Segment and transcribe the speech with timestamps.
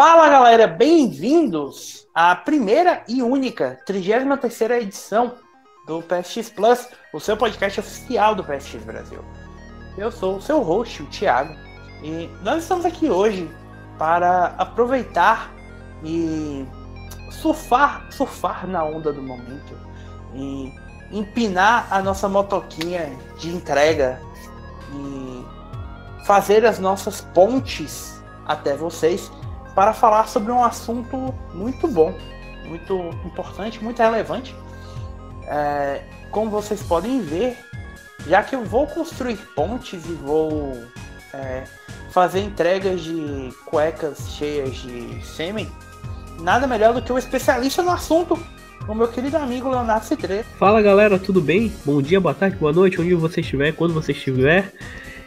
[0.00, 5.34] Fala galera, bem-vindos à primeira e única 33 edição
[5.88, 9.24] do PSX Plus, o seu podcast oficial do PSX Brasil.
[9.96, 11.52] Eu sou o seu host, o Thiago,
[12.00, 13.50] e nós estamos aqui hoje
[13.98, 15.52] para aproveitar
[16.04, 16.64] e
[17.32, 19.76] surfar, surfar na onda do momento
[20.32, 20.72] e
[21.10, 24.22] empinar a nossa motoquinha de entrega
[24.94, 29.28] e fazer as nossas pontes até vocês
[29.78, 32.12] para falar sobre um assunto muito bom,
[32.64, 34.52] muito importante, muito relevante.
[35.46, 37.56] É, como vocês podem ver,
[38.26, 40.76] já que eu vou construir pontes e vou
[41.32, 41.62] é,
[42.10, 45.70] fazer entregas de cuecas cheias de sêmen,
[46.40, 48.36] nada melhor do que o especialista no assunto,
[48.88, 50.42] o meu querido amigo Leonardo Cidre.
[50.58, 51.72] Fala galera, tudo bem?
[51.84, 54.72] Bom dia, boa tarde, boa noite, onde você estiver, quando você estiver.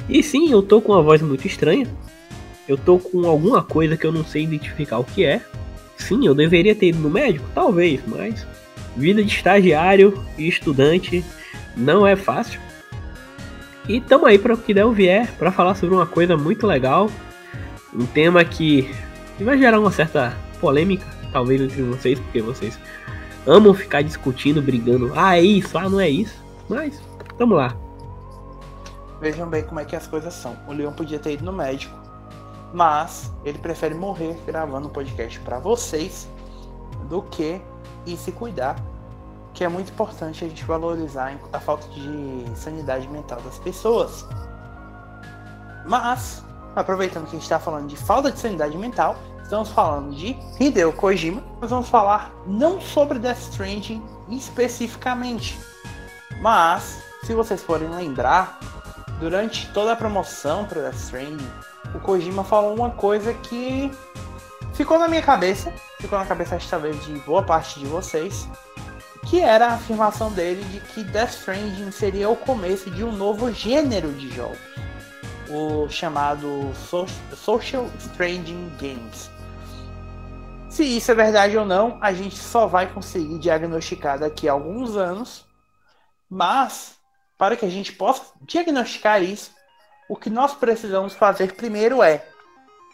[0.09, 1.87] E sim, eu tô com uma voz muito estranha.
[2.67, 5.41] Eu tô com alguma coisa que eu não sei identificar o que é.
[5.97, 7.45] Sim, eu deveria ter ido no médico?
[7.53, 8.45] Talvez, mas
[8.95, 11.23] vida de estagiário e estudante
[11.75, 12.59] não é fácil.
[13.87, 16.67] E tamo aí para o que der o vier para falar sobre uma coisa muito
[16.67, 17.09] legal,
[17.93, 18.89] um tema que
[19.39, 22.79] vai gerar uma certa polêmica, talvez entre vocês, porque vocês
[23.45, 25.11] amam ficar discutindo, brigando.
[25.15, 26.41] Ah, é isso, ah, não é isso.
[26.69, 27.01] Mas,
[27.37, 27.75] tamo lá.
[29.19, 30.57] Vejam bem como é que as coisas são.
[30.67, 31.95] O Leon podia ter ido no médico,
[32.73, 36.27] mas ele prefere morrer gravando um podcast para vocês
[37.09, 37.61] do que
[38.05, 38.75] ir se cuidar
[39.53, 44.25] que é muito importante a gente valorizar a falta de sanidade mental das pessoas.
[45.85, 46.43] Mas,
[46.75, 50.93] aproveitando que a gente está falando de falta de sanidade mental, estamos falando de Hideo
[50.93, 51.43] Kojima.
[51.59, 55.59] Nós vamos falar não sobre Death Stranding especificamente,
[56.39, 58.59] mas, se vocês forem lembrar,
[59.19, 61.51] durante toda a promoção para Death Stranding,
[61.93, 63.91] o Kojima falou uma coisa que
[64.73, 68.47] ficou na minha cabeça, ficou na cabeça talvez de boa parte de vocês,
[69.27, 73.51] que era a afirmação dele de que Death Stranding seria o começo de um novo
[73.51, 74.57] gênero de jogos,
[75.49, 76.71] o chamado
[77.35, 79.29] Social Stranding Games.
[80.69, 84.95] Se isso é verdade ou não, a gente só vai conseguir diagnosticar daqui a alguns
[84.95, 85.45] anos,
[86.29, 86.95] mas
[87.37, 89.51] para que a gente possa diagnosticar isso,
[90.11, 92.25] o que nós precisamos fazer primeiro é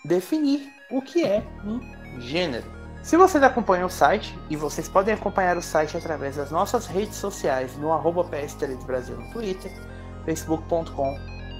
[0.05, 1.81] definir o que é um
[2.21, 2.63] gênero.
[3.01, 7.15] Se vocês acompanham o site, e vocês podem acompanhar o site através das nossas redes
[7.15, 9.71] sociais no arroba PS3 Brasil no Twitter,
[10.25, 11.17] facebook.com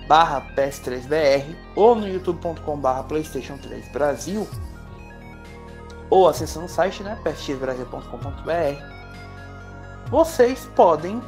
[0.08, 4.48] barra PS3BR ou no youtube.com barra Playstation 3 Brasil
[6.12, 8.98] ou acessando o site, né, psxbrasil.com.br
[10.12, 11.20] vocês podem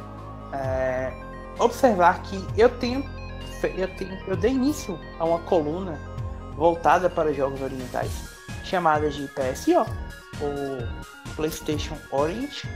[0.52, 1.12] é,
[1.58, 3.04] observar que eu tenho,
[3.68, 5.98] eu tenho eu dei início a uma coluna
[6.56, 8.10] voltada para jogos orientais
[8.64, 9.86] chamada de PSO
[10.40, 12.66] o PlayStation Orange.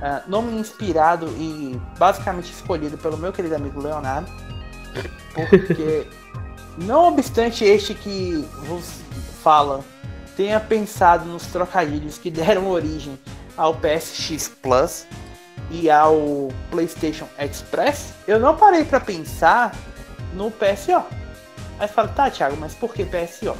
[0.00, 4.28] Uh, nome inspirado e basicamente escolhido pelo meu querido amigo Leonardo.
[5.32, 6.08] Porque,
[6.78, 9.00] não obstante este que vos
[9.42, 9.84] fala
[10.36, 13.18] tenha pensado nos trocadilhos que deram origem
[13.56, 15.06] ao PSX Plus
[15.72, 19.74] e ao PlayStation Express, eu não parei para pensar
[20.34, 21.02] no PSO.
[21.80, 23.56] Aí fala, tá, Thiago, mas por que PSO?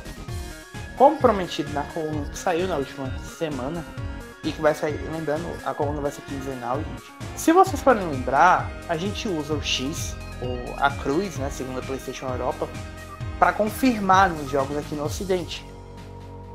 [0.97, 3.85] como prometido na coluna que saiu na última semana,
[4.45, 7.03] e que vai sair, lembrando, a coluna vai ser quinzenal, gente.
[7.37, 11.83] Se vocês forem lembrar, a gente usa o X, ou a cruz, né, segundo a
[11.83, 12.69] PlayStation Europa,
[13.39, 15.65] para confirmar nos jogos aqui no Ocidente.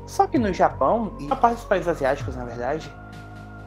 [0.06, 2.90] Só que no Japão, e na parte dos países asiáticos, na verdade,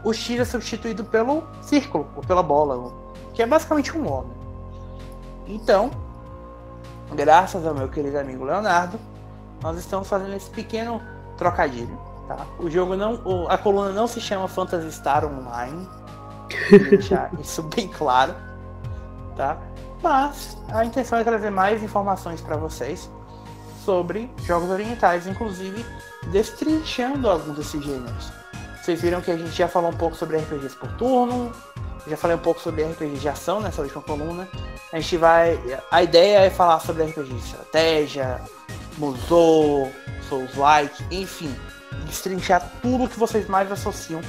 [0.03, 2.91] o X é substituído pelo círculo, ou pela bola,
[3.33, 4.21] que é basicamente um.
[4.21, 4.33] Né?
[5.47, 5.91] Então,
[7.13, 8.99] graças ao meu querido amigo Leonardo,
[9.61, 11.01] nós estamos fazendo esse pequeno
[11.37, 11.97] trocadilho.
[12.27, 12.45] Tá?
[12.59, 13.47] O jogo não.
[13.49, 15.87] A coluna não se chama Phantasy Star Online.
[16.89, 18.35] deixar isso bem claro.
[19.35, 19.57] Tá?
[20.01, 23.09] Mas a intenção é trazer mais informações para vocês
[23.85, 25.85] sobre jogos orientais, inclusive
[26.31, 28.40] destrinchando alguns desses gêneros.
[28.81, 31.51] Vocês viram que a gente já falou um pouco sobre RPGs por turno,
[32.07, 34.47] já falei um pouco sobre RPG de ação nessa última coluna.
[34.91, 35.59] A gente vai.
[35.91, 38.41] A ideia é falar sobre RPG de estratégia,
[38.97, 39.91] Musou,
[40.27, 41.55] Souls-like, enfim,
[42.05, 44.19] destrinchar tudo que vocês mais associam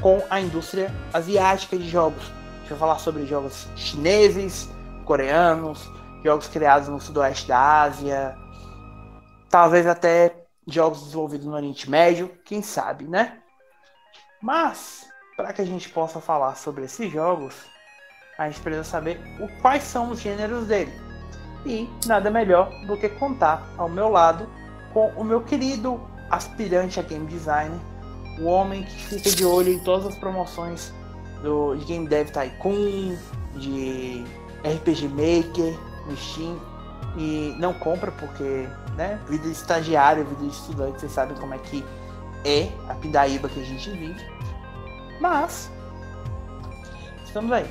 [0.00, 2.22] com a indústria asiática de jogos.
[2.22, 4.70] A gente vai falar sobre jogos chineses,
[5.04, 5.86] coreanos,
[6.24, 8.36] jogos criados no sudoeste da Ásia,
[9.50, 10.34] talvez até
[10.66, 13.38] jogos desenvolvidos no Oriente Médio, quem sabe, né?
[14.40, 17.54] Mas, para que a gente possa falar sobre esses jogos,
[18.38, 20.92] a gente precisa saber o, quais são os gêneros dele.
[21.66, 24.48] E nada melhor do que contar ao meu lado
[24.92, 26.00] com o meu querido
[26.30, 27.78] aspirante a game designer,
[28.38, 30.92] o homem que fica de olho em todas as promoções
[31.42, 33.16] do, de Game Dev Tycoon,
[33.56, 34.24] de
[34.62, 35.76] RPG Maker,
[36.06, 36.58] no Steam,
[37.16, 41.58] e não compra porque, né, vida de estagiário, vida de estudante, vocês sabem como é
[41.58, 41.84] que
[42.44, 44.24] é a pindaíba que a gente vive.
[45.20, 45.70] Mas,
[47.24, 47.66] estamos aí.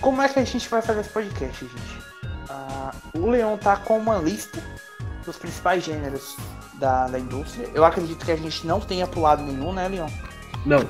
[0.00, 2.04] Como é que a gente vai fazer esse podcast, gente?
[2.50, 4.62] Uh, o Leon tá com uma lista
[5.24, 6.36] dos principais gêneros
[6.74, 7.68] da, da indústria.
[7.74, 10.08] Eu acredito que a gente não tenha pulado nenhum, né, Leon?
[10.66, 10.86] Não.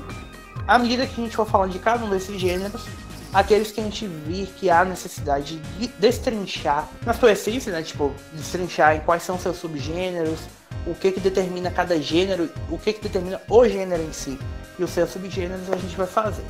[0.67, 2.87] À medida que a gente for falando de cada um desses gêneros,
[3.33, 7.83] aqueles que a gente vir que há necessidade de destrinchar na sua essência, né?
[7.83, 10.41] Tipo, destrinchar em quais são seus subgêneros,
[10.87, 14.39] o que que determina cada gênero, o que que determina o gênero em si
[14.79, 16.45] e os seus subgêneros a gente vai fazer,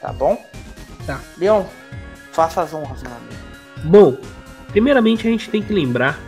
[0.00, 0.42] tá bom?
[1.06, 1.20] Tá.
[1.36, 1.64] Leon,
[2.32, 3.34] faça as honras, meu amigo.
[3.84, 4.16] Bom,
[4.68, 6.18] primeiramente a gente tem que lembrar,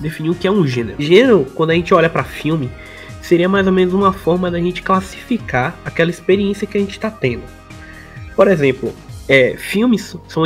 [0.00, 1.00] definir o que é um gênero.
[1.00, 2.70] Gênero, quando a gente olha para filme,
[3.22, 7.10] seria mais ou menos uma forma da gente classificar aquela experiência que a gente está
[7.10, 7.42] tendo.
[8.34, 8.94] Por exemplo,
[9.28, 10.44] é, filmes são,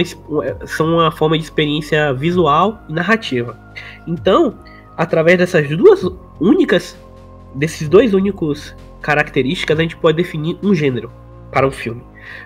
[0.67, 3.59] são uma forma de experiência visual e narrativa.
[4.07, 4.59] Então,
[5.01, 6.05] através dessas duas
[6.39, 6.95] únicas,
[7.55, 11.11] desses dois únicos características, a gente pode definir um gênero
[11.51, 12.03] para um filme.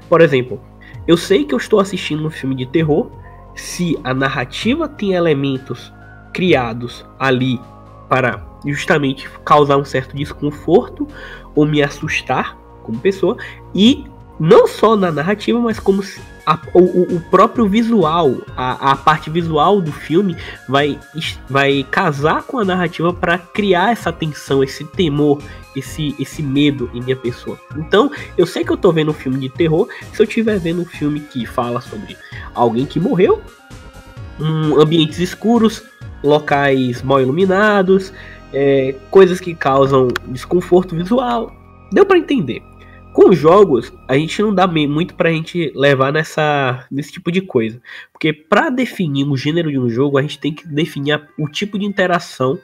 [0.08, 0.60] Por exemplo,
[1.04, 3.10] eu sei que eu estou assistindo um filme de terror
[3.56, 5.92] se a narrativa tem elementos
[6.32, 7.60] criados ali
[8.08, 11.08] para justamente causar um certo desconforto
[11.56, 13.36] ou me assustar como pessoa
[13.74, 14.04] e
[14.38, 16.02] não só na narrativa, mas como
[16.46, 20.36] a, o, o, próprio visual, a, a, parte visual do filme
[20.68, 20.98] vai,
[21.48, 25.42] vai casar com a narrativa para criar essa tensão, esse temor,
[25.74, 27.58] esse, esse medo em minha pessoa.
[27.76, 30.82] Então, eu sei que eu tô vendo um filme de terror, se eu estiver vendo
[30.82, 32.16] um filme que fala sobre
[32.54, 33.40] alguém que morreu,
[34.38, 35.82] um, ambientes escuros,
[36.22, 38.12] locais mal iluminados,
[38.52, 41.54] é, coisas que causam desconforto visual,
[41.92, 42.62] deu para entender.
[43.14, 47.80] Com jogos, a gente não dá muito pra gente levar nessa, nesse tipo de coisa.
[48.12, 51.78] Porque para definir o gênero de um jogo, a gente tem que definir o tipo
[51.78, 52.58] de interação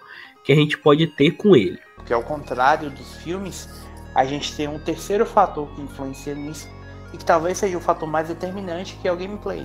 [0.44, 1.79] que a gente pode ter com ele.
[1.94, 3.69] Porque ao contrário dos filmes,
[4.12, 6.69] a gente tem um terceiro fator que influencia nisso,
[7.14, 9.64] e que talvez seja o fator mais determinante, que é o gameplay.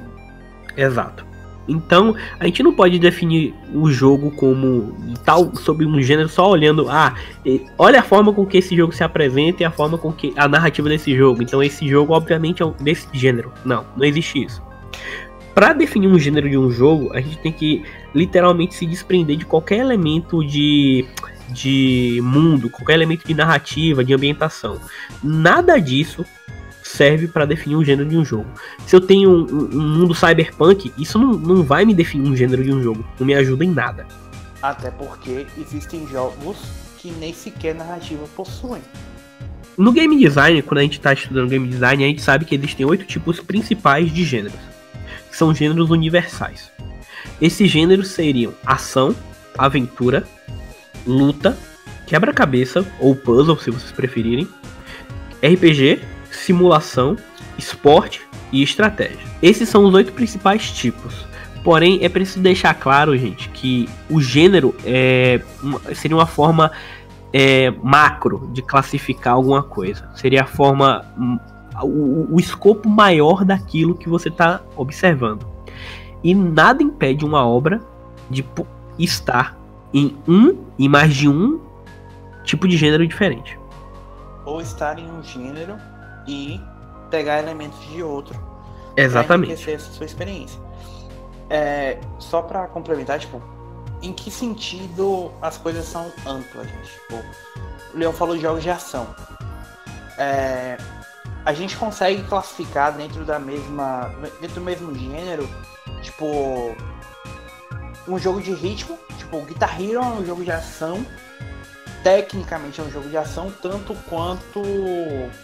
[0.78, 1.26] Exato.
[1.68, 6.88] Então, a gente não pode definir o jogo como tal sobre um gênero só olhando,
[6.90, 7.16] ah,
[7.78, 10.48] olha a forma com que esse jogo se apresenta e a forma com que a
[10.48, 11.42] narrativa desse jogo.
[11.42, 13.52] Então, esse jogo obviamente é desse gênero.
[13.64, 14.62] Não, não existe isso.
[15.54, 17.84] Para definir um gênero de um jogo, a gente tem que
[18.14, 21.06] literalmente se desprender de qualquer elemento de
[21.48, 24.80] de mundo, qualquer elemento de narrativa, de ambientação.
[25.24, 26.26] Nada disso
[26.96, 28.48] serve para definir o gênero de um jogo.
[28.88, 32.64] Se eu tenho um, um, mundo cyberpunk, isso não, não vai me definir um gênero
[32.64, 33.06] de um jogo.
[33.20, 34.06] Não me ajuda em nada.
[34.62, 36.58] Até porque existem jogos
[36.98, 38.82] que nem sequer narrativa possuem.
[39.78, 42.86] No game design, quando a gente está estudando game design, a gente sabe que existem
[42.86, 44.60] oito tipos principais de gêneros.
[45.30, 46.72] Que são gêneros universais.
[47.42, 49.14] Esses gêneros seriam ação,
[49.58, 50.26] aventura,
[51.06, 51.58] luta,
[52.08, 54.48] quebra-cabeça ou puzzle, se vocês preferirem,
[55.44, 56.02] RPG,
[56.36, 57.18] simulação,
[57.58, 58.22] esporte
[58.52, 59.20] e estratégia.
[59.42, 61.26] Esses são os oito principais tipos.
[61.64, 65.42] Porém, é preciso deixar claro, gente, que o gênero é,
[65.96, 66.72] seria uma forma
[67.34, 70.08] é, macro de classificar alguma coisa.
[70.13, 71.39] Seria a forma, hum,
[71.82, 75.46] o, o escopo maior daquilo que você está observando.
[76.24, 77.82] E nada impede uma obra
[78.30, 78.46] de
[79.00, 79.58] estar
[79.94, 81.60] em um e mais de um
[82.44, 83.60] tipo de gênero diferente.
[84.46, 85.75] Ou estar em um gênero
[86.27, 86.60] e
[87.10, 88.39] pegar elementos de outro.
[88.96, 89.63] Exatamente.
[89.63, 90.60] Pra essa sua experiência.
[91.50, 93.41] É, só para complementar, tipo,
[94.01, 96.91] em que sentido as coisas são amplas, gente?
[96.91, 97.15] Tipo,
[97.94, 99.08] o Leão falou de jogos de ação.
[100.17, 100.77] É,
[101.46, 104.12] a gente consegue classificar dentro da mesma.
[104.41, 105.48] dentro do mesmo gênero,
[106.01, 106.75] tipo.
[108.08, 111.03] Um jogo de ritmo, tipo, Guitar Hero é um jogo de ação
[112.06, 114.62] tecnicamente é um jogo de ação tanto quanto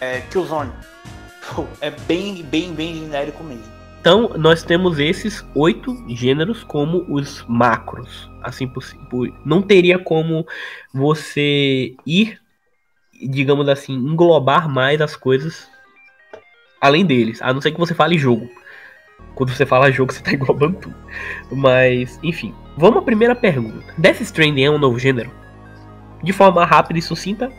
[0.00, 0.70] é, Killzone.
[1.80, 3.64] É bem, bem, bem genérico mesmo.
[4.00, 8.30] Então, nós temos esses oito gêneros como os macros.
[8.40, 9.34] Assim possível.
[9.44, 10.46] Não teria como
[10.94, 12.40] você ir,
[13.20, 15.68] digamos assim, englobar mais as coisas
[16.80, 17.42] além deles.
[17.42, 18.48] A não ser que você fale jogo.
[19.34, 20.96] Quando você fala jogo, você está englobando tudo.
[21.50, 22.54] Mas, enfim.
[22.78, 23.92] Vamos à primeira pergunta.
[23.98, 25.41] Death Stranding é um novo gênero?
[26.22, 27.50] De forma rápida e sucinta?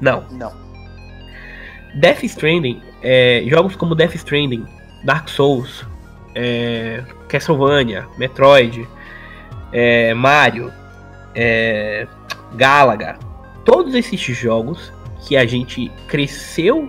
[0.00, 0.24] Não.
[0.30, 0.52] Não.
[1.94, 4.66] Death Stranding, é, jogos como Death Stranding,
[5.04, 5.84] Dark Souls,
[6.34, 8.86] é, Castlevania, Metroid,
[9.72, 10.72] é, Mario,
[11.34, 12.06] é,
[12.54, 13.18] Galaga,
[13.64, 14.92] todos esses jogos
[15.26, 16.88] que a gente cresceu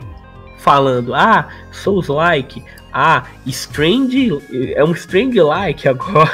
[0.58, 4.40] falando, ah, Souls-like, ah, Strange,
[4.76, 6.32] é um Strange-like agora.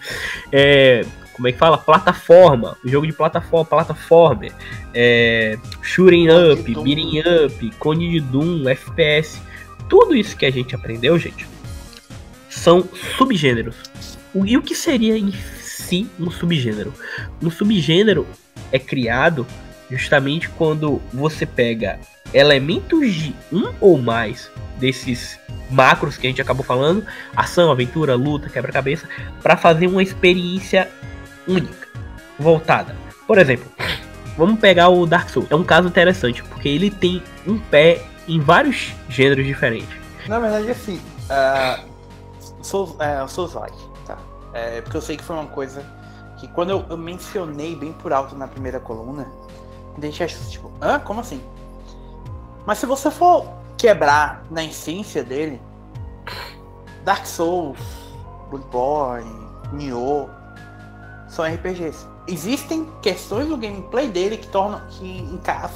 [0.52, 1.04] é,
[1.36, 1.76] como é que fala?
[1.76, 4.46] Plataforma, jogo de plataforma, plataforma,
[4.94, 9.38] é, shooting up, beating up, cone de Doom, FPS.
[9.86, 11.46] Tudo isso que a gente aprendeu, gente,
[12.48, 12.88] são
[13.18, 13.76] subgêneros.
[14.34, 16.92] E o que seria em si um subgênero?
[17.42, 18.26] Um subgênero
[18.72, 19.46] é criado
[19.90, 22.00] justamente quando você pega
[22.32, 25.38] elementos de um ou mais desses
[25.70, 27.04] macros que a gente acabou falando,
[27.36, 29.06] ação, aventura, luta, quebra-cabeça,
[29.42, 30.90] para fazer uma experiência
[31.46, 31.88] única,
[32.38, 32.94] voltada.
[33.26, 33.70] Por exemplo,
[34.36, 35.50] vamos pegar o Dark Souls.
[35.50, 39.88] É um caso interessante porque ele tem um pé em vários gêneros diferentes.
[40.28, 41.00] Na verdade, assim,
[41.30, 41.84] uh,
[42.62, 44.18] Souls, uh, Souls like, tá?
[44.52, 45.84] É, porque eu sei que foi uma coisa
[46.38, 49.26] que quando eu, eu mencionei bem por alto na primeira coluna,
[49.96, 50.98] a gente acha tipo, hã?
[50.98, 51.40] Como assim?
[52.66, 53.48] Mas se você for
[53.78, 55.60] quebrar na essência dele,
[57.04, 57.78] Dark Souls,
[58.50, 60.28] Bloodborne, Nioh,
[61.36, 62.06] são RPGs.
[62.26, 65.22] Existem questões do gameplay dele que tornam que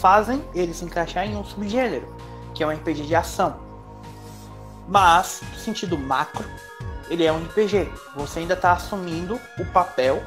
[0.00, 2.08] fazem ele se encaixar em um subgênero,
[2.54, 3.56] que é um RPG de ação.
[4.88, 6.44] Mas, no sentido macro,
[7.08, 7.88] ele é um RPG.
[8.16, 10.22] Você ainda está assumindo o papel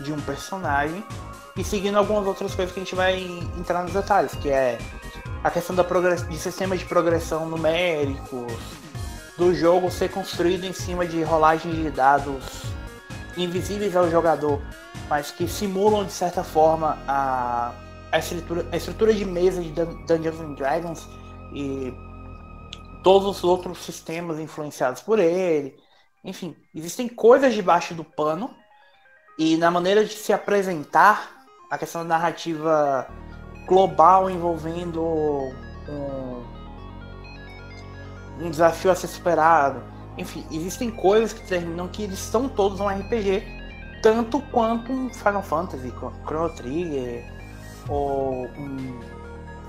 [0.00, 1.02] de um personagem
[1.56, 3.22] e seguindo algumas outras coisas que a gente vai
[3.56, 4.78] entrar nos detalhes, que é
[5.44, 8.52] a questão da de sistemas de progressão numéricos,
[9.38, 12.72] do jogo ser construído em cima de rolagens de dados
[13.36, 14.60] invisíveis ao jogador,
[15.08, 17.72] mas que simulam de certa forma a,
[18.10, 21.08] a, estrutura, a estrutura de mesa de Dungeons and Dragons
[21.54, 21.94] e
[23.02, 25.76] todos os outros sistemas influenciados por ele.
[26.24, 28.54] Enfim, existem coisas debaixo do pano
[29.38, 33.08] e na maneira de se apresentar a questão da narrativa
[33.66, 36.44] global envolvendo um,
[38.40, 39.91] um desafio a ser superado.
[40.18, 43.42] Enfim, existem coisas que terminam que eles são todos um RPG,
[44.02, 45.92] tanto quanto um Final Fantasy,
[46.26, 47.24] Chrono Trigger
[47.88, 49.00] ou um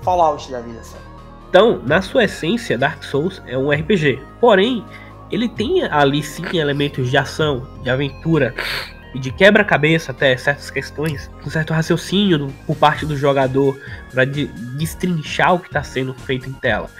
[0.02, 0.80] Fallout da vida.
[0.80, 0.98] Assim.
[1.48, 4.20] Então, na sua essência, Dark Souls é um RPG.
[4.40, 4.84] Porém,
[5.30, 8.54] ele tem ali sim elementos de ação, de aventura,
[9.14, 13.80] e de quebra-cabeça até certas questões, um certo raciocínio por parte do jogador
[14.12, 14.46] para de,
[14.76, 16.90] destrinchar o que está sendo feito em tela.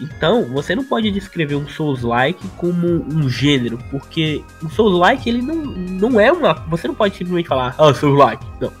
[0.00, 5.56] Então, você não pode descrever um Souls-like como um gênero, porque um Souls-like ele não,
[5.56, 6.54] não é uma.
[6.68, 8.44] Você não pode simplesmente falar, ah, Souls-like.
[8.60, 8.72] Não.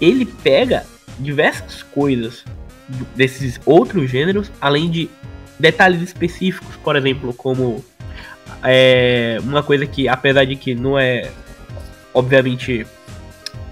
[0.00, 0.84] Ele pega
[1.18, 2.44] diversas coisas
[3.14, 5.08] desses outros gêneros, além de
[5.58, 7.84] detalhes específicos, por exemplo, como
[8.62, 11.30] é, uma coisa que, apesar de que não é
[12.12, 12.86] obviamente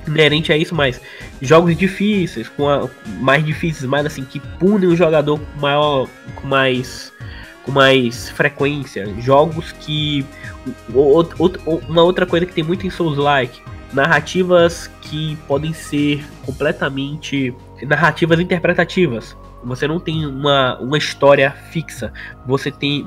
[0.07, 1.01] inerente a isso, mas
[1.41, 2.89] jogos difíceis, com a,
[3.21, 6.09] mais difíceis, mais assim, que punem o jogador com maior.
[6.37, 7.13] com mais.
[7.65, 9.13] com mais frequência.
[9.19, 10.25] Jogos que.
[11.89, 13.61] uma outra coisa que tem muito em Souls-like.
[13.93, 17.55] Narrativas que podem ser completamente.
[17.83, 19.37] narrativas interpretativas.
[19.65, 22.13] Você não tem uma, uma história fixa.
[22.47, 23.07] Você tem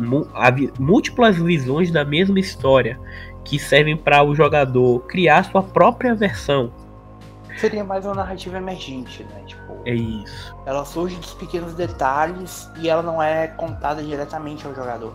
[0.79, 2.97] múltiplas visões da mesma história
[3.43, 6.71] que servem para o jogador criar sua própria versão.
[7.57, 9.43] Seria mais uma narrativa emergente, né?
[9.45, 10.55] Tipo, é isso.
[10.65, 15.13] Ela surge dos pequenos detalhes e ela não é contada diretamente ao jogador.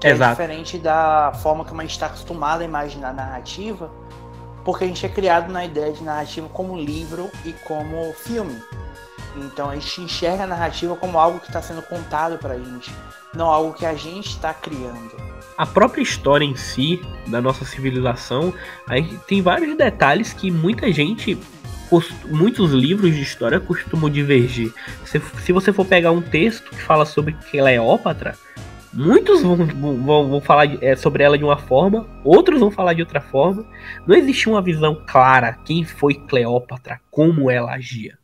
[0.00, 0.30] Que é Exato.
[0.30, 3.90] É diferente da forma como a gente está acostumado a imaginar a narrativa,
[4.64, 8.60] porque a gente é criado na ideia de narrativa como livro e como filme.
[9.36, 12.94] Então a gente enxerga a narrativa como algo que está sendo contado para a gente,
[13.34, 18.52] não algo que a gente está criando a própria história em si da nossa civilização,
[19.26, 21.38] tem vários detalhes que muita gente
[22.26, 24.72] muitos livros de história costumam divergir.
[25.04, 28.34] Se, se, você for pegar um texto que fala sobre Cleópatra,
[28.92, 33.02] muitos vão, vão, vão falar é, sobre ela de uma forma, outros vão falar de
[33.02, 33.66] outra forma.
[34.06, 38.16] Não existe uma visão clara quem foi Cleópatra, como ela agia.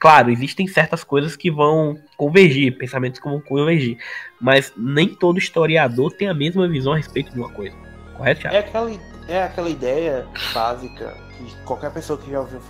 [0.00, 3.98] Claro, existem certas coisas que vão convergir, pensamentos que vão convergir,
[4.40, 7.76] mas nem todo historiador tem a mesma visão a respeito de uma coisa.
[8.16, 8.56] Correto, Thiago?
[8.56, 8.90] É aquela,
[9.28, 12.60] é aquela ideia básica que qualquer pessoa que já ouviu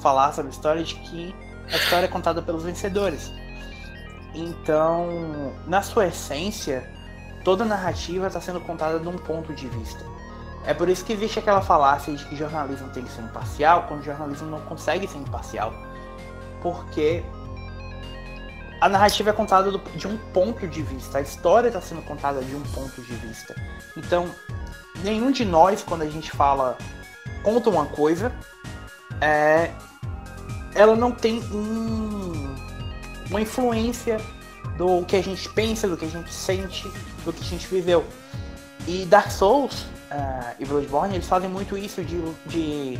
[0.00, 1.34] falar sobre história de que
[1.72, 3.32] a história é contada pelos vencedores.
[4.34, 6.84] Então, na sua essência,
[7.44, 10.04] toda narrativa está sendo contada de um ponto de vista.
[10.66, 14.02] É por isso que existe aquela falácia de que jornalismo tem que ser imparcial, quando
[14.02, 15.74] jornalismo não consegue ser imparcial.
[16.62, 17.22] Porque
[18.80, 22.42] a narrativa é contada do, de um ponto de vista, a história está sendo contada
[22.42, 23.54] de um ponto de vista.
[23.96, 24.30] Então,
[25.02, 26.78] nenhum de nós, quando a gente fala,
[27.42, 28.32] conta uma coisa,
[29.20, 29.70] é,
[30.74, 32.54] ela não tem um,
[33.28, 34.18] uma influência
[34.78, 36.90] do que a gente pensa, do que a gente sente,
[37.24, 38.04] do que a gente viveu.
[38.86, 42.98] E Dark Souls uh, e Bloodborne, eles fazem muito isso de, de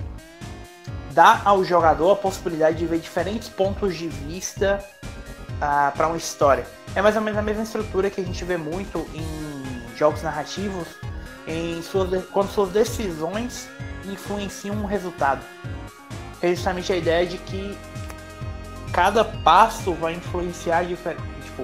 [1.12, 4.84] dar ao jogador a possibilidade de ver diferentes pontos de vista
[5.56, 6.66] uh, para uma história.
[6.94, 10.88] É mais ou menos a mesma estrutura que a gente vê muito em jogos narrativos,
[11.46, 13.68] em suas, quando suas decisões
[14.04, 15.40] influenciam um resultado.
[16.42, 17.76] É justamente a ideia de que
[18.92, 21.22] cada passo vai influenciar diferente.
[21.44, 21.62] Tipo,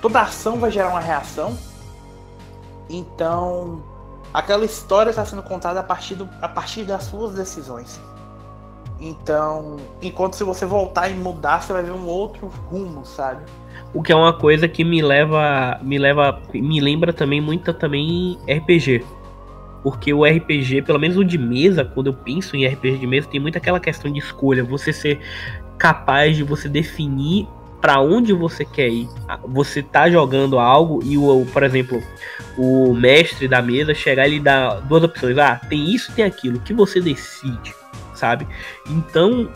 [0.00, 1.56] toda ação vai gerar uma reação.
[2.88, 3.82] Então,
[4.32, 8.00] aquela história está sendo contada a partir, do, a partir das suas decisões.
[8.98, 13.44] Então, enquanto se você voltar e mudar, você vai ver um outro rumo, sabe?
[13.92, 18.38] O que é uma coisa que me leva, me leva, me lembra também muito também
[18.48, 19.04] RPG.
[19.82, 23.28] Porque o RPG, pelo menos o de mesa, quando eu penso em RPG de mesa,
[23.28, 25.20] tem muito aquela questão de escolha, você ser
[25.78, 27.46] capaz de você definir
[27.80, 29.08] para onde você quer ir.
[29.44, 32.02] Você tá jogando algo e o, por exemplo,
[32.56, 35.38] o mestre da mesa chegar e dar duas opções.
[35.38, 36.60] Ah, tem isso, tem aquilo.
[36.60, 37.74] que você decide,
[38.14, 38.46] sabe?
[38.88, 39.48] Então,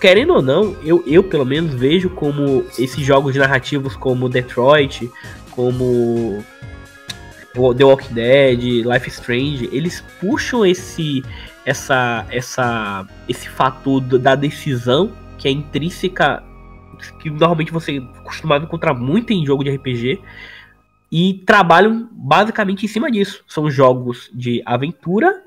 [0.00, 5.10] querendo ou não, eu, eu pelo menos vejo como esses jogos narrativos como Detroit,
[5.50, 6.44] como
[7.54, 11.24] The Walking Dead, Life Strange, eles puxam esse
[11.66, 16.42] essa essa esse fator da decisão que é intrínseca
[17.20, 20.22] que normalmente você é acostumado a encontrar muito em jogo de RPG
[21.10, 23.44] e trabalham basicamente em cima disso.
[23.46, 25.42] São jogos de aventura,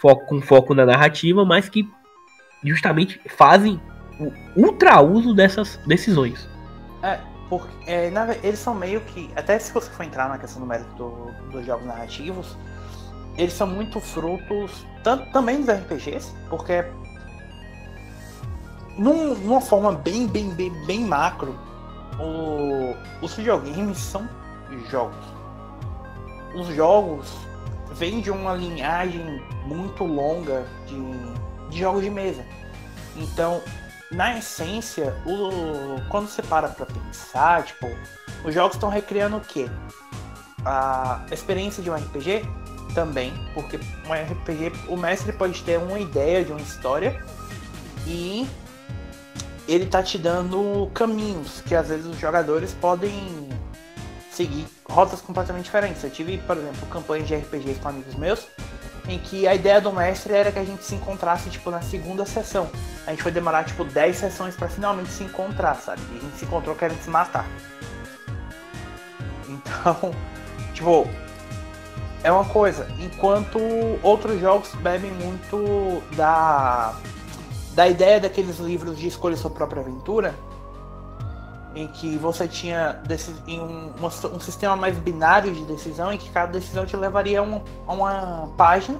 [0.00, 1.88] foco, com foco na narrativa, mas que
[2.64, 3.80] justamente fazem
[4.18, 6.48] o ultra uso dessas decisões.
[7.02, 7.18] É,
[7.48, 9.30] porque é, na, eles são meio que.
[9.34, 12.56] Até se você for entrar na questão do mérito do, dos jogos narrativos,
[13.36, 14.86] eles são muito frutos
[15.32, 16.84] também dos RPGs, porque
[18.96, 21.58] num, numa forma bem, bem, bem, bem macro,
[22.18, 22.94] o,
[23.24, 24.28] os videogames são
[24.90, 25.24] jogos.
[26.54, 27.28] Os jogos
[27.92, 32.44] vêm de uma linhagem muito longa de, de jogos de mesa.
[33.16, 33.62] Então,
[34.10, 37.86] na essência, o, quando você para pra pensar, tipo,
[38.44, 39.68] os jogos estão recriando o quê?
[40.64, 42.44] A experiência de um RPG
[42.94, 47.24] também, porque um RPG, o mestre pode ter uma ideia de uma história
[48.06, 48.46] e
[49.70, 53.48] ele tá te dando caminhos que às vezes os jogadores podem
[54.32, 56.02] seguir rotas completamente diferentes.
[56.02, 58.48] Eu tive, por exemplo, campanhas de RPGs com amigos meus
[59.08, 62.26] em que a ideia do mestre era que a gente se encontrasse tipo na segunda
[62.26, 62.68] sessão.
[63.06, 66.02] A gente foi demorar tipo 10 sessões para finalmente se encontrar, sabe?
[66.12, 67.46] E a gente se encontrou querendo se matar.
[69.50, 70.14] Então,
[70.72, 71.08] tipo,
[72.22, 72.86] é uma coisa.
[73.00, 73.58] Enquanto
[74.02, 76.94] outros jogos bebem muito da
[77.80, 80.34] da ideia daqueles livros de escolha sua própria aventura,
[81.74, 83.00] em que você tinha
[83.46, 83.90] em um,
[84.34, 88.50] um, sistema mais binário de decisão, em que cada decisão te levaria a uma, uma
[88.54, 88.98] página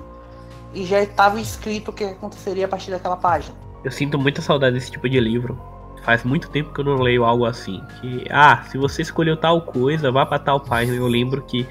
[0.72, 3.54] e já estava escrito o que aconteceria a partir daquela página.
[3.84, 5.60] Eu sinto muita saudade desse tipo de livro.
[6.02, 7.82] Faz muito tempo que eu não leio algo assim.
[8.00, 10.96] Que, ah, se você escolheu tal coisa, vá para tal página.
[10.96, 11.68] Eu lembro que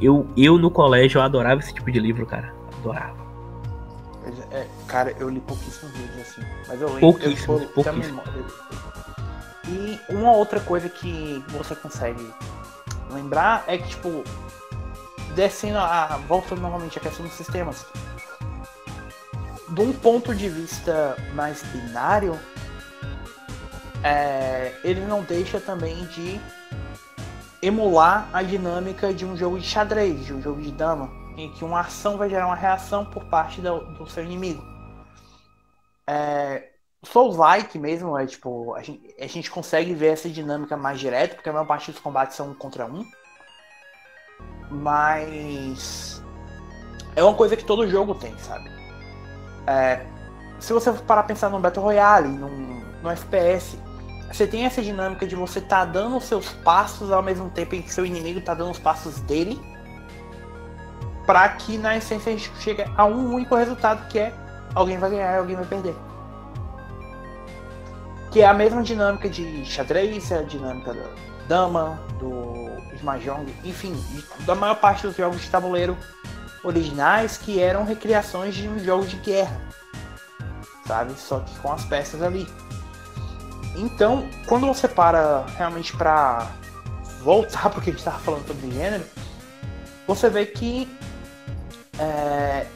[0.00, 2.54] eu, eu no colégio eu adorava esse tipo de livro, cara.
[2.80, 3.23] Adorava.
[4.94, 6.40] Cara, eu li pouquíssimos livros assim.
[6.68, 7.00] Mas eu lembro.
[7.20, 8.24] Eu, pouquíssimos.
[9.66, 12.32] E uma outra coisa que você consegue
[13.10, 14.22] lembrar é que, tipo,
[15.34, 16.16] descendo a.
[16.28, 17.84] voltando novamente à questão dos sistemas.
[19.70, 22.38] De um ponto de vista mais binário,
[24.00, 26.40] é, ele não deixa também de
[27.60, 31.64] emular a dinâmica de um jogo de xadrez, de um jogo de dama em que
[31.64, 34.73] uma ação vai gerar uma reação por parte do, do seu inimigo.
[36.06, 36.70] É,
[37.02, 41.48] Souls-like mesmo, é tipo, a gente, a gente consegue ver essa dinâmica mais direta, porque
[41.48, 43.04] a maior parte dos combates são um contra um.
[44.70, 46.22] Mas
[47.14, 48.70] é uma coisa que todo jogo tem, sabe?
[49.66, 50.04] É,
[50.58, 53.78] se você parar pensar num Battle Royale, num, num FPS,
[54.32, 57.82] você tem essa dinâmica de você tá dando os seus passos ao mesmo tempo em
[57.82, 59.60] que seu inimigo tá dando os passos dele
[61.26, 64.32] para que na essência a gente chegue a um único resultado que é
[64.74, 65.94] alguém vai ganhar e alguém vai perder.
[68.30, 71.04] Que é a mesma dinâmica de xadrez, é a dinâmica da
[71.46, 73.94] dama, do Mahjong, enfim,
[74.40, 75.96] da maior parte dos jogos de tabuleiro
[76.64, 79.60] originais que eram recriações de um jogo de guerra,
[80.86, 81.12] sabe?
[81.12, 82.48] Só que com as peças ali.
[83.76, 86.48] Então, quando você para realmente para
[87.20, 89.04] voltar porque a gente estava falando sobre gênero,
[90.06, 90.88] você vê que
[91.98, 92.66] é,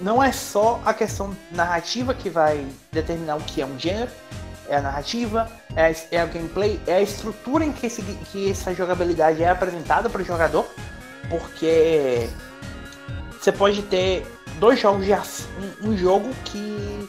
[0.00, 4.10] não é só a questão narrativa que vai determinar o que é um gênero,
[4.68, 8.74] é a narrativa, é é a gameplay, é a estrutura em que, esse, que essa
[8.74, 10.66] jogabilidade é apresentada para o jogador,
[11.28, 12.28] porque
[13.40, 14.26] você pode ter
[14.58, 17.08] dois jogos de um, um jogo que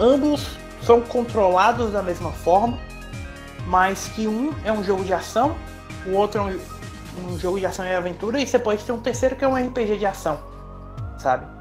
[0.00, 0.46] ambos
[0.82, 2.78] são controlados da mesma forma,
[3.66, 5.56] mas que um é um jogo de ação,
[6.06, 9.00] o outro é um, um jogo de ação e aventura, e você pode ter um
[9.00, 10.40] terceiro que é um RPG de ação,
[11.18, 11.57] sabe?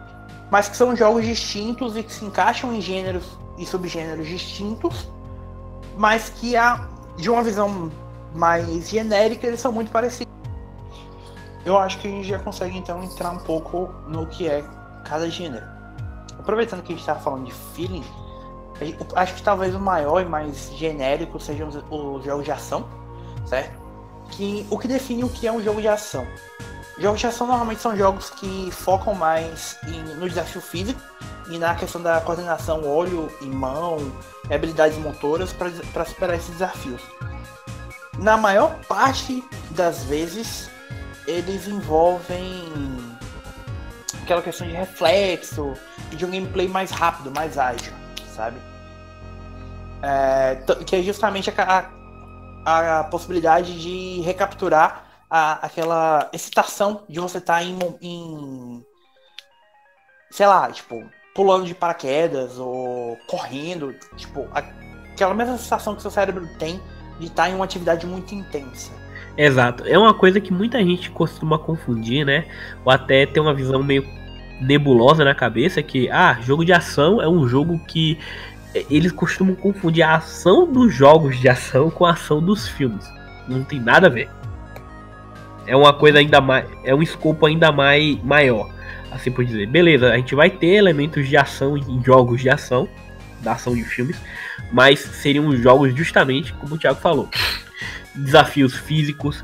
[0.49, 5.09] Mas que são jogos distintos e que se encaixam em gêneros e subgêneros distintos,
[5.97, 7.91] mas que a, de uma visão
[8.33, 10.31] mais genérica eles são muito parecidos.
[11.65, 14.63] Eu acho que a gente já consegue então entrar um pouco no que é
[15.03, 15.65] cada gênero.
[16.39, 18.05] Aproveitando que a gente está falando de feeling,
[19.15, 22.87] acho que talvez o maior e mais genérico sejam os jogos de ação,
[23.45, 23.77] certo?
[24.29, 26.25] Que o que define o que é um jogo de ação.
[26.99, 30.99] Jogos de ação normalmente são jogos que focam mais em, no desafio físico
[31.49, 34.11] e na questão da coordenação olho e mão,
[34.51, 37.01] habilidades motoras para superar esses desafios.
[38.17, 40.69] Na maior parte das vezes,
[41.27, 42.65] eles envolvem
[44.23, 45.73] aquela questão de reflexo
[46.11, 47.93] e de um gameplay mais rápido, mais ágil,
[48.35, 48.57] sabe?
[50.01, 51.89] É, que é justamente a,
[52.65, 58.85] a, a, possibilidade de recapturar a, aquela excitação de você estar tá em, em,
[60.31, 61.03] sei lá, tipo,
[61.35, 66.81] pulando de paraquedas ou correndo, tipo, aquela mesma sensação que seu cérebro tem
[67.19, 68.91] de estar tá em uma atividade muito intensa.
[69.37, 69.83] Exato.
[69.85, 72.47] É uma coisa que muita gente costuma confundir, né?
[72.83, 74.03] Ou até ter uma visão meio
[74.59, 78.17] nebulosa na cabeça que, ah, jogo de ação é um jogo que
[78.73, 83.05] é, eles costumam confundir a ação dos jogos de ação com a ação dos filmes.
[83.47, 84.29] Não tem nada a ver.
[85.67, 88.69] É uma coisa ainda mais, é um escopo ainda mais maior,
[89.11, 89.67] assim por dizer.
[89.67, 92.87] Beleza, a gente vai ter elementos de ação em jogos de ação,
[93.41, 94.17] da ação de filmes,
[94.71, 97.29] mas seriam jogos justamente como o Thiago falou
[98.17, 99.43] desafios físicos,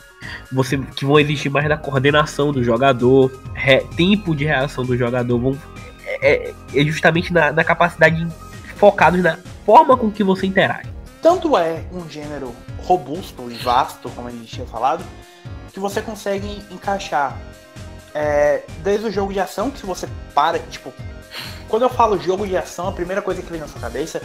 [0.52, 5.38] você que vão exigir mais da coordenação do jogador, re, tempo de reação do jogador,
[5.38, 5.58] vão,
[6.06, 8.28] é, é, é justamente na, na capacidade
[8.76, 10.90] focados na forma com que você interage.
[11.22, 15.04] Tanto é um gênero robusto e vasto, como a gente tinha falado,
[15.74, 17.38] que você consegue encaixar
[18.14, 20.94] é, desde o jogo de ação, que se você para, tipo,
[21.68, 24.22] quando eu falo jogo de ação, a primeira coisa que vem na sua cabeça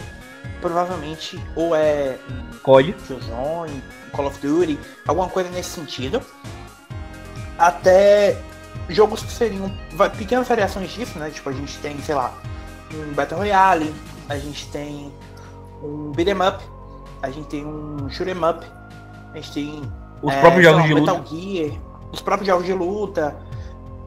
[0.61, 2.17] provavelmente ou é
[2.61, 6.21] COD, Killzone, Call of Duty, alguma coisa nesse sentido.
[7.57, 8.37] Até
[8.87, 9.71] jogos que seriam
[10.17, 11.29] pequenas variações disso, né?
[11.29, 12.33] Tipo, a gente tem, sei lá,
[12.93, 13.93] um Battle Royale,
[14.27, 15.13] a gente tem
[15.81, 16.63] um beat'em up,
[17.21, 18.65] a gente tem um shoot'em up,
[19.33, 21.29] a gente tem os é, próprios jogos lá, de Metal luta.
[21.29, 21.71] Gear,
[22.11, 23.37] os próprios jogos de luta,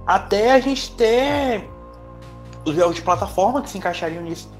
[0.06, 1.68] até a gente ter
[2.64, 4.50] os jogos de plataforma que se encaixariam nisso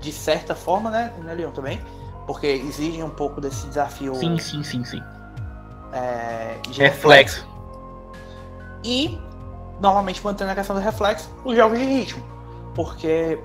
[0.00, 1.80] de certa forma, né, né, Leon, também?
[2.26, 4.14] Porque exigem um pouco desse desafio.
[4.14, 5.02] Sim, sim, sim, sim.
[5.92, 7.44] É, de reflexo.
[7.44, 7.46] reflexo.
[8.84, 9.18] E,
[9.80, 12.22] normalmente, mantendo a questão do reflexo, os jogos de ritmo.
[12.74, 13.40] Porque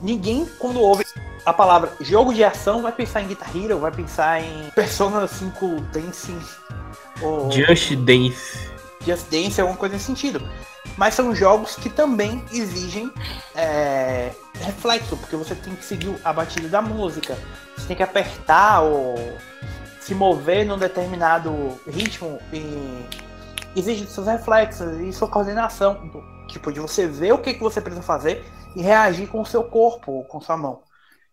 [0.00, 1.04] ninguém, quando ouve
[1.44, 5.80] a palavra jogo de ação, vai pensar em Guitar Hero, vai pensar em Persona 5
[5.92, 6.40] Dancing.
[7.22, 8.70] Ou Just Dance.
[9.06, 10.42] Just Dance, alguma coisa nesse sentido.
[10.96, 13.10] Mas são jogos que também exigem
[13.54, 17.38] é, reflexo, porque você tem que seguir a batida da música,
[17.76, 19.16] você tem que apertar ou
[20.00, 23.06] se mover num determinado ritmo e
[23.76, 26.10] exige seus reflexos e sua coordenação,
[26.48, 29.62] tipo de você ver o que, que você precisa fazer e reagir com o seu
[29.62, 30.80] corpo, com sua mão.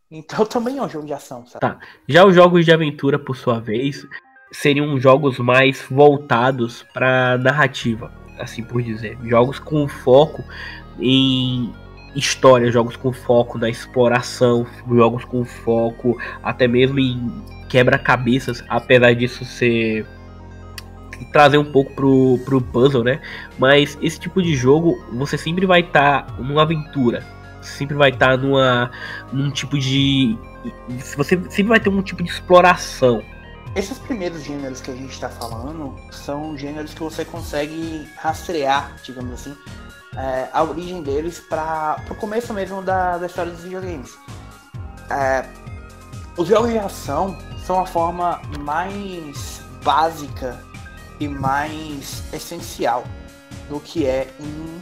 [0.09, 1.61] Então também é um jogo de ação, sabe?
[1.61, 1.79] Tá.
[2.07, 4.05] Já os jogos de aventura, por sua vez,
[4.51, 10.43] seriam jogos mais voltados para narrativa, assim por dizer, jogos com foco
[10.99, 11.73] em
[12.15, 17.31] história, jogos com foco na exploração, jogos com foco até mesmo em
[17.69, 20.05] quebra-cabeças, apesar disso ser
[21.31, 23.19] trazer um pouco pro, pro puzzle, né?
[23.57, 27.23] Mas esse tipo de jogo você sempre vai estar tá numa aventura,
[27.67, 28.91] sempre vai estar tá numa
[29.31, 30.37] num tipo de
[31.15, 33.23] você sempre vai ter um tipo de exploração.
[33.75, 39.33] Esses primeiros gêneros que a gente está falando são gêneros que você consegue rastrear, digamos
[39.33, 39.55] assim,
[40.15, 44.17] é, a origem deles para o começo mesmo da, da história dos videogames.
[45.11, 45.45] É,
[46.37, 50.59] os jogos de ação são a forma mais básica
[51.19, 53.03] e mais essencial
[53.69, 54.79] do que é um,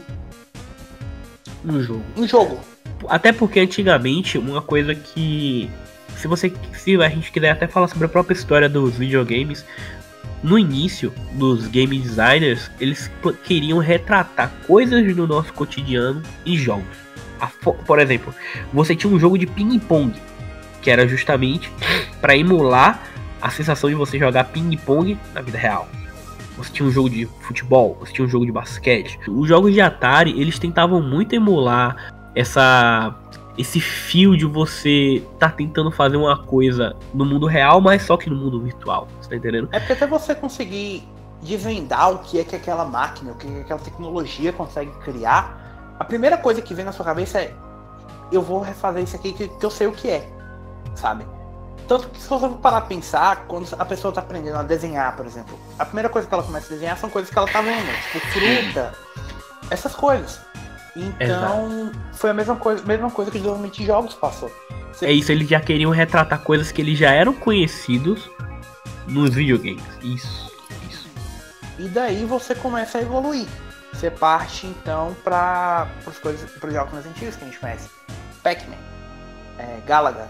[1.72, 2.04] um jogo.
[2.16, 2.75] Um jogo.
[3.08, 5.70] Até porque antigamente uma coisa que
[6.16, 9.64] se você se a gente quiser até falar sobre a própria história dos videogames,
[10.42, 13.10] no início dos game designers, eles
[13.44, 16.96] queriam retratar coisas do nosso cotidiano em jogos.
[17.86, 18.34] por exemplo,
[18.72, 20.14] você tinha um jogo de ping-pong,
[20.80, 21.70] que era justamente
[22.20, 23.02] para emular
[23.40, 25.88] a sensação de você jogar ping-pong na vida real.
[26.56, 29.18] Você tinha um jogo de futebol, você tinha um jogo de basquete.
[29.28, 33.14] Os jogos de Atari, eles tentavam muito emular essa
[33.58, 38.28] esse fio de você tá tentando fazer uma coisa no mundo real, mas só que
[38.28, 39.08] no mundo virtual.
[39.18, 39.66] Você tá entendendo?
[39.72, 41.08] É porque até você conseguir
[41.40, 45.94] desvendar o que é que aquela máquina, o que, é que aquela tecnologia consegue criar,
[45.98, 47.54] a primeira coisa que vem na sua cabeça é
[48.30, 50.28] eu vou refazer isso aqui que, que eu sei o que é,
[50.94, 51.24] sabe?
[51.88, 55.24] Tanto que se você parar a pensar, quando a pessoa está aprendendo a desenhar, por
[55.24, 57.86] exemplo, a primeira coisa que ela começa a desenhar são coisas que ela está vendo,
[58.12, 58.92] tipo fruta,
[59.70, 60.40] essas coisas.
[60.96, 61.98] Então, Exato.
[62.14, 64.50] foi a mesma coisa, mesma coisa que o desenvolvimento de jogos passou.
[64.92, 65.06] Você...
[65.06, 68.30] É isso, eles já queriam retratar coisas que eles já eram conhecidos
[69.06, 69.84] nos videogames.
[70.02, 70.50] Isso,
[70.88, 71.08] isso.
[71.78, 73.46] E daí você começa a evoluir.
[73.92, 77.90] Você parte então para os coisas, para jogos mais antigos que a gente conhece.
[78.42, 78.76] Pac-Man,
[79.58, 80.28] é, Galaga,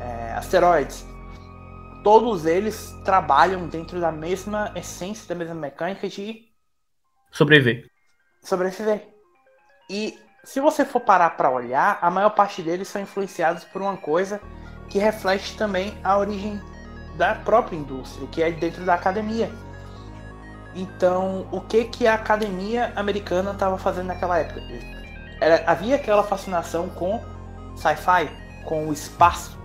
[0.00, 1.06] é, Asteroids.
[2.02, 6.48] Todos eles trabalham dentro da mesma essência, da mesma mecânica de
[7.30, 7.90] sobreviver.
[8.42, 9.17] Sobreviver.
[9.90, 13.96] E se você for parar para olhar, a maior parte deles são influenciados por uma
[13.96, 14.40] coisa
[14.88, 16.60] que reflete também a origem
[17.16, 19.50] da própria indústria, que é dentro da academia.
[20.74, 24.60] Então, o que que a academia americana estava fazendo naquela época?
[25.40, 27.22] Era, havia aquela fascinação com
[27.74, 28.30] sci-fi,
[28.66, 29.58] com o espaço.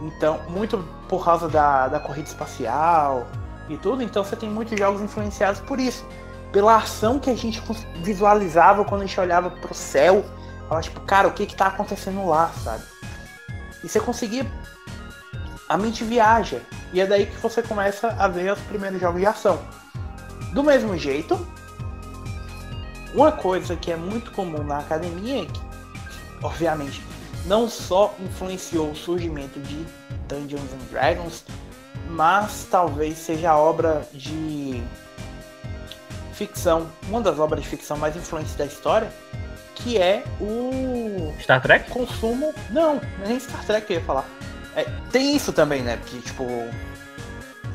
[0.00, 3.26] Então, muito por causa da, da corrida espacial
[3.68, 6.06] e tudo, então você tem muitos jogos influenciados por isso
[6.52, 7.62] pela ação que a gente
[7.96, 10.24] visualizava quando a gente olhava pro céu.
[10.68, 12.82] Falava, tipo, cara, o que que tá acontecendo lá, sabe?
[13.82, 14.46] E você conseguia.
[15.68, 16.62] A mente viaja.
[16.92, 19.60] E é daí que você começa a ver os primeiros jogos de ação.
[20.52, 21.38] Do mesmo jeito,
[23.14, 25.60] uma coisa que é muito comum na academia é que,
[26.42, 27.02] obviamente,
[27.44, 29.84] não só influenciou o surgimento de
[30.26, 31.44] Dungeons and Dragons,
[32.10, 34.82] mas talvez seja a obra de
[36.38, 39.10] ficção, uma das obras de ficção mais influentes da história,
[39.74, 41.34] que é o.
[41.40, 41.90] Star Trek?
[41.90, 42.54] Consumo.
[42.70, 44.24] Não, nem Star Trek que eu ia falar.
[44.76, 45.96] É, tem isso também, né?
[45.96, 46.44] Porque, tipo.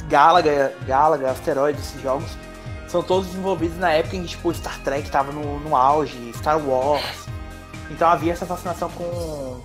[0.08, 2.30] Galaga, Galaga, Asteroides, esses jogos
[2.88, 6.60] são todos desenvolvidos na época em que tipo, Star Trek estava no, no auge, Star
[6.60, 7.28] Wars.
[7.90, 9.62] Então havia essa fascinação com.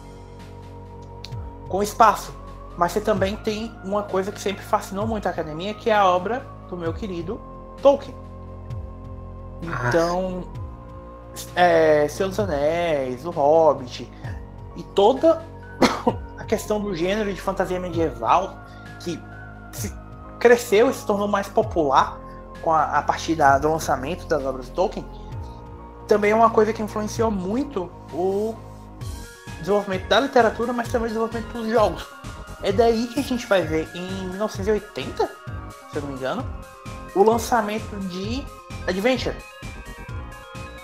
[1.69, 2.35] com o espaço.
[2.77, 6.07] Mas você também tem uma coisa que sempre fascinou muito a academia, que é a
[6.07, 7.41] obra do meu querido
[7.83, 8.28] Tolkien.
[9.63, 10.45] Então,
[11.57, 11.61] ah.
[11.61, 12.07] é,
[12.43, 14.11] Anéis, O Hobbit
[14.77, 15.43] e toda
[16.39, 18.57] a questão do gênero de fantasia medieval
[19.01, 19.21] que
[19.73, 19.93] se
[20.39, 22.19] cresceu e se tornou mais popular
[22.63, 25.07] com a, a partir da, do lançamento das obras de Tolkien,
[26.07, 28.55] também é uma coisa que influenciou muito o
[29.59, 32.07] desenvolvimento da literatura, mas também o desenvolvimento dos jogos.
[32.63, 36.45] É daí que a gente vai ver em 1980, se eu não me engano,
[37.15, 38.45] o lançamento de
[38.87, 39.37] Adventure,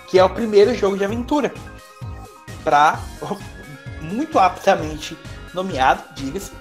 [0.09, 1.53] que é o primeiro jogo de aventura,
[2.63, 2.99] para
[4.01, 5.17] muito aptamente
[5.53, 6.53] nomeado, diga-se,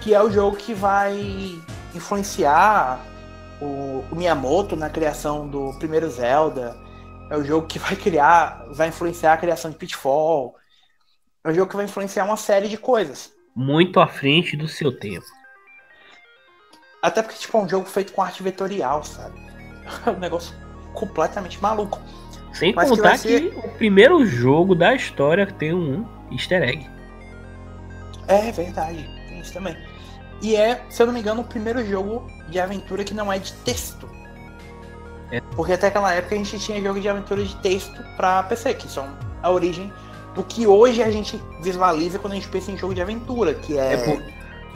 [0.00, 1.60] que é o jogo que vai
[1.94, 3.04] influenciar
[3.60, 6.76] o, o Miyamoto na criação do primeiro Zelda,
[7.30, 10.54] é o jogo que vai criar, vai influenciar a criação de Pitfall,
[11.44, 13.32] é o jogo que vai influenciar uma série de coisas.
[13.54, 15.26] Muito à frente do seu tempo.
[17.02, 19.38] Até porque, tipo, é um jogo feito com arte vetorial, sabe?
[20.06, 20.54] Um negócio
[20.94, 22.00] completamente maluco.
[22.52, 23.50] Sem Mas contar que, ser...
[23.50, 26.88] que, o primeiro jogo da história tem um easter egg.
[28.28, 29.76] É verdade, tem isso também.
[30.42, 33.38] E é, se eu não me engano, o primeiro jogo de aventura que não é
[33.38, 34.08] de texto.
[35.30, 35.40] É.
[35.54, 38.88] Porque até aquela época a gente tinha jogo de aventura de texto pra PC, que
[38.88, 39.08] são
[39.42, 39.92] a origem
[40.34, 43.78] do que hoje a gente visualiza quando a gente pensa em jogo de aventura, que
[43.78, 43.94] é.
[43.94, 44.22] é por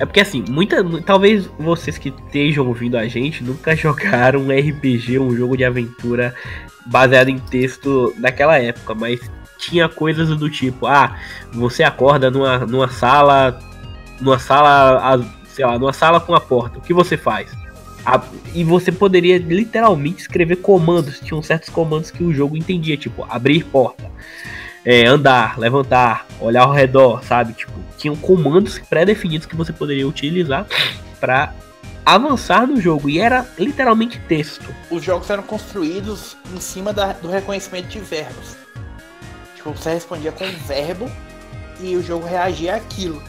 [0.01, 5.19] é porque assim, muita, talvez vocês que estejam ouvindo a gente nunca jogaram um RPG,
[5.19, 6.35] um jogo de aventura
[6.87, 9.21] baseado em texto daquela época, mas
[9.59, 11.19] tinha coisas do tipo, ah,
[11.53, 13.61] você acorda numa, numa sala,
[14.19, 17.53] numa sala, sei lá, numa sala com a porta, o que você faz?
[18.55, 23.65] e você poderia literalmente escrever comandos, tinham certos comandos que o jogo entendia, tipo, abrir
[23.65, 24.11] porta,
[24.85, 27.53] é, andar, levantar, olhar ao redor, sabe?
[27.53, 30.67] Tipo, tinham comandos pré-definidos que você poderia utilizar
[31.19, 31.53] para
[32.05, 34.75] avançar no jogo e era literalmente texto.
[34.91, 38.57] Os jogos eram construídos em cima da, do reconhecimento de verbos.
[39.55, 41.11] Tipo, você respondia com um verbo
[41.81, 43.23] e o jogo reagia àquilo.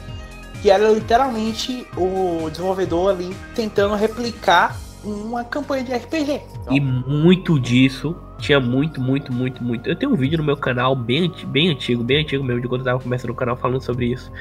[0.62, 6.42] Que era literalmente o desenvolvedor ali tentando replicar uma campanha de RPG.
[6.62, 6.74] Então...
[6.74, 9.88] E muito disso tinha muito, muito, muito, muito.
[9.88, 12.82] Eu tenho um vídeo no meu canal bem, bem antigo, bem antigo mesmo, de quando
[12.82, 14.32] eu tava começando o canal falando sobre isso.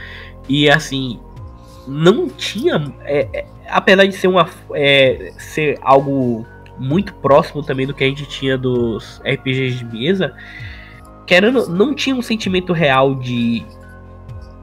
[0.49, 1.21] E assim,
[1.87, 2.93] não tinha.
[3.03, 4.49] É, é, apesar de ser uma.
[4.75, 6.47] É, ser algo
[6.79, 10.35] muito próximo também do que a gente tinha dos RPGs de mesa,
[11.27, 13.65] querendo, não tinha um sentimento real de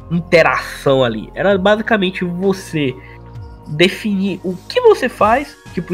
[0.09, 1.29] interação ali.
[1.35, 2.95] Era basicamente você
[3.67, 5.93] definir o que você faz, tipo,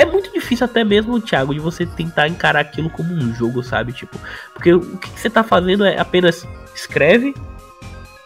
[0.00, 3.92] é muito difícil até mesmo, Thiago, de você tentar encarar aquilo como um jogo, sabe?
[3.92, 4.18] Tipo,
[4.54, 7.34] porque o que você tá fazendo é apenas escreve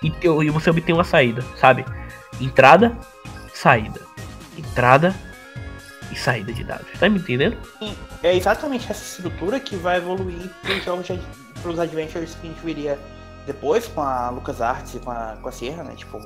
[0.01, 1.85] e, e você obtém uma saída, sabe?
[2.41, 2.97] Entrada,
[3.53, 4.01] saída.
[4.57, 5.13] Entrada
[6.13, 6.87] e saída de dados.
[7.01, 7.57] Tá me entendendo?
[8.23, 11.09] É exatamente essa estrutura que vai evoluir para os jogos,
[11.61, 12.99] para os adventures que a gente viria
[13.47, 15.95] depois com a LucasArts e com a, com a Sierra, né?
[15.97, 16.21] Tipo,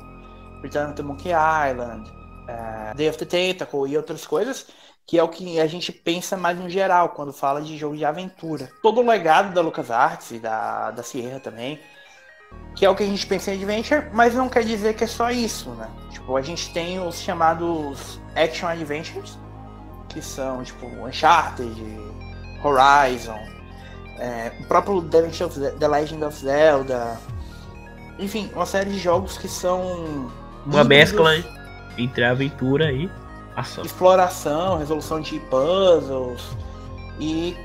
[0.63, 2.11] Return to Monkey Island,
[2.49, 4.67] uh, Day of the Tentacle e outras coisas
[5.09, 8.05] que é o que a gente pensa mais no geral quando fala de jogo de
[8.05, 8.71] aventura.
[8.83, 11.81] Todo o legado da LucasArts e da, da Sierra também,
[12.77, 15.07] que é o que a gente pensa em Adventure, mas não quer dizer que é
[15.07, 15.89] só isso, né?
[16.11, 19.39] Tipo, a gente tem os chamados Action Adventures,
[20.11, 21.75] que são, tipo, Uncharted,
[22.63, 23.41] Horizon,
[24.19, 27.19] é, o próprio The Legend of Zelda,
[28.19, 30.31] enfim, uma série de jogos que são...
[30.67, 31.33] Uma mescla
[31.97, 33.11] entre a aventura e
[33.59, 33.85] Ação.
[33.85, 36.43] exploração, resolução de puzzles
[37.19, 37.57] e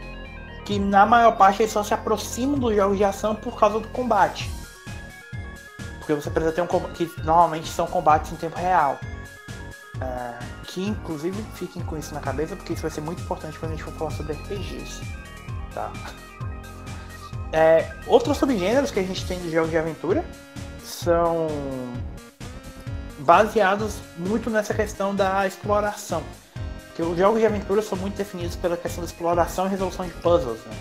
[0.66, 3.88] que na maior parte eles só se aproximam dos jogos de ação por causa do
[3.90, 4.50] combate.
[6.00, 8.98] Porque você precisa ter um combate que normalmente são combates em tempo real.
[10.02, 13.74] É, que inclusive fiquem com isso na cabeça, porque isso vai ser muito importante quando
[13.74, 15.02] a gente for falar sobre RPGs.
[15.74, 15.92] Tá?
[17.52, 20.26] É, outros subgêneros que a gente tem de jogos de aventura
[20.84, 21.48] são
[23.24, 26.24] baseados muito nessa questão da exploração.
[26.96, 30.14] Que os jogos de aventura são muito definidos pela questão da exploração e resolução de
[30.14, 30.60] puzzles.
[30.66, 30.76] Né?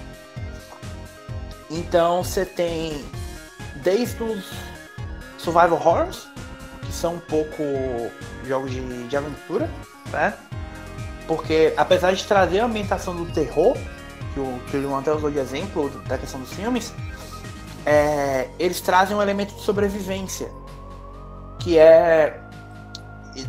[1.70, 3.04] Então você tem
[3.76, 4.52] desde os
[5.38, 6.28] survival horrors,
[6.82, 7.62] que são um pouco
[8.46, 9.70] jogos de, de aventura,
[10.10, 10.34] né?
[11.26, 13.74] Porque apesar de trazer a ambientação do terror,
[14.34, 16.92] que o, que o até usou de exemplo da questão dos filmes,
[17.86, 20.50] é, eles trazem um elemento de sobrevivência
[21.62, 22.40] que é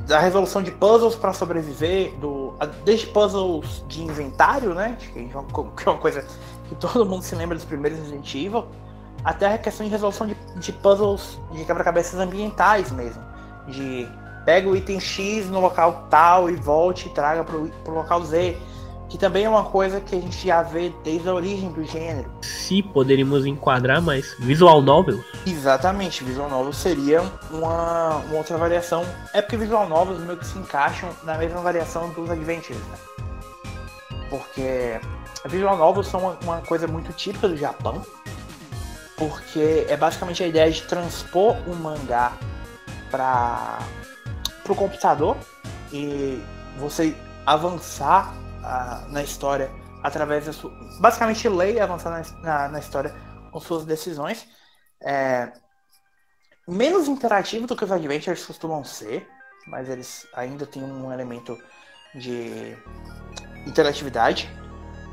[0.08, 2.54] da resolução de puzzles para sobreviver, do,
[2.86, 4.98] desde puzzles de inventário, né?
[5.00, 6.26] Que é uma coisa
[6.70, 8.66] que todo mundo se lembra dos primeiros Resident Evil,
[9.26, 13.22] até a questão de resolução de, de puzzles de quebra-cabeças ambientais mesmo.
[13.68, 14.08] De
[14.46, 18.58] pega o item X no local tal e volte e traga para o local Z
[19.14, 22.32] que também é uma coisa que a gente já vê desde a origem do gênero.
[22.42, 25.24] Se poderíamos enquadrar mais visual novel.
[25.46, 27.22] Exatamente, visual novel seria
[27.52, 29.06] uma, uma outra variação.
[29.32, 32.98] É porque visual novels meio que se encaixam na mesma variação dos adventures, né?
[34.32, 35.00] Porque
[35.46, 38.04] visual novels são uma, uma coisa muito típica do Japão,
[39.16, 42.34] porque é basicamente a ideia de transpor um mangá
[43.12, 43.78] para
[44.68, 45.38] o computador
[45.92, 46.42] e
[46.80, 49.70] você avançar a, na história
[50.02, 50.72] através da sua.
[51.00, 53.14] Basicamente, ler e avançar na, na, na história
[53.52, 54.48] com suas decisões.
[55.02, 55.52] É,
[56.68, 59.28] menos interativo do que os adventures costumam ser,
[59.68, 61.58] mas eles ainda têm um elemento
[62.16, 62.78] de
[63.66, 64.50] interatividade.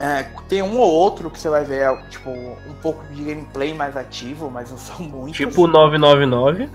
[0.01, 3.97] É, tem um ou outro que você vai ver, tipo, um pouco de gameplay mais
[3.97, 5.37] ativo, mas não são muitos.
[5.37, 6.71] Tipo 999.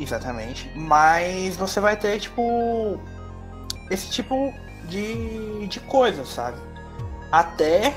[0.00, 0.72] Exatamente.
[0.74, 2.98] Mas você vai ter, tipo,
[3.90, 4.52] esse tipo
[4.88, 6.58] de, de coisas, sabe?
[7.30, 7.94] Até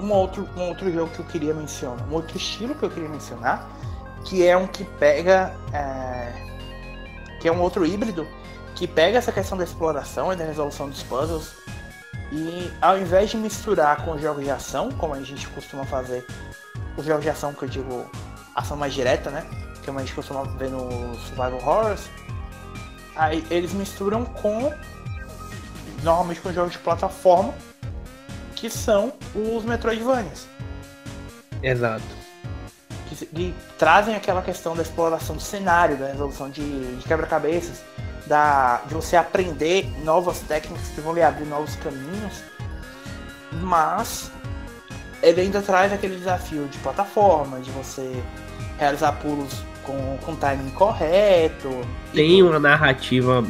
[0.00, 3.08] um outro, um outro jogo que eu queria mencionar, um outro estilo que eu queria
[3.08, 3.68] mencionar,
[4.24, 5.54] que é um que pega.
[5.72, 6.44] É,
[7.40, 8.26] que é um outro híbrido,
[8.74, 11.52] que pega essa questão da exploração e da resolução dos puzzles.
[12.32, 16.26] E ao invés de misturar com jogos de ação, como a gente costuma fazer,
[16.96, 18.10] os jogos de ação que eu digo
[18.54, 19.46] ação mais direta, né?
[19.82, 22.08] Que a gente costuma ver no Survival Horrors,
[23.14, 24.72] aí eles misturam com
[26.04, 27.54] normalmente com jogos de plataforma,
[28.54, 30.46] que são os Metroidvanias.
[31.62, 32.04] Exato.
[33.08, 37.82] Que, que, trazem aquela questão da exploração do cenário, da resolução de, de quebra-cabeças,
[38.26, 42.42] da, de você aprender novas técnicas que vão lhe abrir novos caminhos,
[43.52, 44.30] mas
[45.22, 48.22] ele ainda traz aquele desafio de plataforma, de você
[48.78, 51.70] realizar pulos com, com timing correto.
[52.12, 53.44] Tem uma narrativa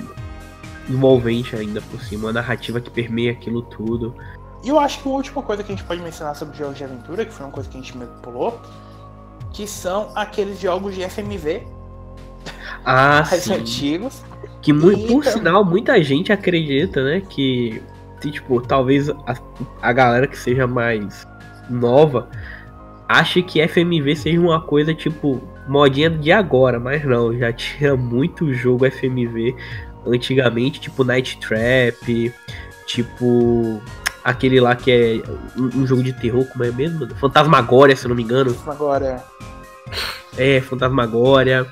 [0.89, 4.15] envolvente ainda por cima, uma narrativa que permeia aquilo tudo.
[4.63, 6.85] E eu acho que a última coisa que a gente pode mencionar sobre jogos de
[6.85, 8.61] aventura, que foi uma coisa que a gente pulou,
[9.53, 11.63] que são aqueles jogos de FMV
[12.85, 13.55] ah, mais sim.
[13.55, 14.23] antigos.
[14.63, 17.83] Que, e por sinal, muita gente acredita, né, que
[18.31, 19.37] tipo, talvez a,
[19.83, 21.27] a galera que seja mais
[21.69, 22.29] nova
[23.09, 28.53] ache que FMV seja uma coisa tipo modinha de agora, mas não, já tinha muito
[28.53, 29.55] jogo FMV
[30.07, 32.33] antigamente, tipo Night Trap,
[32.87, 33.83] tipo
[34.25, 37.07] aquele lá que é um, um jogo de terror, como é mesmo?
[37.17, 38.55] Fantasmagória, se eu não me engano.
[38.55, 39.23] Fantasmagória.
[40.37, 41.67] É, Fantasmagória.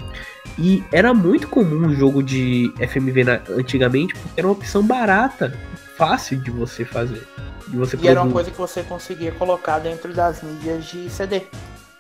[0.59, 5.59] E era muito comum um jogo de FMV na, antigamente, porque era uma opção barata,
[5.97, 7.26] fácil de você fazer.
[7.68, 8.09] De você e produzir.
[8.09, 11.47] era uma coisa que você conseguia colocar dentro das mídias de CD.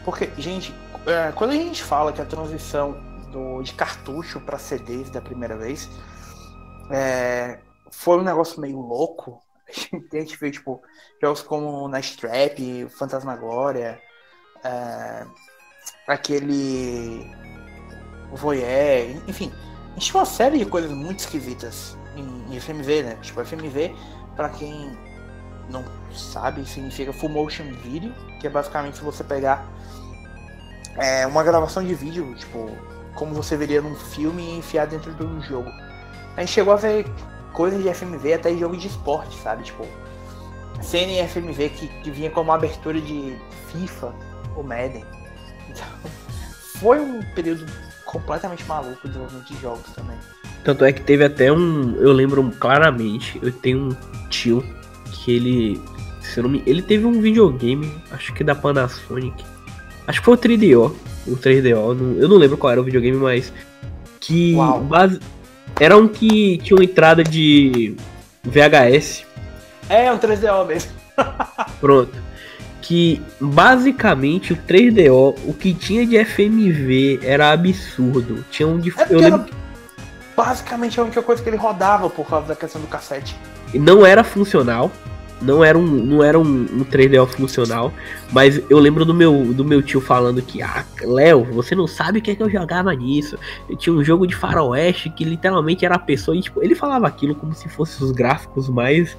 [0.04, 0.74] Porque, gente,
[1.06, 2.96] é, quando a gente fala que a transição
[3.32, 5.88] do, de cartucho para CDs da primeira vez
[6.92, 7.58] é,
[7.90, 9.40] foi um negócio meio louco,
[10.12, 10.82] a gente viu, tipo,
[11.20, 14.00] jogos como Night Trap, Fantasmagória,
[14.62, 15.26] é,
[16.06, 17.26] aquele
[18.32, 19.52] Voyeur, enfim.
[19.90, 23.18] A gente tinha uma série de coisas muito esquisitas em, em FMV, né?
[23.22, 23.94] Tipo, FMV,
[24.36, 24.96] para quem
[25.70, 29.66] não sabe, significa Full Motion Video, que é basicamente você pegar
[30.96, 32.70] é, uma gravação de vídeo, tipo,
[33.14, 35.70] como você veria num filme e enfiar dentro de um jogo.
[36.36, 37.06] A gente chegou a ver
[37.52, 39.64] coisas de FMV até jogo de esporte, sabe?
[39.64, 39.86] Tipo,
[40.80, 43.36] cena em FMV que, que vinha como abertura de
[43.70, 44.14] FIFA
[44.56, 45.04] ou Madden.
[45.68, 45.86] Então,
[46.80, 47.66] foi um período
[48.04, 50.16] completamente maluco de desenvolvimento de jogos também.
[50.64, 51.96] Tanto é que teve até um.
[51.96, 54.64] Eu lembro claramente, eu tenho um tio
[55.10, 55.80] que ele.
[56.20, 59.44] Se não me, ele teve um videogame, acho que da Panasonic.
[60.06, 60.94] Acho que foi o 3DO.
[61.26, 63.52] O 3DO, não, eu não lembro qual era o videogame, mas.
[64.20, 64.54] Que
[64.88, 65.18] base,
[65.78, 67.96] era um que tinha uma entrada de
[68.42, 69.24] VHS.
[69.88, 70.90] É, um 3DO mesmo.
[71.80, 72.32] Pronto
[72.82, 78.44] que basicamente o 3DO, o que tinha de FMV era absurdo.
[78.50, 78.90] Tinha um de.
[78.90, 79.46] É eu lembro...
[80.36, 83.36] Basicamente a única coisa que ele rodava por causa da questão do cassete.
[83.72, 84.90] Não era funcional.
[85.42, 87.92] Não era um, não era um, um 3DO funcional,
[88.32, 92.18] mas eu lembro do meu, do meu tio falando que, ah, Léo, você não sabe
[92.18, 93.36] o que é que eu jogava nisso.
[93.68, 97.06] Eu tinha um jogo de faroeste que literalmente era a pessoa, e, tipo, ele falava
[97.06, 99.16] aquilo como se fossem os gráficos mais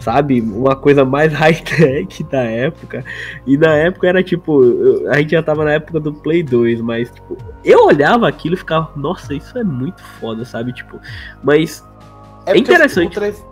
[0.00, 0.40] sabe?
[0.40, 3.04] Uma coisa mais high-tech da época.
[3.46, 4.62] E na época era tipo,
[5.08, 8.58] a gente já tava na época do Play 2, mas tipo, eu olhava aquilo e
[8.58, 10.72] ficava, nossa, isso é muito foda, sabe?
[10.72, 10.98] Tipo,
[11.42, 11.86] mas
[12.46, 13.16] é, é interessante.
[13.16, 13.44] O, 3,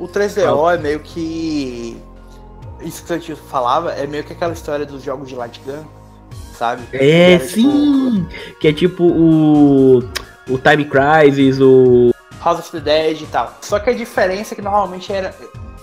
[0.00, 0.74] o 3DO ah.
[0.74, 2.00] é meio que.
[2.80, 5.84] Isso que você falava é meio que aquela história dos jogos de Light Gun,
[6.56, 6.82] sabe?
[6.94, 8.26] É, tipo, sim!
[8.26, 8.58] Tipo...
[8.58, 9.98] Que é tipo o.
[10.48, 12.10] O Time Crisis, o.
[12.42, 13.54] House of the Dead e tal.
[13.60, 15.34] Só que a diferença é que normalmente era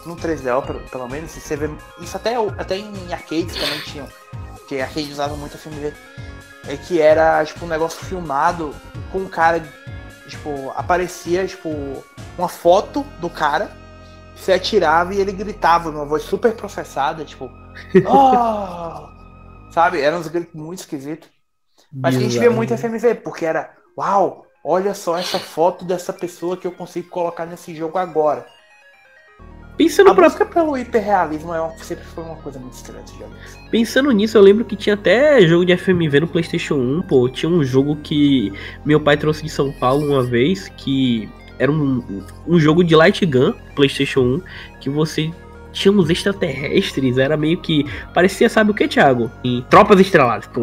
[0.03, 1.69] no 3DO, pelo, pelo menos, você vê.
[2.01, 4.07] Isso até, até em arcades também tinham.
[4.55, 5.93] Porque arcade usava muito a FMV.
[6.67, 8.73] É que era tipo um negócio filmado
[9.11, 9.63] com um cara.
[10.27, 12.03] Tipo, aparecia, tipo,
[12.37, 13.71] uma foto do cara,
[14.37, 17.49] você atirava e ele gritava numa voz super processada, tipo.
[18.05, 19.17] Oh!
[19.71, 20.01] Sabe?
[20.01, 21.29] Eram uns gritos muito esquisitos.
[21.91, 26.57] Mas a gente via muito FMV, porque era, uau, olha só essa foto dessa pessoa
[26.57, 28.45] que eu consigo colocar nesse jogo agora.
[29.77, 30.27] Pensando a pra...
[30.27, 33.03] busca pelo hiperrealismo é uma, sempre foi uma coisa muito estranha
[33.69, 37.29] Pensando nisso, eu lembro que tinha até jogo de FMV no PlayStation 1, pô.
[37.29, 38.51] Tinha um jogo que
[38.83, 41.29] meu pai trouxe de São Paulo uma vez, que
[41.59, 44.41] era um, um jogo de Light Gun, PlayStation 1,
[44.79, 45.31] que você
[45.71, 47.85] tinha uns extraterrestres, era meio que.
[48.13, 49.31] Parecia, sabe o que, Thiago?
[49.43, 50.61] Em Tropas Estelares, pô.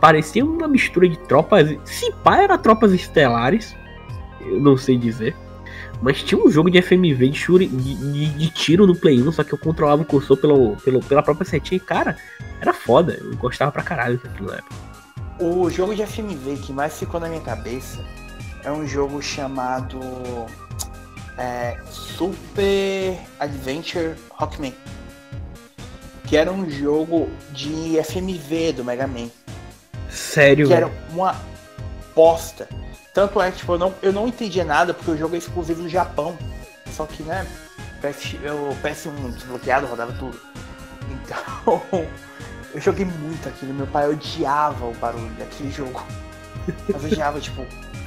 [0.00, 1.76] Parecia uma mistura de tropas.
[1.84, 3.76] Se pá, era Tropas Estelares,
[4.40, 5.34] eu não sei dizer.
[6.00, 9.30] Mas tinha um jogo de FMV de, shuri, de, de, de, tiro no Play 1,
[9.30, 12.16] só que eu controlava o cursor pelo, pelo, pela própria setinha e, cara,
[12.60, 13.16] era foda.
[13.20, 14.74] Eu gostava pra caralho daquilo na época.
[15.38, 18.04] O jogo de FMV que mais ficou na minha cabeça
[18.64, 20.00] é um jogo chamado
[21.36, 24.74] é, Super Adventure Rockman.
[26.24, 29.28] Que era um jogo de FMV do Mega Man.
[30.08, 30.66] Sério?
[30.66, 31.36] Que era uma
[32.14, 32.68] bosta.
[33.12, 35.82] Tanto é que tipo, eu, não, eu não entendia nada porque o jogo é exclusivo
[35.82, 36.36] do Japão.
[36.90, 37.46] Só que, né,
[38.00, 40.38] PS, o PS1 desbloqueado rodava tudo.
[41.10, 41.82] Então,
[42.72, 43.74] eu joguei muito aquilo.
[43.74, 46.02] Meu pai odiava o barulho daquele jogo.
[46.90, 47.66] Mas odiava, tipo,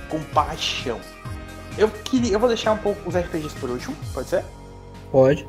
[0.09, 0.99] com paixão.
[1.77, 2.33] Eu queria.
[2.33, 4.45] Eu vou deixar um pouco os RPGs por último, pode ser?
[5.11, 5.47] Pode.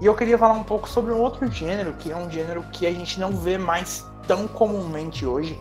[0.00, 2.86] E eu queria falar um pouco sobre um outro gênero, que é um gênero que
[2.86, 5.60] a gente não vê mais tão comumente hoje,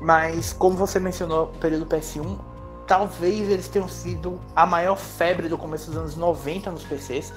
[0.00, 2.38] mas, como você mencionou, o período PS1,
[2.86, 7.32] talvez eles tenham sido a maior febre do começo dos anos 90 nos PCs,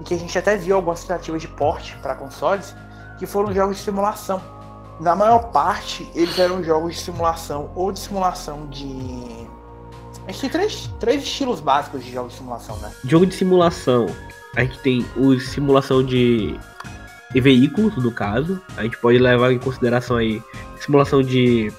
[0.00, 2.74] e que a gente até viu algumas tentativas de porte para consoles,
[3.18, 4.40] que foram jogos de simulação.
[5.00, 9.46] Na maior parte, eles eram jogos de simulação ou de simulação de
[10.26, 12.92] A gente tem três, três estilos básicos de jogo de simulação, né?
[13.04, 14.06] Jogo de simulação.
[14.56, 16.58] A gente tem o simulação de
[17.32, 18.60] veículos, no caso.
[18.76, 20.42] A gente pode levar em consideração aí
[20.80, 21.72] simulação de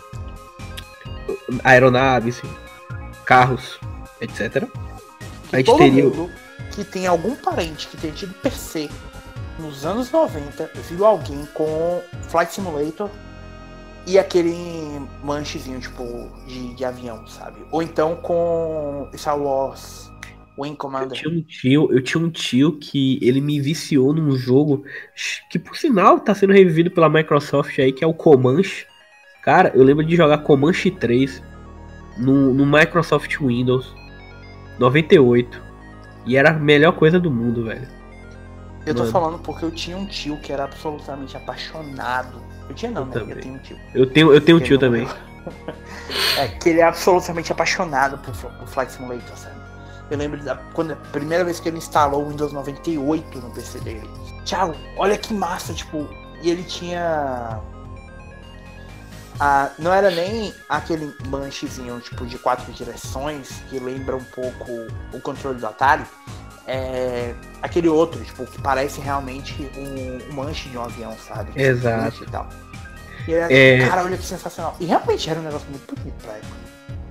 [1.64, 2.42] aeronaves,
[3.26, 3.80] carros,
[4.22, 4.66] etc.
[5.50, 6.12] Que a gente teria...
[6.72, 8.90] que tem algum parente que tenha tido PC
[9.60, 13.10] nos anos 90 viu alguém com Flight Simulator
[14.08, 14.56] e aquele
[15.24, 16.04] manchezinho, tipo,
[16.48, 17.60] de, de avião, sabe?
[17.72, 20.10] Ou então com Star Wars
[20.58, 21.18] Wing Commander.
[21.24, 24.84] Eu tinha, um tio, eu tinha um tio que ele me viciou num jogo
[25.50, 28.88] que, por sinal, tá sendo revivido pela Microsoft aí, que é o Comanche.
[29.44, 31.42] Cara, eu lembro de jogar Comanche 3
[32.18, 33.94] no, no Microsoft Windows
[34.80, 35.70] 98.
[36.26, 37.99] E era a melhor coisa do mundo, velho.
[38.90, 39.12] Eu tô Mano.
[39.12, 42.42] falando porque eu tinha um tio que era absolutamente apaixonado.
[42.68, 43.34] Eu tinha não, eu né?
[43.34, 43.80] Eu tenho um tio.
[43.94, 45.08] Eu tenho, eu tenho um tio também.
[46.38, 49.60] é, que ele é absolutamente apaixonado por, por Flight Simulator, sabe?
[50.10, 53.80] Eu lembro da quando, a primeira vez que ele instalou o Windows 98 no PC
[53.80, 54.10] dele.
[54.44, 56.10] Thiago, olha que massa, tipo,
[56.42, 57.62] e ele tinha
[59.40, 64.70] ah, não era nem aquele manchezinho tipo de quatro direções que lembra um pouco
[65.14, 66.04] o controle do Atari.
[66.72, 71.52] É aquele outro, tipo, que parece realmente um, um manche de um avião, sabe?
[71.62, 72.24] Exato.
[72.24, 72.50] E tal.
[73.28, 73.88] E era, é...
[73.88, 74.76] cara, olha que sensacional.
[74.80, 76.70] E realmente era um negócio muito bonito pra época.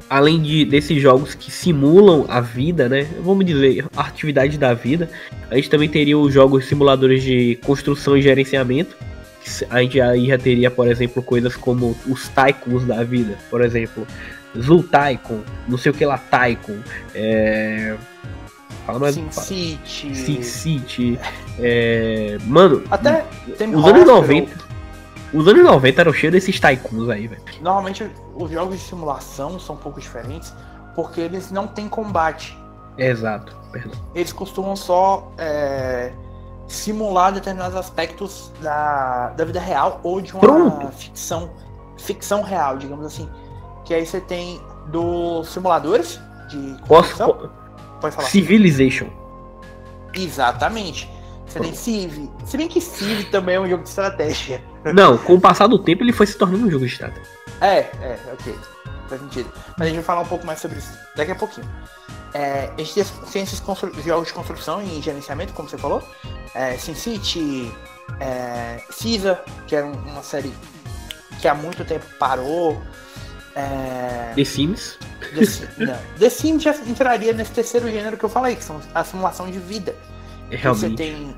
[0.09, 3.03] Além de, desses jogos que simulam a vida, né?
[3.21, 5.11] Vamos dizer, a atividade da vida,
[5.51, 8.97] a gente também teria os jogos simuladores de construção e gerenciamento
[9.71, 14.07] a gente aí já teria, por exemplo, coisas como os Tycoons da vida, por exemplo,
[14.59, 16.79] Zul Tycoon, não sei o que lá, Tycoon,
[17.15, 17.97] é...
[18.89, 20.17] Fala mais Sin City.
[20.17, 21.21] Sin City.
[21.59, 22.39] É...
[22.47, 24.69] Mano, até os anos 90.
[25.35, 27.43] Os anos 90 eram cheios desses tycoons aí, velho.
[27.61, 30.55] Normalmente os jogos de simulação são um pouco diferentes
[30.95, 32.59] porque eles não têm combate.
[32.97, 33.93] Exato, perdão.
[34.15, 36.11] Eles costumam só é,
[36.67, 40.89] simular determinados aspectos da, da vida real ou de uma Pronto.
[40.93, 41.51] ficção
[41.99, 43.29] ficção real, digamos assim.
[43.85, 46.19] Que aí você tem dos simuladores
[46.49, 47.51] de Posso,
[48.01, 48.29] Pode falar.
[48.29, 49.09] Civilization.
[50.15, 51.09] Exatamente.
[51.47, 52.31] Você tem Civ.
[52.45, 54.63] Se bem que Civ também é um jogo de estratégia.
[54.95, 57.29] Não, com o passar do tempo ele foi se tornando um jogo de estratégia.
[57.61, 58.55] É, é, ok.
[59.09, 59.51] Faz sentido.
[59.79, 61.67] Mas a gente vai falar um pouco mais sobre isso daqui a pouquinho.
[62.35, 62.93] É, a gente
[63.33, 63.63] tem esses
[64.05, 66.03] jogos de construção e gerenciamento, como você falou.
[66.55, 67.73] É, SimCity,
[68.21, 70.53] é, Caesar, que era uma série
[71.41, 72.81] que há muito tempo parou.
[73.59, 74.33] É...
[74.37, 74.99] The Sims?
[75.35, 79.03] The, não, The Sims já entraria nesse terceiro gênero que eu falei, que são a
[79.03, 79.97] simulação de vida.
[80.51, 80.91] É, realmente.
[80.91, 81.37] Você tem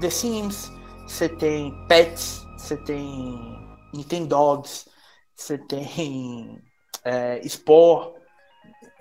[0.00, 0.72] The Sims,
[1.06, 3.56] você tem Pets, você tem
[3.94, 4.86] Nintendogs,
[5.36, 6.60] você tem
[7.04, 8.14] é, Spore,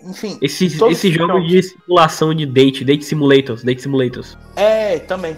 [0.03, 0.38] enfim.
[0.41, 4.38] Esses, esse jogo de simulação de date, date simulators, date simulators.
[4.55, 5.36] É, também.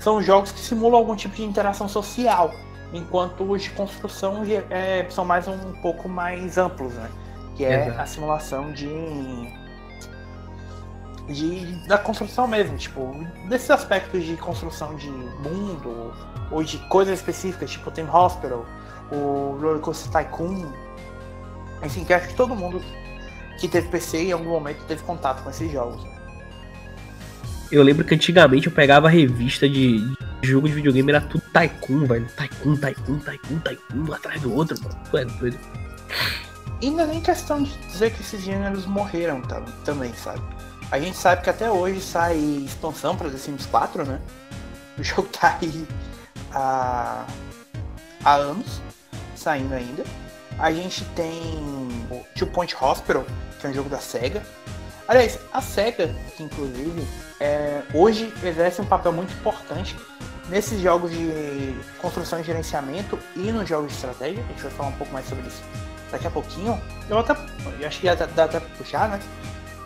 [0.00, 2.52] São jogos que simulam algum tipo de interação social,
[2.92, 7.10] enquanto os de construção é, são mais um pouco mais amplos, né?
[7.56, 8.00] Que é Exato.
[8.00, 8.88] a simulação de,
[11.28, 13.14] de da construção mesmo, tipo,
[13.48, 16.14] desses aspectos de construção de mundo
[16.50, 18.64] ou de coisas específicas, tipo o Team Hospital,
[19.10, 20.72] o Roller Coaster Tycoon,
[21.82, 22.80] enfim, que acho que todo mundo
[23.60, 26.00] que teve PC em algum momento teve contato com esses jogos.
[27.70, 30.00] Eu lembro que antigamente eu pegava revista de
[30.42, 32.26] jogo de videogame, era tudo Tycoon, velho.
[32.36, 34.78] Tycoon, Tycoon, Tycoon, Tycoon, um atrás do outro,
[35.12, 35.30] mano.
[35.38, 35.58] doido.
[36.80, 40.40] E não é nem questão de dizer que esses gêneros morreram tá, também, sabe?
[40.90, 44.20] A gente sabe que até hoje sai expansão para The Sims 4, né?
[44.96, 45.86] O jogo tá aí
[46.52, 47.26] há,
[48.24, 48.80] há anos,
[49.36, 50.04] saindo ainda.
[50.58, 51.40] A gente tem
[52.10, 53.24] o Two Point Hospital,
[53.60, 54.42] que é um jogo da SEGA.
[55.08, 57.08] Aliás, a SEGA, que inclusive,
[57.40, 59.96] é, hoje exerce um papel muito importante
[60.50, 64.44] nesses jogos de construção e gerenciamento e nos jogos de estratégia.
[64.44, 65.62] A gente vai falar um pouco mais sobre isso
[66.10, 66.78] daqui a pouquinho.
[67.08, 67.34] Eu até
[67.80, 69.18] eu acho que já dá até pra puxar, né?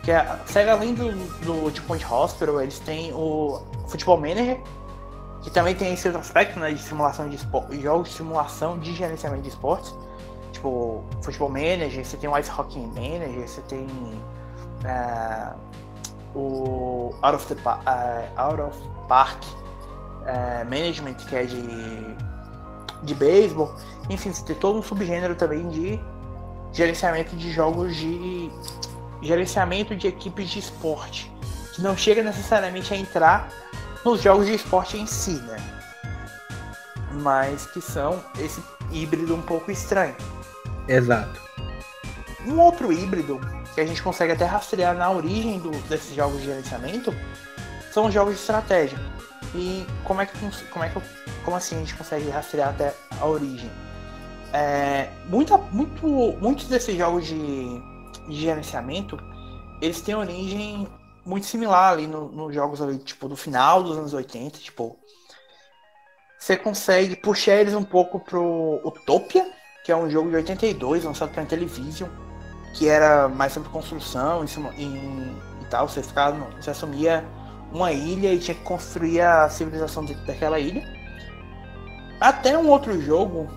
[0.02, 4.60] Que a SEGA, além do, do Two Point Hospital, eles têm o Football Manager,
[5.40, 8.92] que também tem esse outro aspecto né, de simulação de esporte, jogos de simulação de
[8.92, 9.94] gerenciamento de esportes
[10.62, 13.86] tipo Futebol Manager, você tem o Ice Hockey Manager, você tem
[14.84, 15.58] uh,
[16.34, 18.78] o Out of, the, uh, Out of
[19.08, 22.16] Park uh, Management, que é de,
[23.02, 23.74] de beisebol.
[24.08, 26.00] Enfim, você tem todo um subgênero também de
[26.72, 28.50] gerenciamento de jogos de
[29.20, 31.30] gerenciamento de equipes de esporte,
[31.74, 33.48] que não chega necessariamente a entrar
[34.04, 35.56] nos jogos de esporte em si, né?
[37.20, 38.60] Mas que são esse
[38.90, 40.16] híbrido um pouco estranho.
[40.88, 41.40] Exato.
[42.46, 43.40] Um outro híbrido
[43.74, 47.14] que a gente consegue até rastrear na origem do, desses jogos de gerenciamento,
[47.92, 48.98] são jogos de estratégia.
[49.54, 50.32] E como é que
[50.70, 51.00] como é que
[51.44, 53.70] como assim a gente consegue rastrear até a origem?
[54.52, 56.06] É, muita, muito,
[56.40, 57.80] muitos desses jogos de,
[58.28, 59.18] de, gerenciamento
[59.80, 60.86] eles têm origem
[61.24, 64.98] muito similar ali nos no jogos ali, tipo do final dos anos 80, tipo
[66.38, 69.48] você consegue puxar eles um pouco pro Utopia,
[69.84, 72.10] que é um jogo de 82 lançado para Intellivision,
[72.72, 77.24] que era mais sobre construção e, e tal, você ficava, você assumia
[77.72, 80.82] uma ilha e tinha que construir a civilização dentro daquela ilha.
[82.20, 83.48] Até um outro jogo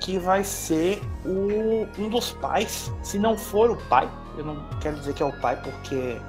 [0.00, 4.96] que vai ser o, um dos pais, se não for o pai, eu não quero
[4.96, 6.20] dizer que é o pai porque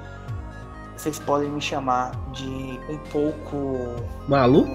[0.96, 3.96] vocês podem me chamar de um pouco.
[4.26, 4.66] Malu?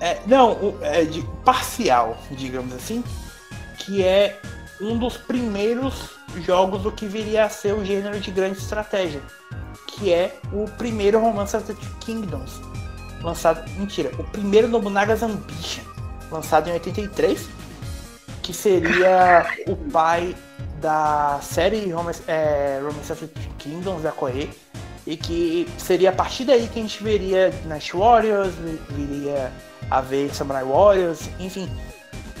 [0.00, 3.04] É, não, é de parcial, digamos assim,
[3.78, 4.40] que é
[4.80, 9.22] um dos primeiros jogos do que viria a ser o gênero de grande estratégia
[10.00, 12.60] que é o primeiro Romance of the Kingdoms,
[13.22, 15.82] lançado, mentira, o primeiro Nobunaga's Ambition,
[16.30, 17.48] lançado em 83,
[18.42, 20.34] que seria o pai
[20.80, 24.50] da série Romance, é, Romance of the Kingdoms da Koei,
[25.06, 28.54] e que seria a partir daí que a gente veria Night Warriors,
[28.90, 29.52] viria
[29.90, 31.68] a ver Samurai Warriors, enfim.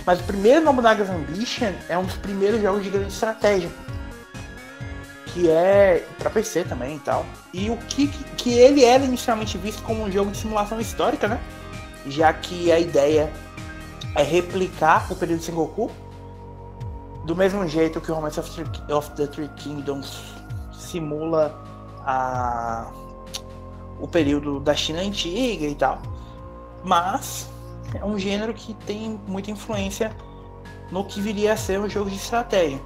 [0.06, 3.70] Mas o primeiro Nobunaga's Ambition é um dos primeiros jogos de grande estratégia
[5.32, 7.24] que é para PC também e tal.
[7.52, 11.40] E o que, que ele era inicialmente visto como um jogo de simulação histórica, né?
[12.06, 13.32] Já que a ideia
[14.14, 15.90] é replicar o período de Sengoku
[17.24, 18.50] do mesmo jeito que o Romance of,
[18.92, 20.20] of the Three Kingdoms
[20.72, 21.62] simula
[22.04, 22.90] a,
[24.00, 26.00] o período da China antiga e tal.
[26.82, 27.48] Mas
[27.94, 30.12] é um gênero que tem muita influência
[30.90, 32.80] no que viria a ser um jogo de estratégia.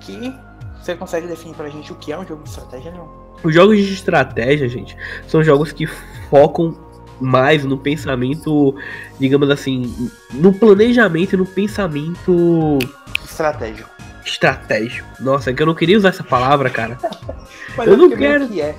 [0.00, 0.34] Que
[0.80, 3.24] você consegue definir pra gente o que é um jogo de estratégia, não?
[3.42, 4.96] Os jogos de estratégia, gente,
[5.26, 5.86] são jogos que
[6.30, 6.76] focam
[7.20, 8.74] mais no pensamento,
[9.18, 12.78] digamos assim, no planejamento e no pensamento
[13.24, 13.90] estratégico.
[14.24, 15.06] Estratégico.
[15.20, 16.98] Nossa, é que eu não queria usar essa palavra, cara.
[17.84, 18.48] eu não quero.
[18.48, 18.74] Que é.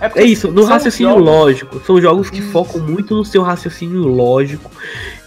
[0.00, 1.24] É, é, isso, no raciocínio jogos...
[1.24, 1.80] lógico.
[1.80, 4.70] São jogos que focam muito no seu raciocínio lógico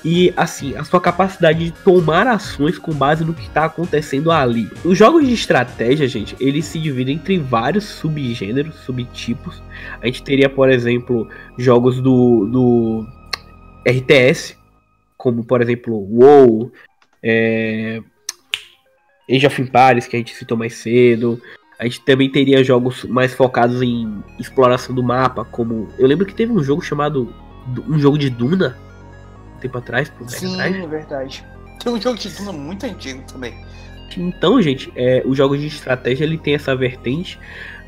[0.04, 4.70] e, assim, a sua capacidade de tomar ações com base no que está acontecendo ali.
[4.84, 9.62] Os jogos de estratégia, gente, eles se dividem entre vários subgêneros, subtipos.
[10.02, 13.06] A gente teria, por exemplo, jogos do, do
[13.88, 14.58] RTS,
[15.18, 16.72] como, por exemplo, WoW,
[17.22, 18.02] é...
[19.30, 21.42] Age of Empires, que a gente citou mais cedo.
[21.82, 25.88] A gente também teria jogos mais focados em exploração do mapa, como.
[25.98, 27.34] Eu lembro que teve um jogo chamado.
[27.90, 28.78] Um jogo de Duna,
[29.56, 31.44] um tempo atrás, por Sim, é verdade.
[31.84, 33.56] Tem um jogo de Duna muito antigo também.
[34.16, 37.40] Então, gente, é, os jogos de estratégia ele tem essa vertente.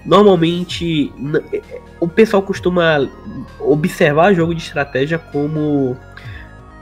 [0.03, 1.13] Normalmente,
[1.51, 1.61] é,
[1.99, 3.07] o pessoal costuma
[3.59, 5.95] observar jogo de estratégia como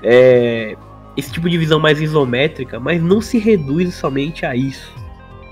[0.01, 0.77] é,
[1.17, 5.01] esse tipo de visão mais isométrica, mas não se reduz somente a isso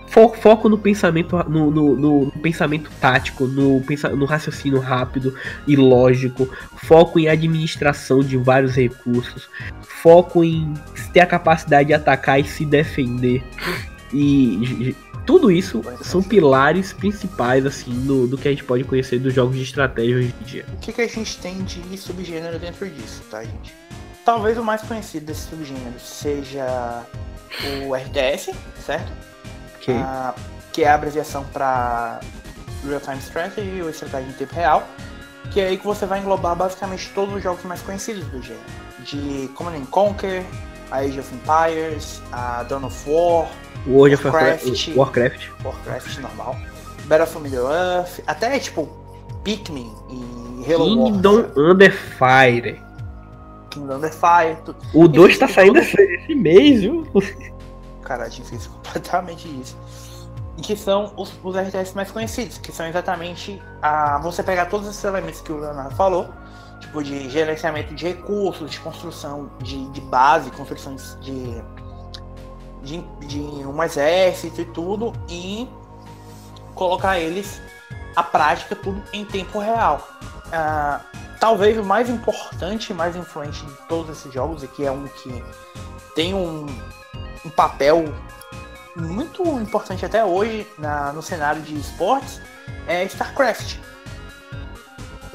[0.10, 3.84] foco no pensamento no, no, no, pensamento tático, no,
[4.16, 5.36] no raciocínio rápido
[5.68, 9.48] e lógico, foco em administração de vários recursos,
[9.82, 10.74] foco em
[11.14, 13.44] ter a capacidade de atacar e se defender.
[14.12, 14.96] E
[15.26, 19.56] tudo isso são pilares principais assim do, do que a gente pode conhecer dos jogos
[19.56, 20.66] de estratégia hoje em dia.
[20.74, 23.74] O que, que a gente tem de subgênero dentro disso, tá, gente?
[24.26, 27.04] Talvez o mais conhecido desse subgênero seja
[27.86, 28.52] o RTS,
[28.86, 29.29] certo?
[29.94, 30.34] Uh,
[30.72, 32.20] que é a abreviação para
[32.88, 34.88] Real Time Strategy, ou estratégia em tempo real,
[35.52, 38.64] que é aí que você vai englobar basicamente todos os jogos mais conhecidos do gênero,
[39.00, 40.46] de Command Conquer,
[40.92, 43.48] a Age of Empires, a Dawn of War,
[43.88, 46.56] World Warcraft, of Warcraft, Warcraft normal,
[47.06, 48.88] Battlefield Middle Earth, até tipo
[49.44, 51.46] Pikmin e Halo Kingdom.
[51.56, 52.80] Under Fire.
[53.70, 54.58] Kingdom Under Fire.
[54.66, 54.80] Tudo.
[54.94, 57.08] O 2 tá saindo esse mês, viu?
[58.10, 59.78] Cara, a gente fez completamente isso.
[60.58, 64.90] E que são os, os RTS mais conhecidos, que são exatamente a você pegar todos
[64.90, 66.28] esses elementos que o Leonardo falou,
[66.82, 71.64] tipo de gerenciamento de recursos, de construção de, de base, construção de,
[72.82, 75.70] de, de um exército e tudo, e
[76.74, 77.62] colocar eles
[78.16, 80.06] à prática tudo em tempo real.
[80.48, 81.00] Uh,
[81.40, 85.08] talvez o mais importante e mais influente de todos esses jogos, e que é um
[85.08, 85.44] que
[86.16, 86.66] tem um,
[87.46, 88.06] um papel
[88.96, 92.42] muito importante até hoje na, no cenário de esportes
[92.88, 93.78] é StarCraft.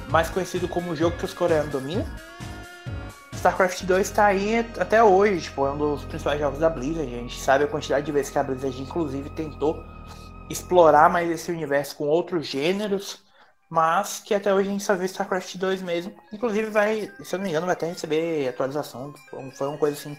[0.09, 2.07] Mais conhecido como o jogo que os coreanos dominam.
[3.33, 7.15] StarCraft 2 está aí até hoje, tipo, é um dos principais jogos da Blizzard.
[7.15, 9.85] A gente sabe a quantidade de vezes que a Blizzard, inclusive, tentou
[10.49, 13.23] explorar mais esse universo com outros gêneros,
[13.69, 16.15] mas que até hoje a gente só vê StarCraft 2 mesmo.
[16.33, 19.13] Inclusive, vai, se eu não me engano, vai até receber atualização.
[19.59, 20.17] Foi uma coisa assim,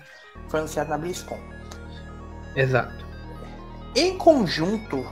[0.48, 1.40] foi anunciado na BlizzCon.
[2.56, 3.06] Exato.
[3.96, 5.06] Em conjunto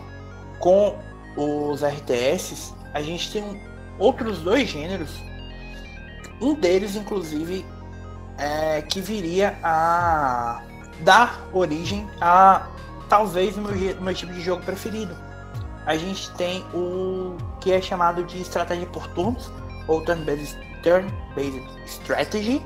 [0.59, 0.97] com
[1.35, 3.61] os RTS, a gente tem
[3.97, 5.11] outros dois gêneros.
[6.41, 7.65] Um deles, inclusive,
[8.37, 10.63] é, que viria a
[11.01, 12.67] dar origem a
[13.09, 15.15] talvez o meu, meu tipo de jogo preferido.
[15.85, 19.51] A gente tem o que é chamado de estratégia por turnos,
[19.87, 22.61] ou turn-based turn -based strategy,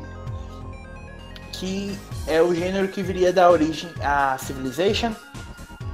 [1.52, 1.98] que
[2.28, 5.14] é o gênero que viria dar origem a Civilization,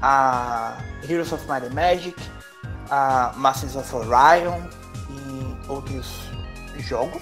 [0.02, 0.78] a
[1.08, 2.16] Heroes of Might and Magic,
[2.90, 4.60] a Masters of Orion
[5.10, 6.28] e outros
[6.80, 7.22] jogos,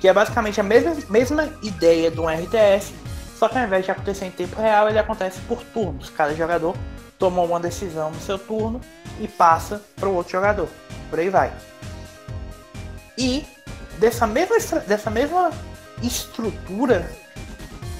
[0.00, 2.92] que é basicamente a mesma, mesma ideia de um RTS,
[3.38, 6.10] só que ao invés de acontecer em tempo real, ele acontece por turnos.
[6.10, 6.76] Cada jogador
[7.18, 8.80] toma uma decisão no seu turno
[9.18, 10.68] e passa para o outro jogador.
[11.10, 11.52] Por aí vai.
[13.16, 13.44] E
[13.98, 15.50] dessa mesma, dessa mesma
[16.02, 17.10] estrutura,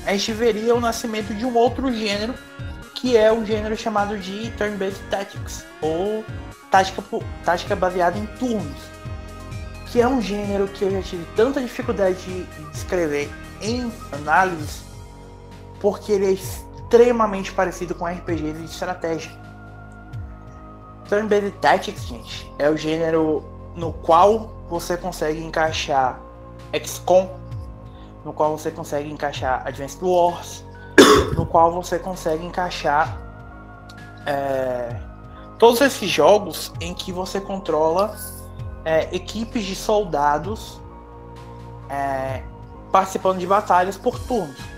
[0.07, 2.35] a gente veria o nascimento de um outro gênero,
[2.95, 6.25] que é o gênero chamado de Turn-Based Tactics, ou
[6.71, 7.03] tática,
[7.45, 8.95] tática baseada em turnos.
[9.91, 13.31] Que é um gênero que eu já tive tanta dificuldade de descrever
[13.61, 14.83] em análise,
[15.81, 19.33] porque ele é extremamente parecido com RPG de estratégia.
[21.09, 23.45] Turn-Based Tactics, gente, é o gênero
[23.77, 26.19] no qual você consegue encaixar
[26.73, 27.29] XCOM,
[28.25, 30.65] no qual você consegue encaixar Advanced Wars,
[31.37, 33.19] no qual você consegue encaixar
[34.27, 34.97] é,
[35.59, 38.17] todos esses jogos em que você controla
[38.85, 40.81] é, equipes de soldados
[41.89, 42.43] é,
[42.91, 44.74] participando de batalhas por turnos.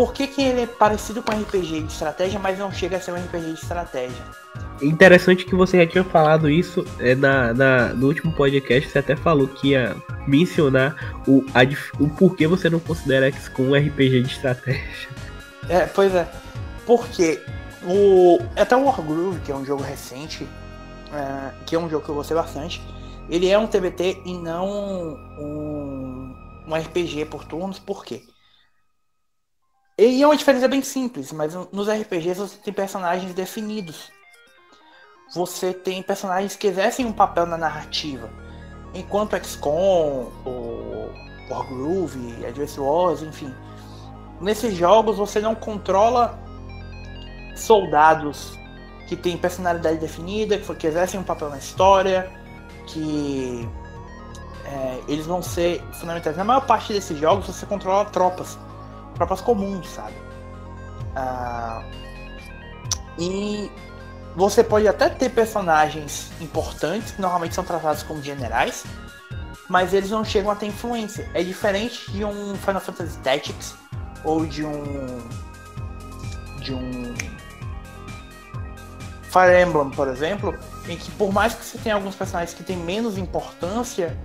[0.00, 3.12] Por que, que ele é parecido com RPG de estratégia, mas não chega a ser
[3.12, 4.24] um RPG de estratégia?
[4.80, 9.14] Interessante que você já tinha falado isso é, na, na, no último podcast, você até
[9.14, 9.94] falou que ia
[10.26, 11.60] mencionar o, a,
[12.02, 15.10] o porquê você não considera XCOM um RPG de estratégia.
[15.68, 16.26] É, pois é.
[16.86, 17.38] Porque
[17.84, 20.48] o, até o Wargroove, que é um jogo recente,
[21.12, 22.80] é, que é um jogo que eu gostei bastante,
[23.28, 24.66] ele é um TBT e não
[25.38, 26.34] um,
[26.66, 28.22] um RPG por turnos, por quê?
[30.02, 34.10] E é uma diferença bem simples, mas nos RPGs você tem personagens definidos.
[35.34, 38.30] Você tem personagens que exercem um papel na narrativa.
[38.94, 41.10] Enquanto XCOM, o
[41.50, 43.54] Wargroove, Advance Wars, enfim.
[44.40, 46.38] Nesses jogos você não controla
[47.54, 48.58] soldados
[49.06, 52.32] que têm personalidade definida, que exercem um papel na história,
[52.86, 53.68] que
[54.64, 56.38] é, eles vão ser fundamentais.
[56.38, 58.58] Na maior parte desses jogos você controla tropas
[59.20, 60.14] tropas comuns, sabe?
[61.14, 61.84] Ah,
[63.18, 63.70] e
[64.34, 68.84] você pode até ter personagens importantes, que normalmente são tratados como generais,
[69.68, 71.28] mas eles não chegam a ter influência.
[71.34, 73.74] É diferente de um Final Fantasy Tactics
[74.24, 75.18] ou de um.
[76.60, 77.14] de um.
[79.24, 80.58] Fire Emblem, por exemplo,
[80.88, 84.18] em que por mais que você tenha alguns personagens que têm menos importância,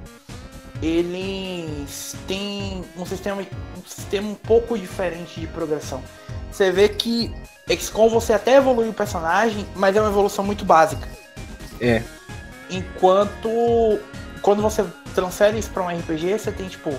[0.82, 6.03] eles têm um sistema, um sistema um pouco diferente de progressão.
[6.51, 7.34] Você vê que
[7.69, 11.07] XCOM você até evolui o personagem, mas é uma evolução muito básica.
[11.82, 12.01] É.
[12.69, 13.49] Enquanto
[14.41, 16.93] quando você transfere isso para um RPG, você tem tipo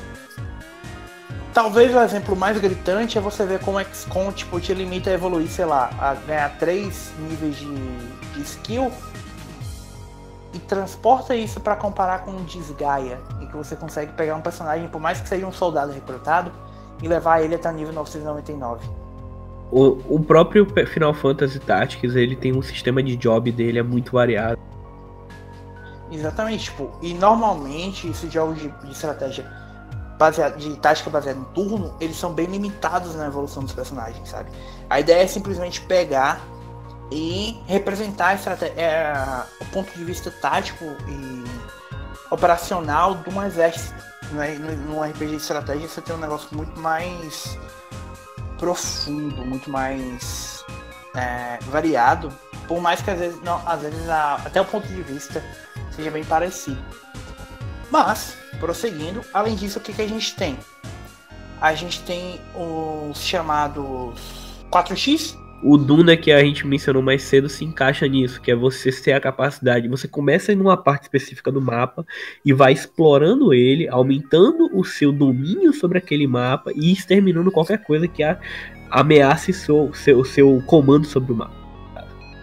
[1.56, 5.48] Talvez o exemplo mais gritante é você ver como XCOM tipo, te limita a evoluir,
[5.48, 7.74] sei lá, a ganhar três níveis de,
[8.34, 8.92] de skill
[10.56, 14.88] e transporta isso para comparar com o Desgaia, em que você consegue pegar um personagem,
[14.88, 16.50] por mais que seja um soldado recrutado,
[17.02, 18.88] e levar ele até o nível 999.
[19.70, 24.12] O, o próprio Final Fantasy Tactics, ele tem um sistema de job dele é muito
[24.12, 24.58] variado.
[26.10, 29.44] Exatamente, tipo, e normalmente esses jogos de, de estratégia
[30.16, 34.50] baseado, de tática baseada em turno, eles são bem limitados na evolução dos personagens, sabe?
[34.88, 36.40] A ideia é simplesmente pegar
[37.10, 38.38] e representar
[38.76, 39.12] é,
[39.60, 41.44] o ponto de vista tático e
[42.30, 44.02] operacional de um exército.
[44.32, 44.54] Né?
[44.58, 47.58] No RPG de estratégia você tem um negócio muito mais
[48.58, 50.64] profundo, muito mais
[51.14, 52.32] é, variado,
[52.66, 55.42] por mais que às vezes, não, às vezes a, até o ponto de vista
[55.94, 56.82] seja bem parecido.
[57.90, 60.58] Mas, prosseguindo, além disso, o que, que a gente tem?
[61.60, 64.18] A gente tem os chamados
[64.70, 68.90] 4x, o Duna que a gente mencionou mais cedo se encaixa nisso, que é você
[68.92, 72.06] ter a capacidade, você começa em uma parte específica do mapa
[72.44, 78.06] e vai explorando ele, aumentando o seu domínio sobre aquele mapa e exterminando qualquer coisa
[78.06, 78.22] que
[78.90, 81.54] ameace seu, seu, seu comando sobre o mapa.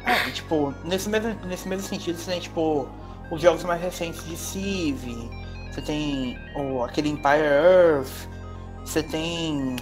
[0.06, 2.88] É, tipo, nesse mesmo, nesse mesmo sentido, você tem, tipo,
[3.32, 5.30] os jogos mais recentes de Civ,
[5.72, 8.28] você tem o, aquele Empire Earth,
[8.84, 9.78] você tem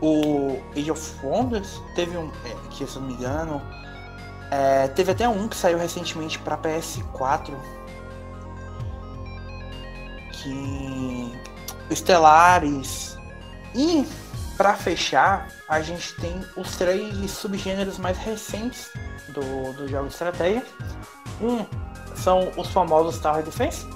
[0.00, 3.62] o Age of Wonders, teve um, é, que se eu não me engano,
[4.50, 7.54] é, teve até um que saiu recentemente para PS4,
[10.32, 11.32] que
[11.94, 13.18] Stellaris
[13.74, 14.06] e
[14.56, 18.90] para fechar, a gente tem os três subgêneros mais recentes
[19.28, 20.62] do, do jogo de estratégia.
[21.40, 21.64] Um
[22.14, 23.86] são os famosos Tower Defense.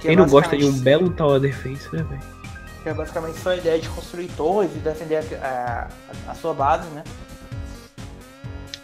[0.00, 2.31] Que Quem é não gosta de um belo Tower Defense, né, velho?
[2.82, 5.88] Que é basicamente só a ideia de construir torres e defender a,
[6.26, 7.04] a, a sua base, né?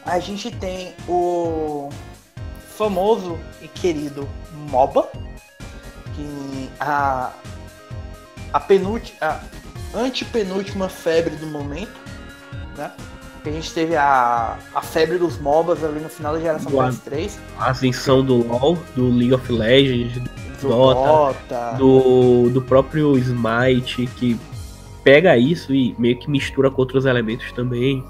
[0.07, 1.91] A gente tem o
[2.77, 4.29] famoso e querido
[4.71, 5.09] MOBA,
[6.15, 7.33] que a,
[8.53, 9.41] a penúltima
[9.95, 11.99] antepenúltima febre do momento,
[12.77, 12.93] né?
[13.45, 17.33] A gente teve a, a febre dos MOBAs ali no final da geração do PS3.
[17.59, 20.31] A ascensão do LoL, do League of Legends, do,
[20.61, 24.39] do Dota, Dota, Do, do próprio Smite, que
[25.03, 28.05] pega isso e meio que mistura com outros elementos também.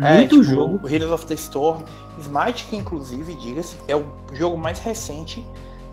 [0.00, 0.80] É, Muito tipo, jogo.
[0.82, 1.82] O Heroes of the Storm.
[2.20, 5.44] Smite, que inclusive, diga-se, é o jogo mais recente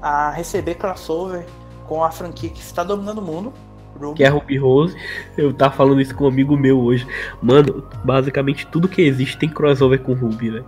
[0.02, 1.46] a receber crossover
[1.88, 3.54] com a franquia que está dominando o mundo,
[4.00, 4.18] Ruby.
[4.18, 4.96] que é Ruby Rose.
[5.38, 7.08] Eu tava falando isso com um amigo meu hoje.
[7.42, 10.64] Mano, basicamente tudo que existe tem crossover com Ruby, né?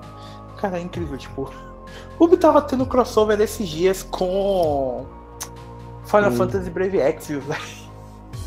[0.58, 1.52] Cara, é incrível, tipo.
[2.18, 5.06] Ruby tava tendo crossover esses dias com
[6.06, 6.36] Final o...
[6.36, 7.86] Fantasy Brave Exvius, velho.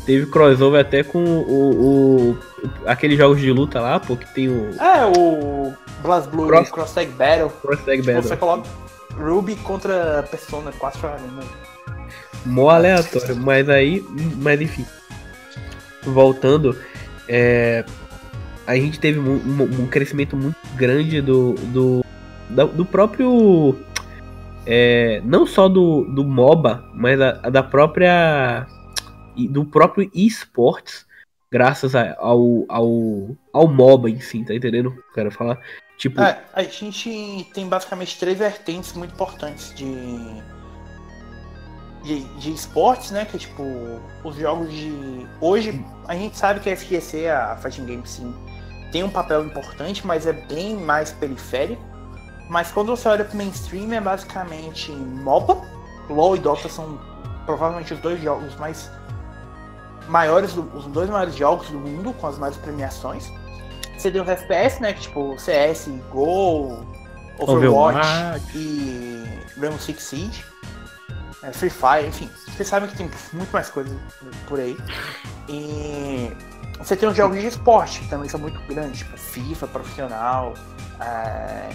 [0.05, 2.37] Teve crossover até com o, o,
[2.85, 4.71] aqueles jogos de luta lá, pô, que tem o.
[4.81, 6.71] É, o BlazBlue Cross...
[6.71, 7.49] Cross Tag Battle.
[7.49, 8.23] Cross Tag tipo, Battle.
[8.23, 8.69] Você coloca
[9.15, 11.43] Ruby contra Persona 4 Arena.
[12.45, 14.03] Mó aleatório, mas aí,
[14.37, 14.85] mas enfim.
[16.03, 16.75] Voltando,
[17.27, 17.83] é,
[18.65, 22.05] a gente teve um, um, um, crescimento muito grande do, do,
[22.49, 23.75] do próprio.
[24.65, 28.67] É, não só do, do MOBA, mas da, da própria.
[29.49, 31.05] do próprio esportes,
[31.51, 35.59] graças ao, ao, ao MOBA em si, tá entendendo quero falar?
[35.97, 36.21] Tipo...
[36.21, 39.87] É, a gente tem basicamente três vertentes muito importantes de
[42.03, 43.25] de, de esportes, né?
[43.25, 43.63] Que é tipo
[44.23, 45.27] os jogos de.
[45.41, 48.33] Hoje a gente sabe que a FGC, a Fighting Game sim,
[48.91, 51.88] tem um papel importante, mas é bem mais periférico.
[52.49, 55.61] Mas quando você olha pro mainstream é basicamente MOBA,
[56.09, 56.99] LoL e Dota são
[57.45, 58.91] provavelmente os dois jogos mais
[60.07, 63.31] maiores, os dois maiores jogos do mundo, com as maiores premiações.
[63.97, 64.93] Você tem os FPS, né?
[64.93, 66.85] Que tipo CS, Go,
[67.37, 68.57] Overwatch, Overwatch.
[68.57, 69.23] e
[69.59, 70.43] Rainbow Six Siege
[71.43, 72.29] é, Free Fire, enfim.
[72.47, 73.97] Vocês sabem que tem muito mais coisas
[74.47, 74.77] por aí.
[75.47, 76.31] E
[76.77, 80.53] você tem os jogos de esporte, que também são muito grandes, tipo FIFA profissional,
[80.99, 81.69] é,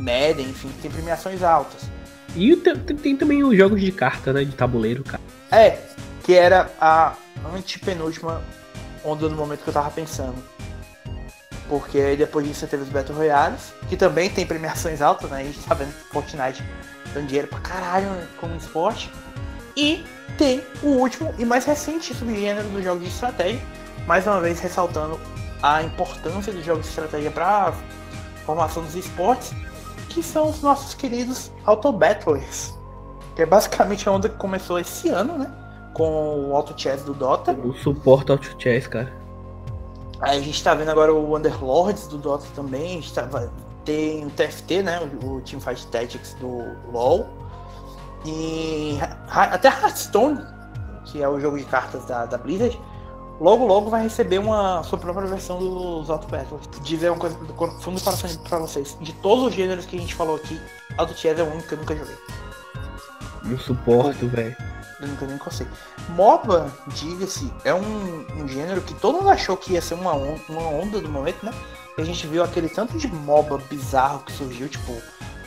[0.00, 1.82] Madden, enfim, tem premiações altas.
[2.34, 4.44] E tem, tem, também os jogos de carta, né?
[4.44, 5.22] De tabuleiro, cara.
[5.50, 5.78] É,
[6.22, 7.14] que era a
[7.54, 8.42] antepenúltima
[9.04, 10.36] onda no momento que eu tava pensando.
[11.68, 15.40] Porque depois disso você teve os Battle Royales, que também tem premiações altas, né?
[15.40, 16.64] A gente tá vendo Fortnite
[17.14, 19.10] dando dinheiro pra caralho como esporte.
[19.76, 20.04] E
[20.36, 23.60] tem o último e mais recente subgênero do jogo de estratégia,
[24.06, 25.20] mais uma vez ressaltando
[25.62, 27.72] a importância dos jogos de estratégia para
[28.44, 29.52] formação dos esportes,
[30.10, 32.74] que são os nossos queridos Auto Battlers,
[33.34, 35.50] que é basicamente a onda que começou esse ano, né?
[35.94, 37.52] Com o Auto Chess do Dota.
[37.52, 39.12] O suporte Auto Chess, cara.
[40.20, 43.28] Aí a gente tá vendo agora o Underlords do Dota também, a gente tá,
[43.84, 45.00] tem o TFT, né?
[45.22, 47.26] O, o Teamfight Tactics do LoL.
[48.26, 48.98] E
[49.30, 50.44] até Hearthstone,
[51.06, 52.78] que é o jogo de cartas da, da Blizzard,
[53.40, 56.68] logo logo vai receber uma sua própria versão dos Auto Battles.
[56.82, 58.96] Dizer uma coisa do fundo do coração pra vocês.
[59.00, 60.60] De todos os gêneros que a gente falou aqui,
[60.98, 62.16] Auto Chess é o único que eu nunca joguei.
[63.44, 64.54] Não suporto, velho.
[65.00, 65.66] Eu nunca nem encostei.
[66.10, 70.36] MOBA, diga-se, é um, um, gênero que todo mundo achou que ia ser uma, on
[70.46, 71.52] uma onda do momento, né?
[71.96, 74.96] a gente viu aquele tanto de MOBA bizarro que surgiu, tipo,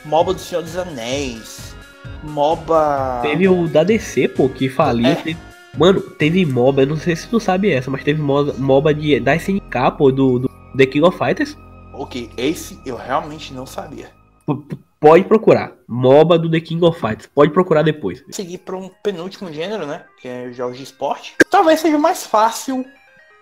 [0.06, 1.76] MOBA do Senhor dos Anéis,
[2.24, 3.20] MOBA.
[3.22, 5.08] Teve o da DC, pô, que faliu.
[5.08, 5.16] É.
[5.16, 5.53] Teve...
[5.78, 9.98] Mano, teve MOBA, não sei se tu sabe essa, mas teve MOBA de, da SNK,
[9.98, 11.58] pô, do, do The King of Fighters.
[11.94, 14.12] Ok, esse eu realmente não sabia.
[14.46, 15.74] P pode procurar.
[15.88, 17.28] MOBA do The King of Fighters.
[17.28, 18.24] Pode procurar depois.
[18.30, 20.06] Seguir para um penúltimo gênero, né?
[20.22, 21.36] Que é jogos de esporte.
[21.50, 22.86] Talvez seja mais fácil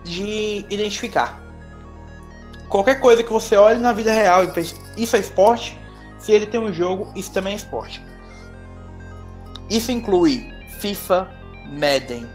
[0.03, 1.51] de identificar
[2.71, 5.77] qualquer coisa que você olhe na vida real e pense, isso é esporte,
[6.17, 8.01] se ele tem um jogo, isso também é esporte.
[9.69, 11.29] Isso inclui FIFA,
[11.71, 12.27] Madden,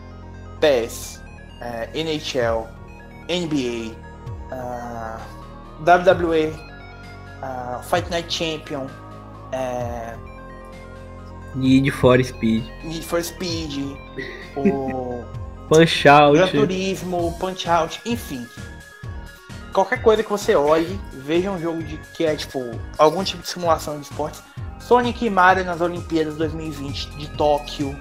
[0.60, 1.20] PES,
[1.60, 2.68] uh, NHL,
[3.28, 3.94] NBA,
[4.50, 5.20] uh,
[5.84, 6.52] WWE,
[7.42, 8.88] uh, Fight Night Champion,
[11.54, 13.96] Need for Speed, Need for Speed,
[14.56, 15.24] o
[15.68, 18.46] Punch Out, Gran Turismo, Punch Out, enfim.
[19.72, 22.60] Qualquer coisa que você olhe, veja um jogo de que é tipo
[22.96, 24.42] algum tipo de simulação de esportes.
[24.80, 27.98] Sonic e Mario nas Olimpíadas 2020 de Tóquio.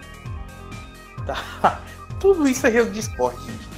[1.26, 1.82] Tá?
[2.20, 3.76] Tudo isso é jogo de esporte, gente.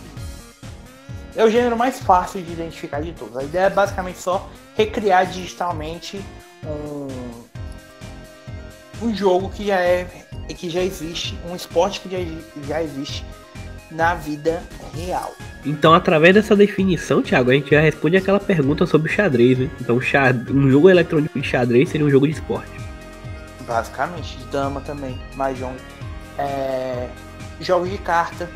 [1.35, 3.37] É o gênero mais fácil de identificar de todos.
[3.37, 6.19] A ideia é basicamente só recriar digitalmente
[6.65, 7.07] um,
[9.05, 10.07] um jogo que já é
[10.55, 12.17] que já existe, um esporte que já,
[12.67, 13.23] já existe
[13.91, 14.63] na vida
[14.95, 15.33] real.
[15.65, 19.69] Então, através dessa definição, Thiago, a gente já responde aquela pergunta sobre o xadrez, né?
[19.81, 22.71] Então, um jogo eletrônico de xadrez seria um jogo de esporte.
[23.67, 25.75] Basicamente, de dama também, mahjong.
[26.37, 27.09] É...
[27.59, 28.49] Jogos de carta.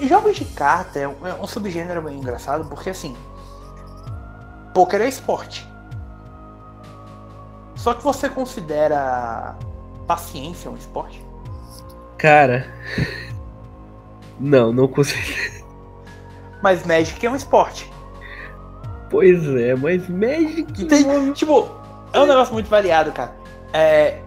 [0.00, 3.16] E jogos de carta é um, é um subgênero bem engraçado, porque assim,
[4.72, 5.66] poker é esporte.
[7.76, 9.56] Só que você considera
[10.06, 11.24] paciência um esporte?
[12.18, 12.66] Cara,
[14.38, 15.64] não, não consigo.
[16.62, 17.92] Mas Magic é um esporte.
[19.10, 20.86] Pois é, mas Magic.
[20.86, 21.68] Tem, tipo,
[22.12, 23.32] é um negócio muito variado, cara.
[23.72, 24.20] É.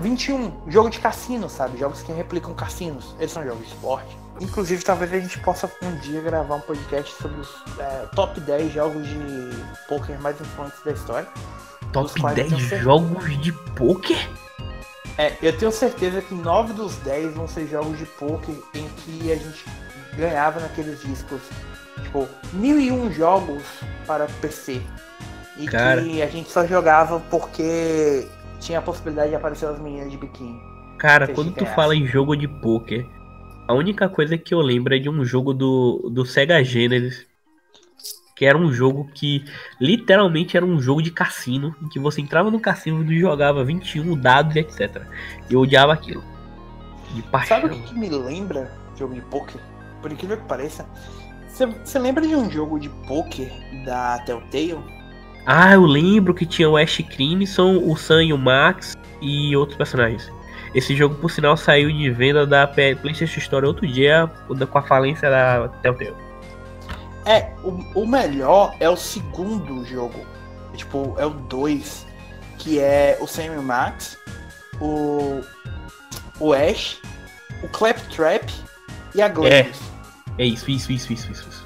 [0.00, 1.78] 21, jogo de cassino, sabe?
[1.78, 3.14] Jogos que replicam cassinos.
[3.18, 4.16] Eles são jogos de esporte.
[4.40, 8.72] Inclusive, talvez a gente possa um dia gravar um podcast sobre os é, top 10
[8.72, 9.18] jogos de
[9.88, 11.28] poker mais influentes da história.
[11.92, 14.28] Top 10 jogos de poker?
[15.18, 19.32] É, eu tenho certeza que 9 dos 10 vão ser jogos de poker em que
[19.32, 19.64] a gente
[20.14, 21.40] ganhava naqueles discos.
[22.02, 23.62] Tipo, mil e um jogos
[24.06, 24.82] para PC.
[25.56, 26.02] E Cara.
[26.02, 28.28] que a gente só jogava porque
[28.60, 30.60] tinha a possibilidade de aparecer as meninas de biquíni.
[30.98, 33.06] Cara, quando tu fala em jogo de poker,
[33.68, 37.26] a única coisa que eu lembro é de um jogo do, do Sega Genesis
[38.36, 39.46] que era um jogo que
[39.80, 44.14] literalmente era um jogo de cassino, em que você entrava no cassino e jogava 21
[44.14, 45.02] dados e etc.
[45.50, 46.22] Eu odiava aquilo.
[47.14, 47.62] De paixão.
[47.62, 49.58] Sabe o que, me lembra jogo de poker?
[50.02, 50.86] Por incrível que pareça,
[51.48, 53.50] você lembra de um jogo de poker
[53.86, 54.84] da Telltale?
[55.46, 59.76] Ah, eu lembro que tinha o Ash Crimson, o Sam e o Max e outros
[59.76, 60.30] personagens.
[60.74, 64.30] Esse jogo, por sinal, saiu de venda da PlayStation Store outro dia
[64.70, 66.16] com a falência da Telltale.
[67.24, 70.26] É, o, o melhor é o segundo jogo.
[70.74, 72.06] Tipo, é o 2.
[72.58, 74.18] Que é o Sam Max,
[74.80, 75.40] o.
[76.38, 77.00] O Ash,
[77.62, 78.50] o Claptrap
[79.14, 79.80] e a Gladys.
[80.36, 81.65] É, é isso, isso, isso, isso, isso.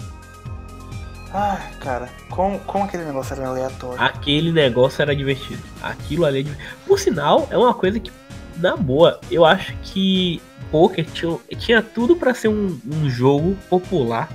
[1.33, 4.03] Ah, cara, como, como aquele negócio era aleatório?
[4.03, 5.62] Aquele negócio era divertido.
[5.81, 6.49] Aquilo ali.
[6.49, 8.11] É Por sinal, é uma coisa que,
[8.57, 14.28] na boa, eu acho que Poker tinha, tinha tudo para ser um, um jogo popular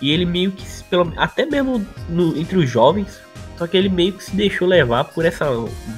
[0.00, 3.20] e ele meio que, pelo, até mesmo no, entre os jovens,
[3.56, 5.46] só que ele meio que se deixou levar por essa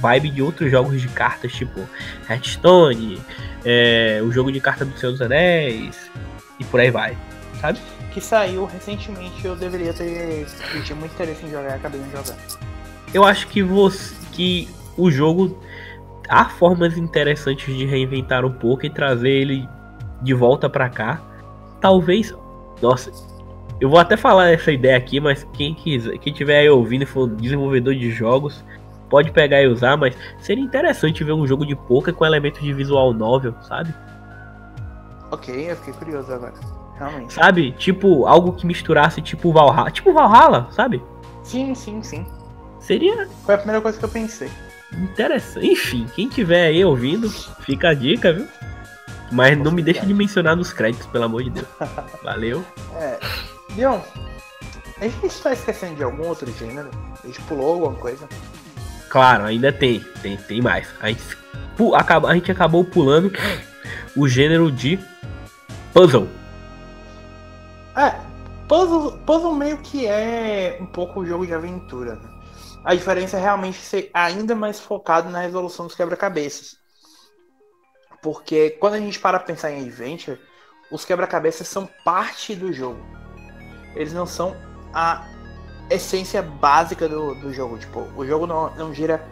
[0.01, 1.87] vibe de outros jogos de cartas, tipo
[2.29, 3.21] Hearthstone,
[3.63, 6.11] é, o jogo de carta do Senhor dos Anéis,
[6.59, 7.17] e por aí vai,
[7.61, 7.79] sabe?
[8.13, 10.45] Que saiu recentemente, eu deveria ter.
[10.75, 12.37] Eu tinha muito interesse em jogar e acabei não jogando.
[13.13, 14.15] Eu acho que você.
[14.31, 15.59] que o jogo.
[16.29, 19.67] Há formas interessantes de reinventar um pouco e trazer ele
[20.21, 21.21] de volta para cá.
[21.81, 22.33] Talvez.
[22.81, 23.11] Nossa,
[23.81, 27.05] eu vou até falar essa ideia aqui, mas quem quiser, quem tiver aí ouvindo e
[27.05, 28.63] for desenvolvedor de jogos,
[29.09, 32.73] pode pegar e usar, mas seria interessante ver um jogo de poker com elementos de
[32.73, 33.93] visual novel, sabe?
[35.31, 36.82] Ok, eu fiquei curioso agora.
[37.03, 37.33] Realmente.
[37.33, 37.71] Sabe?
[37.73, 39.91] Tipo, algo que misturasse tipo Valhalla.
[39.91, 41.01] Tipo Valhalla, sabe?
[41.43, 42.25] Sim, sim, sim.
[42.79, 43.27] Seria.
[43.45, 44.49] Foi a primeira coisa que eu pensei.
[44.93, 45.65] Interessante.
[45.65, 47.29] Enfim, quem tiver aí ouvindo,
[47.61, 48.47] fica a dica, viu?
[49.31, 51.67] Mas não me deixa de mencionar nos créditos, pelo amor de Deus.
[52.23, 52.63] Valeu.
[52.95, 53.19] É.
[53.73, 53.99] Dion,
[55.01, 56.89] a gente está esquecendo de algum outro gênero?
[57.23, 58.27] A gente pulou alguma coisa?
[59.09, 59.99] Claro, ainda tem.
[60.21, 60.87] Tem, tem mais.
[61.01, 61.23] A gente,
[62.27, 63.31] a gente acabou pulando
[64.15, 64.99] o gênero de
[65.93, 66.27] puzzle.
[67.95, 68.19] É,
[68.67, 72.15] puzzle, puzzle meio que é um pouco o jogo de aventura.
[72.15, 72.29] Né?
[72.83, 76.77] A diferença é realmente ser ainda mais focado na resolução dos quebra-cabeças.
[78.21, 80.39] Porque quando a gente para pensar em adventure,
[80.91, 83.13] os quebra-cabeças são parte do jogo
[83.95, 84.55] eles não são
[84.93, 85.27] a
[85.89, 87.77] essência básica do, do jogo.
[87.77, 89.23] Tipo, o jogo não, não gira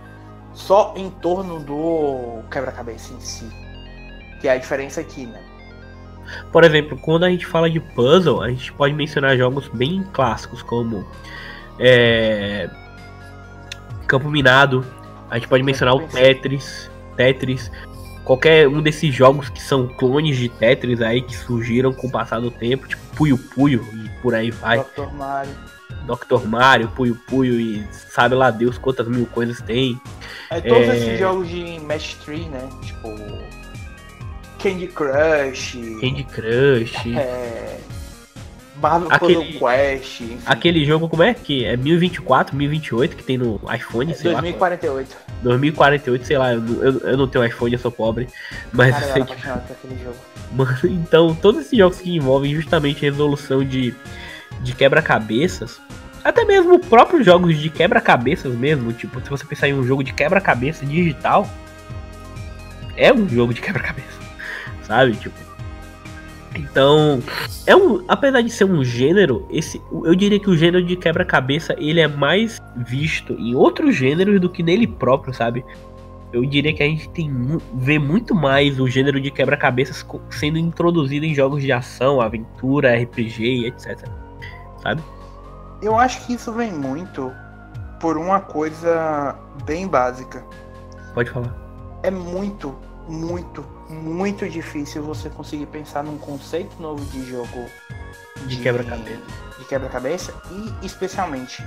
[0.54, 3.50] só em torno do quebra-cabeça em si.
[4.40, 5.44] Que é a diferença aqui, né?
[6.52, 10.62] Por exemplo, quando a gente fala de puzzle, a gente pode mencionar jogos bem clássicos
[10.62, 11.06] como
[11.80, 12.70] é,
[14.08, 14.86] Campo Minado,
[15.30, 17.72] a gente pode mencionar o Tetris, Tetris,
[18.24, 22.40] qualquer um desses jogos que são clones de Tetris aí que surgiram com o passar
[22.40, 24.80] do tempo, tipo Puyo Puyo e por aí vai.
[24.80, 25.14] Dr.
[25.14, 25.54] Mario.
[26.06, 26.48] Dr.
[26.48, 30.00] Mario, Puyo Puyo e sabe lá Deus quantas mil coisas tem.
[30.50, 30.98] É todos é...
[30.98, 32.70] esses jogos de Match 3, né?
[32.82, 33.10] Tipo.
[34.62, 35.78] Candy Crush.
[36.00, 37.18] Candy Crush.
[37.18, 37.78] É.
[38.82, 40.22] Marvel aquele, Quest.
[40.22, 40.40] Enfim.
[40.46, 41.34] Aquele jogo, como é?
[41.34, 45.10] Que é 1024, 1028 que tem no iPhone, é sei 2048.
[45.14, 45.36] lá.
[45.44, 48.28] 2048, sei lá, eu, eu, eu, não tenho iPhone, eu sou pobre.
[48.72, 49.34] Mas Cara, eu sei que...
[49.34, 50.18] aquele jogo.
[50.52, 53.94] Mano, então, todos esses jogos que envolvem justamente resolução de,
[54.62, 55.80] de quebra-cabeças,
[56.24, 60.14] até mesmo próprios jogos de quebra-cabeças mesmo, tipo, se você pensar em um jogo de
[60.14, 61.48] quebra-cabeça digital,
[62.98, 64.20] é um jogo de quebra-cabeça,
[64.92, 65.16] sabe?
[65.16, 65.40] Tipo,
[66.54, 67.24] então,
[67.66, 71.74] é um, apesar de ser um gênero, esse, eu diria que o gênero de quebra-cabeça
[71.78, 75.64] ele é mais visto em outros gêneros do que nele próprio, sabe?
[76.34, 77.32] Eu diria que a gente tem
[77.76, 83.68] vê muito mais o gênero de quebra-cabeças sendo introduzido em jogos de ação, aventura, RPG,
[83.68, 84.10] etc.
[84.82, 85.02] Sabe?
[85.82, 87.32] Eu acho que isso vem muito
[88.00, 89.36] por uma coisa
[89.66, 90.46] bem básica.
[91.14, 91.56] Pode falar.
[92.04, 92.76] É muito,
[93.08, 97.66] muito, muito difícil você conseguir pensar num conceito novo de jogo
[98.48, 99.22] de, de quebra-cabeça.
[99.60, 101.64] De quebra-cabeça e especialmente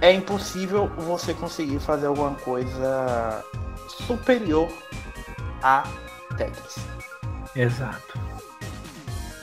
[0.00, 3.44] é impossível você conseguir fazer alguma coisa
[4.06, 4.70] superior
[5.62, 5.84] a
[6.36, 6.76] Tetris.
[7.56, 8.18] Exato.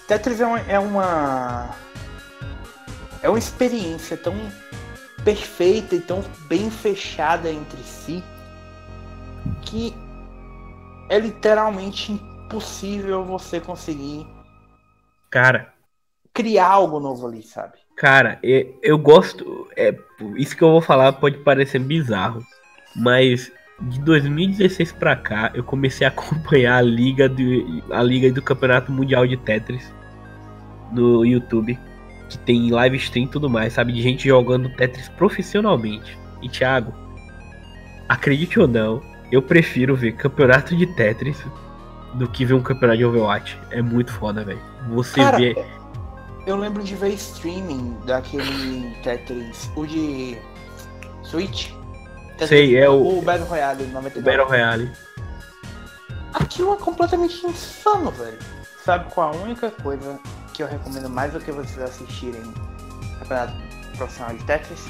[0.07, 1.75] Tetris é uma, é uma
[3.21, 4.35] é uma experiência tão
[5.23, 8.23] perfeita e tão bem fechada entre si
[9.61, 9.95] que
[11.11, 14.25] é literalmente impossível você conseguir.
[15.29, 15.73] Cara.
[16.33, 17.73] Criar algo novo ali, sabe?
[17.97, 19.67] Cara, eu, eu gosto.
[19.75, 19.93] É,
[20.37, 22.41] isso que eu vou falar pode parecer bizarro.
[22.95, 23.51] Mas
[23.81, 27.43] de 2016 para cá, eu comecei a acompanhar a liga do,
[27.91, 29.93] a liga do Campeonato Mundial de Tetris
[30.93, 31.77] no YouTube,
[32.29, 36.17] que tem live stream e tudo mais, sabe, de gente jogando Tetris profissionalmente.
[36.41, 36.93] E Thiago,
[38.07, 39.01] acredite ou não,
[39.31, 41.37] eu prefiro ver campeonato de Tetris
[42.13, 43.57] do que ver um campeonato de Overwatch.
[43.69, 44.61] É muito foda, velho.
[44.89, 45.65] Você Cara, vê.
[46.45, 50.37] Eu lembro de ver streaming daquele Tetris, o de
[51.23, 51.71] Switch.
[52.31, 53.19] Tetris, Sei, é o.
[53.19, 54.21] O Battle Royale 99.
[54.21, 54.91] Battle Royale.
[56.33, 58.39] Aquilo é completamente insano, velho.
[58.83, 60.19] Sabe qual a única coisa
[60.53, 62.41] que eu recomendo mais do que vocês assistirem
[63.19, 63.53] campeonato
[63.95, 64.85] profissional de Tetris?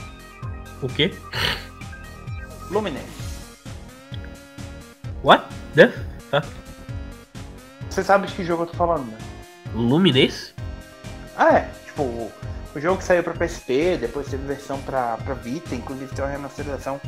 [0.82, 1.14] O quê?
[2.72, 3.31] Luminous.
[5.24, 5.46] What?
[5.76, 5.94] The?
[7.90, 9.18] Você sabe de que jogo eu tô falando, né?
[9.74, 10.54] Luminous?
[11.38, 11.70] Ah, é.
[11.86, 16.24] Tipo, o jogo que saiu pra PSP, depois teve versão pra, pra Vita, inclusive tem
[16.24, 17.00] uma remasterização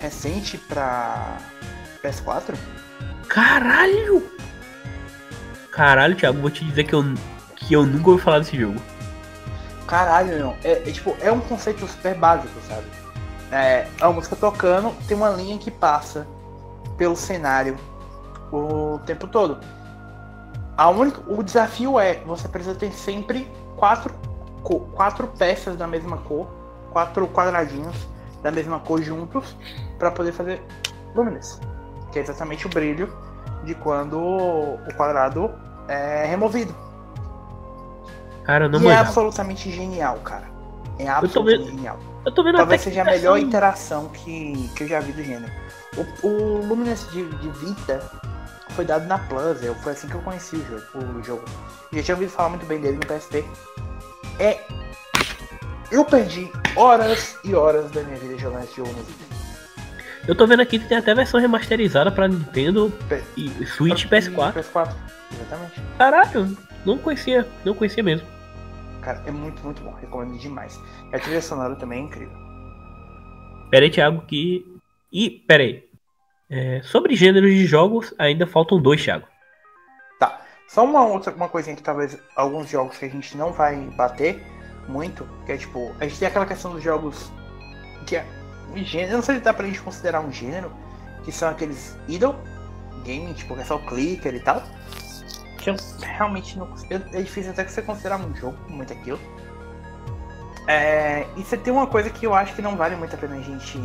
[0.00, 1.38] recente pra
[2.02, 2.56] PS4.
[3.28, 4.28] Caralho!
[5.70, 7.04] Caralho, Thiago, vou te dizer que eu,
[7.54, 8.80] que eu nunca ouvi falar desse jogo.
[9.86, 10.56] Caralho, meu.
[10.64, 12.86] É, é, tipo, é um conceito super básico, sabe?
[13.50, 16.26] É, é uma música tocando, tem uma linha que passa
[16.98, 17.76] pelo cenário
[18.52, 19.58] o tempo todo.
[20.76, 24.14] A única, o desafio é você precisa ter sempre quatro,
[24.94, 26.46] quatro peças da mesma cor,
[26.92, 27.96] quatro quadradinhos
[28.42, 29.56] da mesma cor juntos
[29.98, 30.62] para poder fazer
[31.14, 31.60] luminous,
[32.12, 33.12] que é exatamente o brilho
[33.64, 35.50] de quando o quadrado
[35.88, 36.74] é removido.
[38.44, 40.48] Cara, eu não e é absolutamente genial, cara.
[40.98, 41.98] É absolutamente vendo, genial.
[42.24, 45.52] Eu tô vendo Talvez seja a melhor interação que, que eu já vi do gênero.
[46.22, 48.00] O, o Luminous de, de, Vita
[48.70, 51.18] foi dado na Plus, eu, foi assim que eu conheci o jogo.
[51.18, 51.44] O jogo.
[51.92, 53.44] Já tinha ouvido falar muito bem dele no PSP.
[54.38, 54.60] É.
[55.90, 59.28] Eu perdi horas e horas da minha vida jogando esse jogo no Vita.
[60.28, 64.08] Eu tô vendo aqui que tem até versão remasterizada pra Nintendo P e Switch e
[64.08, 64.52] PS4.
[64.52, 64.94] PS4,
[65.32, 65.80] exatamente.
[65.96, 68.28] Caralho, não conhecia, não conhecia mesmo.
[69.00, 70.78] Cara, é muito, muito bom, recomendo demais.
[71.10, 72.36] E a trilha sonora também é incrível.
[73.70, 74.66] Pera aí, Thiago, que.
[75.10, 75.87] E, pera aí.
[76.50, 79.26] É, sobre gêneros de jogos, ainda faltam dois, Thiago.
[80.18, 80.40] Tá.
[80.68, 84.42] Só uma outra uma coisinha que talvez alguns jogos que a gente não vai bater
[84.88, 87.30] muito, que é tipo, a gente tem aquela questão dos jogos
[88.06, 88.24] que é
[88.76, 90.72] gênero, não sei se dá pra gente considerar um gênero,
[91.24, 92.34] que são aqueles idle
[93.04, 94.62] gaming, tipo, que é só clicker e tal.
[95.58, 99.18] Que eu realmente não É difícil até que você considerar um jogo muito aquilo.
[100.66, 103.36] É, e você tem uma coisa que eu acho que não vale muito a pena
[103.36, 103.78] a gente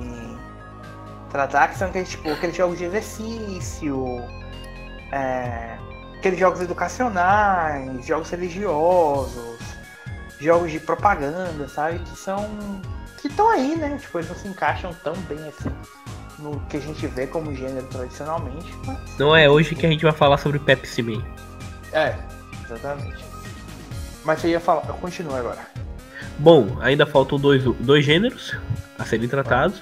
[1.33, 4.05] tratar, que são aqueles, tipo, aqueles jogos de exercício,
[5.11, 5.77] é,
[6.17, 9.59] aqueles jogos educacionais, jogos religiosos,
[10.39, 11.99] jogos de propaganda, sabe?
[11.99, 12.47] Que são
[13.19, 13.97] que estão aí, né?
[13.99, 15.71] Tipo, eles não se encaixam tão bem assim
[16.39, 18.71] no que a gente vê como gênero tradicionalmente.
[18.85, 19.17] Mas...
[19.17, 21.23] Não é hoje que a gente vai falar sobre Pepsi Man.
[21.93, 22.15] É,
[22.65, 23.23] exatamente.
[24.25, 25.59] Mas você ia falar, continua agora.
[26.37, 28.55] Bom, ainda faltam dois, dois gêneros
[28.97, 29.81] a serem tratados.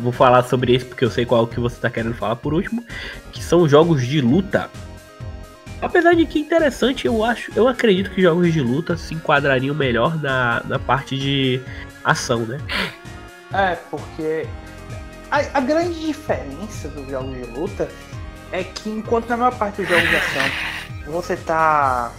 [0.00, 2.84] Vou falar sobre esse porque eu sei qual que você está querendo falar por último,
[3.32, 4.70] que são jogos de luta.
[5.82, 10.20] Apesar de que interessante, eu acho, eu acredito que jogos de luta se enquadrariam melhor
[10.20, 11.60] na, na parte de
[12.04, 12.58] ação, né?
[13.52, 14.46] É, porque
[15.30, 17.88] a, a grande diferença dos jogos de luta
[18.52, 20.42] é que enquanto na maior parte dos jogos de ação
[21.06, 22.12] você tá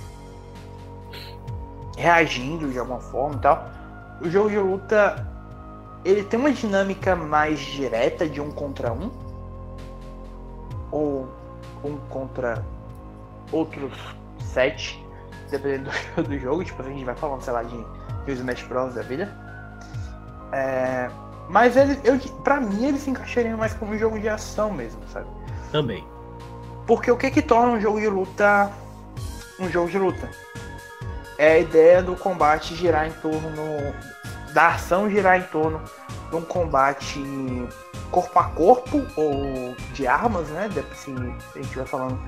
[1.97, 3.69] reagindo de alguma forma e tal,
[4.21, 5.30] o jogo de luta
[6.03, 9.11] ele tem uma dinâmica mais direta de um contra um
[10.91, 11.27] ou
[11.83, 12.65] um contra
[13.51, 13.93] outros
[14.39, 15.03] sete,
[15.49, 16.63] dependendo do, do jogo.
[16.63, 17.85] Tipo, a gente vai falando, sei lá, de,
[18.25, 18.93] de Smash Bros.
[18.93, 19.31] da vida.
[20.51, 21.09] É,
[21.49, 25.01] mas ele, eu, pra mim, ele se encaixaria mais como um jogo de ação mesmo,
[25.07, 25.27] sabe?
[25.71, 26.05] Também.
[26.85, 28.71] Porque o que que torna um jogo de luta
[29.59, 30.29] um jogo de luta?
[31.37, 33.93] É a ideia do combate girar em torno
[34.53, 35.81] da ação girar em torno
[36.29, 37.19] de um combate
[38.09, 40.69] corpo a corpo ou de armas, né?
[40.93, 42.19] Se a gente vai falando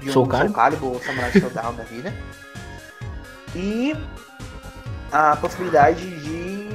[0.00, 2.14] de um Soul Calibur ou Samurai Showdown da vida.
[3.54, 3.94] E
[5.12, 6.68] a possibilidade de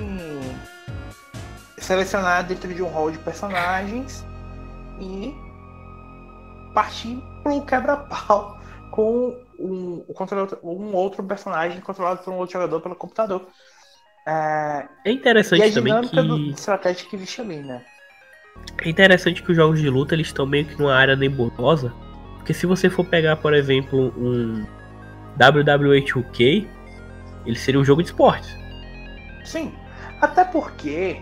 [1.77, 4.25] selecionar dentro de um rol de personagens
[4.99, 5.33] e
[6.73, 8.57] partir pro quebra-pau
[8.91, 10.03] com um,
[10.63, 13.47] um outro personagem controlado por um outro jogador pelo computador.
[14.29, 17.81] É, é interessante e a também que do estratégia que existe ali, né?
[18.83, 21.91] É interessante que os jogos de luta eles estão meio que numa área nebulosa,
[22.35, 24.65] porque se você for pegar, por exemplo, um
[25.33, 26.67] WWE 2K,
[27.45, 28.55] ele seria um jogo de esportes.
[29.43, 29.73] Sim,
[30.21, 31.21] até porque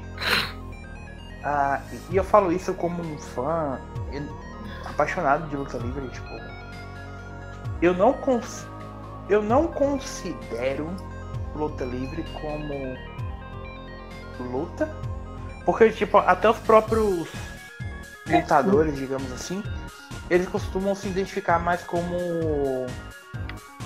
[1.45, 1.79] ah,
[2.11, 3.79] e eu falo isso como um fã
[4.84, 6.27] apaixonado de luta livre, tipo,
[7.81, 8.67] eu não cons
[9.29, 10.93] eu não considero
[11.57, 12.95] luta livre como
[14.51, 14.89] luta,
[15.65, 17.27] porque tipo até os próprios
[18.29, 19.63] lutadores, digamos assim,
[20.29, 22.85] eles costumam se identificar mais como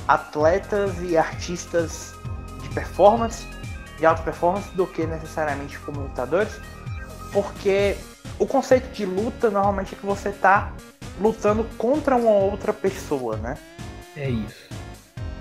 [0.07, 2.13] atletas e artistas
[2.61, 3.47] de performance,
[3.97, 6.59] de alta performance, do que necessariamente como lutadores,
[7.31, 7.95] porque
[8.37, 10.73] o conceito de luta normalmente é que você tá
[11.19, 13.57] lutando contra uma outra pessoa, né?
[14.15, 14.69] É isso.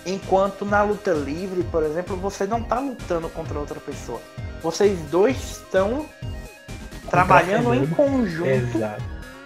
[0.07, 4.21] Enquanto na luta livre, por exemplo, você não tá lutando contra outra pessoa.
[4.63, 6.07] Vocês dois estão
[7.11, 8.79] trabalhando em conjunto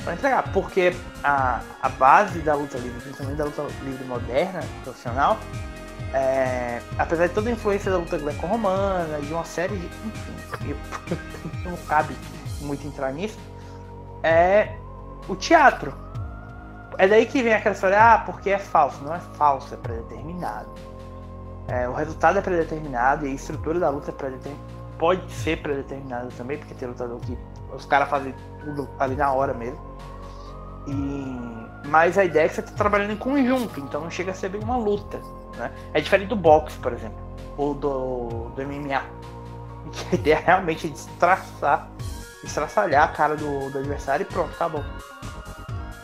[0.05, 0.53] para entregar.
[0.53, 5.39] Porque a, a base da luta livre, principalmente da luta livre moderna, profissional,
[6.13, 9.87] é, apesar de toda a influência da luta greco-romana, de uma série de.
[9.87, 10.77] Enfim,
[11.65, 12.15] não cabe
[12.61, 13.39] muito entrar nisso,
[14.23, 14.77] é
[15.29, 16.04] o teatro.
[16.99, 19.03] É daí que vem aquela história, ah, porque é falso.
[19.03, 20.69] Não é falso, é predeterminado.
[21.69, 24.75] É, o resultado é predeterminado e a estrutura da luta é predeterminada.
[24.99, 27.37] Pode ser predeterminada também, porque tem lutador que
[27.75, 29.81] os caras fazem tudo ali na hora mesmo.
[30.87, 31.89] E...
[31.89, 34.49] Mas a ideia é que você está trabalhando em conjunto, então não chega a ser
[34.49, 35.21] bem uma luta.
[35.57, 35.71] Né?
[35.93, 37.19] É diferente do boxe, por exemplo,
[37.57, 39.03] ou do, do MMA.
[39.93, 41.89] Que a ideia é realmente destraçar,
[42.43, 44.85] estraçalhar a cara do, do adversário e pronto, acabou.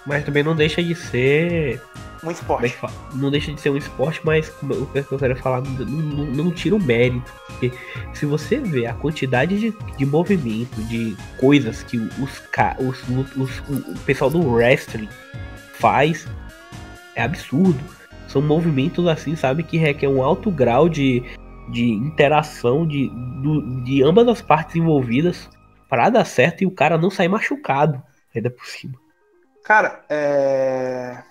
[0.07, 1.81] Mas também não deixa de ser.
[2.23, 2.63] Um esporte.
[3.15, 6.51] Não deixa de ser um esporte, mas o que eu quero falar não, não, não
[6.51, 7.33] tira o mérito.
[7.47, 7.73] Porque
[8.13, 12.43] se você vê a quantidade de, de movimento, de coisas que os,
[12.79, 15.09] os, os, o pessoal do wrestling
[15.75, 16.27] faz,
[17.15, 17.81] é absurdo.
[18.29, 21.23] São movimentos assim, sabe, que requer um alto grau de,
[21.71, 23.09] de interação de,
[23.43, 25.49] do, de ambas as partes envolvidas
[25.89, 28.01] para dar certo e o cara não sair machucado
[28.35, 28.95] ainda por cima.
[29.65, 31.23] Cara, é.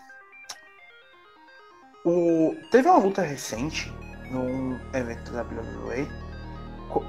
[2.06, 2.56] O...
[2.72, 3.92] Teve uma luta recente
[4.32, 6.08] num evento da WWE.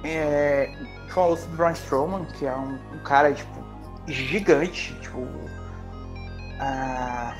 [0.05, 0.73] É...
[1.11, 3.65] Foi uma luta do Braun Strowman, que é um, um cara, tipo,
[4.07, 4.95] gigante.
[5.01, 5.27] Tipo.
[6.59, 7.35] A...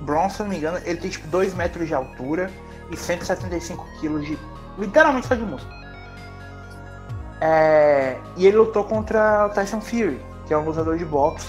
[0.00, 2.50] Braun, se não me engano, ele tem tipo 2 metros de altura
[2.90, 4.38] e 175 quilos de.
[4.78, 5.74] literalmente só de músculo.
[7.40, 8.18] É...
[8.36, 11.48] E ele lutou contra o Tyson Fury que é um lutador de boxe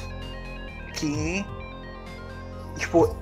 [0.93, 1.45] que,
[2.77, 3.13] tipo,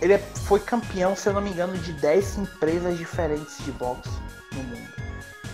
[0.00, 4.08] ele é, foi campeão, se eu não me engano, de 10 empresas diferentes de boxe
[4.54, 4.88] no mundo.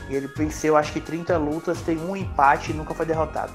[0.08, 3.52] E ele venceu, acho que 30 lutas, tem um empate e nunca foi derrotado.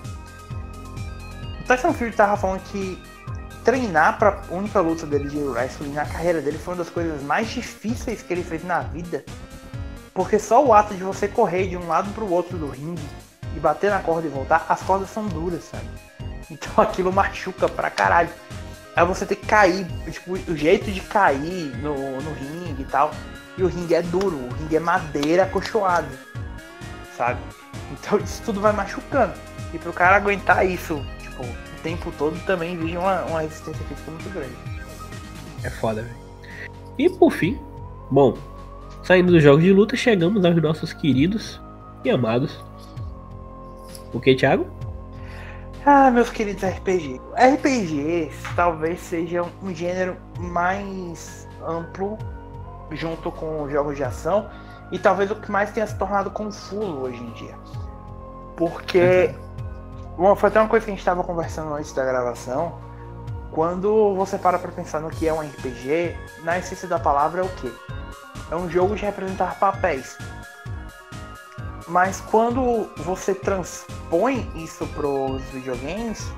[1.61, 3.01] O Tyson Fury tava falando que
[3.63, 7.23] treinar para a única luta dele de wrestling na carreira dele foi uma das coisas
[7.23, 9.23] mais difíceis que ele fez na vida.
[10.13, 13.26] Porque só o ato de você correr de um lado pro outro do ringue
[13.57, 15.87] e bater na corda e voltar, as cordas são duras, sabe?
[16.49, 18.29] Então aquilo machuca pra caralho.
[18.95, 23.11] Aí você tem que cair, tipo, o jeito de cair no, no ringue e tal.
[23.57, 26.07] E o ringue é duro, o ringue é madeira acolchoada,
[27.15, 27.39] sabe?
[27.91, 29.33] Então isso tudo vai machucando.
[29.73, 34.11] E pro cara aguentar isso, tipo, o tempo todo também exige uma, uma resistência física
[34.11, 34.55] muito grande.
[35.63, 36.17] É foda, velho.
[36.97, 37.59] E por fim,
[38.09, 38.35] bom,
[39.03, 41.59] saindo dos jogos de luta, chegamos aos nossos queridos
[42.03, 42.66] e amados.
[44.17, 44.65] O que, Thiago?
[45.85, 47.21] Ah, meus queridos RPG.
[47.35, 52.17] RPGs talvez sejam um gênero mais amplo
[52.89, 54.49] junto com jogos de ação
[54.91, 57.53] e talvez o que mais tenha se tornado confuso hoje em dia.
[58.55, 59.35] Porque
[60.17, 62.79] bom, foi até uma coisa que a gente estava conversando antes da gravação.
[63.51, 67.43] Quando você para para pensar no que é um RPG, na essência da palavra é
[67.43, 67.71] o que?
[68.49, 70.17] É um jogo de representar papéis.
[71.87, 76.31] Mas quando você transpõe isso para os videogames,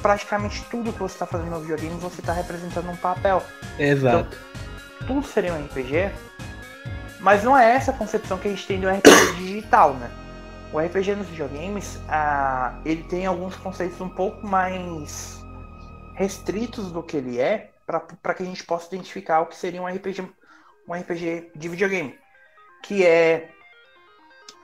[0.00, 3.42] praticamente tudo que você está fazendo no videogame você está representando um papel.
[3.78, 4.36] Exato.
[4.36, 6.12] Então, tudo seria um RPG,
[7.20, 10.10] mas não é essa a concepção que a gente tem do RPG digital, né?
[10.72, 15.44] O RPG nos videogames, ah, ele tem alguns conceitos um pouco mais
[16.14, 19.86] restritos do que ele é, para que a gente possa identificar o que seria um
[19.86, 20.22] RPG,
[20.88, 22.18] um RPG de videogame,
[22.82, 23.50] que é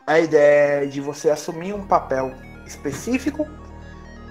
[0.08, 2.32] a ideia de você assumir um papel
[2.66, 3.46] específico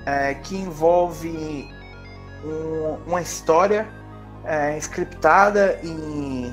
[0.07, 1.69] é, que envolve
[2.43, 3.87] um, uma história
[4.43, 6.51] é, scriptada e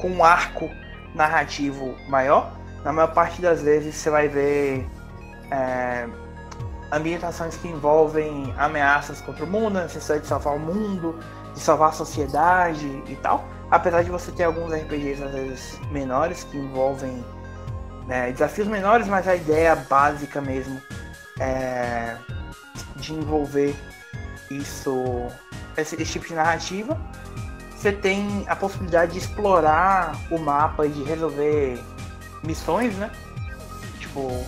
[0.00, 0.70] com um arco
[1.14, 2.50] narrativo maior.
[2.82, 4.88] Na maior parte das vezes você vai ver
[5.50, 6.08] é,
[6.90, 11.18] ambientações que envolvem ameaças contra o mundo, a necessidade de salvar o mundo,
[11.52, 13.44] de salvar a sociedade e tal.
[13.70, 17.22] Apesar de você ter alguns RPGs às vezes menores que envolvem
[18.12, 20.80] né, desafios menores, mas a ideia básica mesmo
[21.40, 22.14] é
[22.96, 23.74] de envolver
[24.50, 25.28] isso,
[25.78, 27.00] esse, esse tipo de narrativa.
[27.74, 31.82] Você tem a possibilidade de explorar o mapa e de resolver
[32.44, 33.10] missões, né?
[33.98, 34.44] Tipo,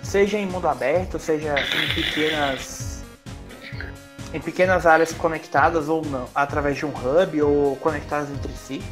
[0.00, 3.02] seja em mundo aberto, seja em pequenas
[4.32, 8.82] em pequenas áreas conectadas ou não, através de um hub ou conectadas entre si.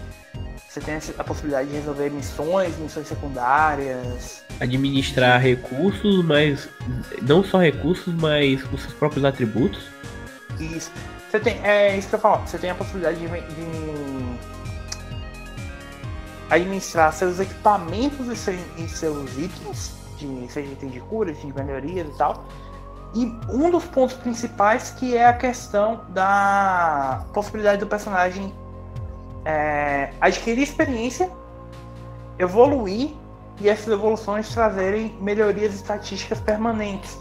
[0.73, 4.43] Você tem a possibilidade de resolver missões, missões secundárias.
[4.59, 6.67] Administrar recursos, mas
[7.21, 9.91] não só recursos, mas os seus próprios atributos.
[10.59, 10.91] Isso.
[11.31, 12.47] Você tem, é isso que eu falo.
[12.47, 14.39] Você tem a possibilidade de, de
[16.49, 22.09] administrar seus equipamentos e, seu, e seus itens, de, seja item de cura, de melhorias
[22.09, 22.47] e tal.
[23.15, 28.55] E um dos pontos principais que é a questão da possibilidade do personagem
[29.45, 31.31] é, adquirir experiência,
[32.39, 33.11] evoluir
[33.61, 37.19] e essas evoluções trazerem melhorias estatísticas permanentes,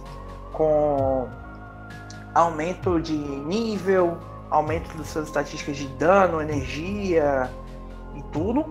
[0.54, 1.28] com
[2.34, 4.18] aumento de nível,
[4.50, 7.50] aumento das suas estatísticas de dano, energia
[8.16, 8.66] e tudo.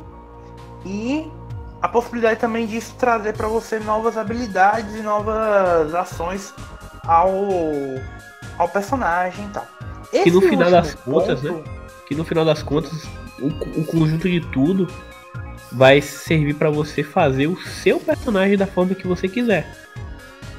[0.85, 1.31] E
[1.83, 6.55] a possibilidade também disso trazer para você novas habilidades e novas ações
[7.07, 7.31] ao,
[8.59, 9.67] ao personagem e tal.
[10.13, 11.65] Esse que no final das contas, né?
[12.07, 13.07] Que no final das contas
[13.41, 14.87] o, conjunto de tudo
[15.73, 19.67] vai servir para você fazer o seu personagem da forma que você quiser.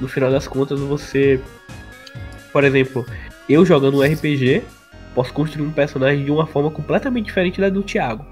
[0.00, 1.40] No final das contas, você,
[2.52, 3.06] por exemplo,
[3.48, 4.64] eu jogando um RPG,
[5.14, 8.24] posso construir um personagem de uma forma completamente diferente da do Thiago.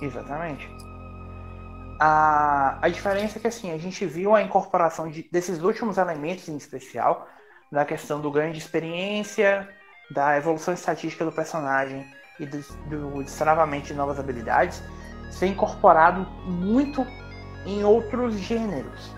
[0.00, 0.68] Exatamente.
[1.98, 6.48] A, a diferença é que assim, a gente viu a incorporação de, desses últimos elementos
[6.48, 7.28] em especial,
[7.70, 9.68] da questão do ganho de experiência,
[10.10, 12.06] da evolução estatística do personagem,
[12.38, 12.58] e do,
[12.88, 14.82] do destravamento de novas habilidades
[15.30, 17.06] ser incorporado muito
[17.66, 19.14] em outros gêneros.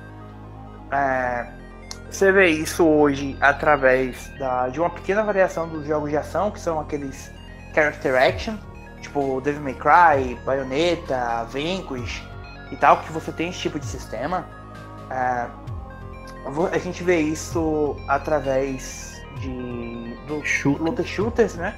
[0.91, 1.47] É,
[2.11, 6.61] você vê isso hoje através da, de uma pequena variação dos jogos de ação, que
[6.61, 7.31] são aqueles
[7.75, 8.57] character action,
[9.01, 12.23] tipo Devil May Cry, Bayonetta, Vanquish
[12.71, 14.47] e tal, que você tem esse tipo de sistema.
[15.11, 15.47] É,
[16.73, 20.83] a gente vê isso através de do Shooter.
[20.83, 21.77] luta shooters, né?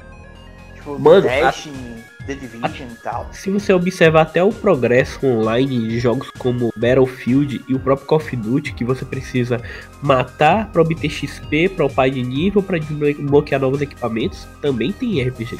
[0.78, 2.26] Tipo, Mano, Destiny, a...
[2.26, 3.26] The Division e tal.
[3.32, 8.18] Se você observar até o progresso online de jogos como Battlefield e o próprio Call
[8.18, 9.60] of Duty, que você precisa
[10.02, 15.58] matar para obter XP, para upar de nível, para desbloquear novos equipamentos, também tem RPG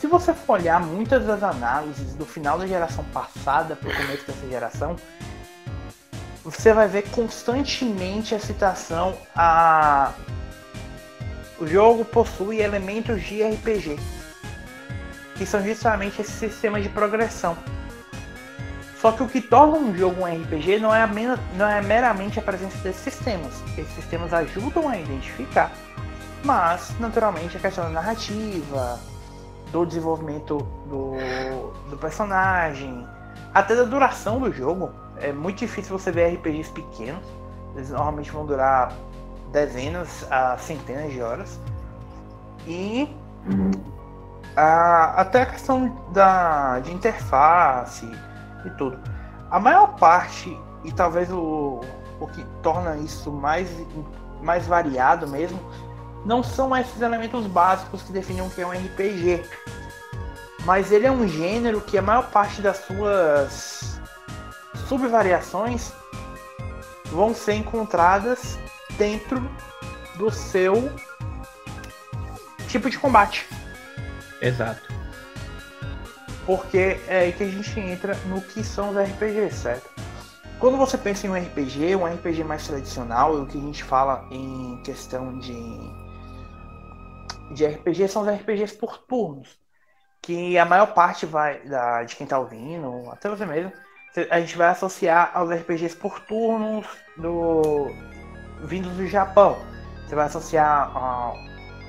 [0.00, 4.26] Se você for olhar muitas das análises do final da geração passada para o começo
[4.26, 4.96] dessa geração,
[6.42, 10.12] você vai ver constantemente a citação a
[11.64, 13.98] o jogo possui elementos de RPG,
[15.34, 17.56] que são justamente esse sistema de progressão.
[19.00, 22.38] Só que o que torna um jogo um RPG não é, mena, não é meramente
[22.38, 23.52] a presença desses sistemas.
[23.78, 25.72] Esses sistemas ajudam a identificar,
[26.44, 29.00] mas naturalmente a questão da narrativa,
[29.72, 31.12] do desenvolvimento do,
[31.88, 33.06] do personagem,
[33.54, 34.90] até da duração do jogo.
[35.16, 37.24] É muito difícil você ver RPGs pequenos.
[37.74, 38.92] Eles normalmente vão durar
[39.54, 41.58] dezenas a centenas de horas.
[42.66, 43.08] E
[44.56, 48.10] a, até a questão da, de interface
[48.66, 48.98] e tudo.
[49.50, 51.80] A maior parte, e talvez o,
[52.20, 53.70] o que torna isso mais,
[54.42, 55.60] mais variado mesmo,
[56.24, 59.44] não são esses elementos básicos que definem o que é um RPG.
[60.64, 64.00] Mas ele é um gênero que a maior parte das suas
[64.88, 65.92] subvariações
[67.12, 68.58] vão ser encontradas
[68.92, 69.50] dentro
[70.16, 70.90] do seu
[72.68, 73.46] tipo de combate.
[74.40, 74.92] Exato.
[76.44, 79.90] Porque é aí que a gente entra no que são os RPGs, certo?
[80.58, 84.26] Quando você pensa em um RPG, um RPG mais tradicional, o que a gente fala
[84.30, 85.54] em questão de,
[87.54, 89.58] de RPG são os RPGs por turnos.
[90.22, 93.72] Que a maior parte vai da, de quem tá ouvindo, até você mesmo,
[94.30, 96.86] a gente vai associar aos RPGs por turnos
[97.16, 97.90] do,
[98.64, 99.58] vindos do Japão.
[100.06, 101.32] Você vai associar a,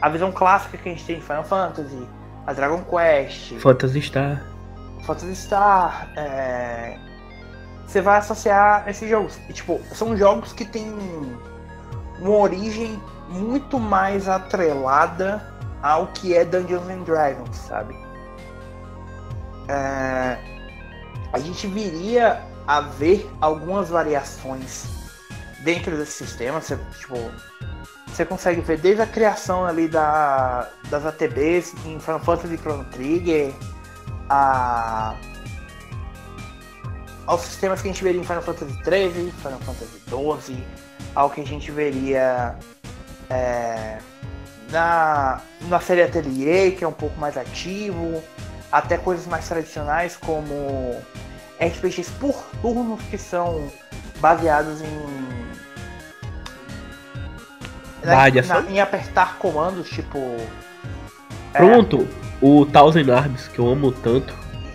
[0.02, 2.08] a visão clássica que a gente tem em Final Fantasy,
[2.46, 4.44] a Dragon Quest, Phantasy Star.
[5.06, 6.10] Phantasy Star.
[6.16, 6.98] É...
[7.86, 9.40] Você vai associar esses jogos.
[9.48, 10.92] E, tipo, são jogos que têm
[12.20, 15.42] uma origem muito mais atrelada
[15.82, 17.96] ao que é Dungeons and Dragons, sabe?
[19.68, 20.38] É...
[21.32, 24.95] A gente viria a ver algumas variações
[25.66, 26.62] dentro desse sistema.
[26.62, 27.16] Você, tipo,
[28.08, 33.54] você consegue ver desde a criação ali da, das ATBs em Final Fantasy Chrono Trigger,
[34.30, 35.16] a,
[37.26, 40.64] aos sistemas que a gente veria em Final Fantasy XIII, Final Fantasy XII,
[41.16, 42.56] ao que a gente veria
[43.30, 43.98] é,
[44.70, 48.24] na, na série Atelier, que é um pouco mais ativo,
[48.72, 51.02] até coisas mais tradicionais como
[51.60, 53.72] RPGs por turnos que são
[54.20, 55.55] baseados em
[58.06, 60.18] Na, em apertar comandos, tipo.
[61.54, 62.08] é, Pronto,
[62.42, 64.34] o Thousand Arms, que eu amo tanto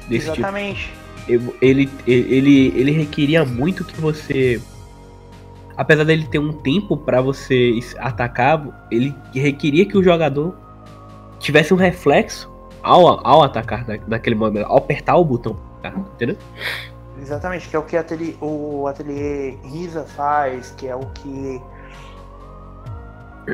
[0.09, 0.39] desse tipo.
[0.39, 0.93] exatamente.
[1.29, 4.61] eu- ele, ele, ele requeria muito que você.
[5.77, 10.55] Apesar dele ter um tempo pra você atacar, ele requeria que o jogador
[11.39, 12.51] tivesse um reflexo
[12.83, 15.57] ao, ao atacar na, naquele momento, ao apertar o botão.
[15.79, 16.37] atacar, Entendeu?
[17.23, 21.61] Exatamente, que é o que ateliê, o ateliê Risa faz, que é o que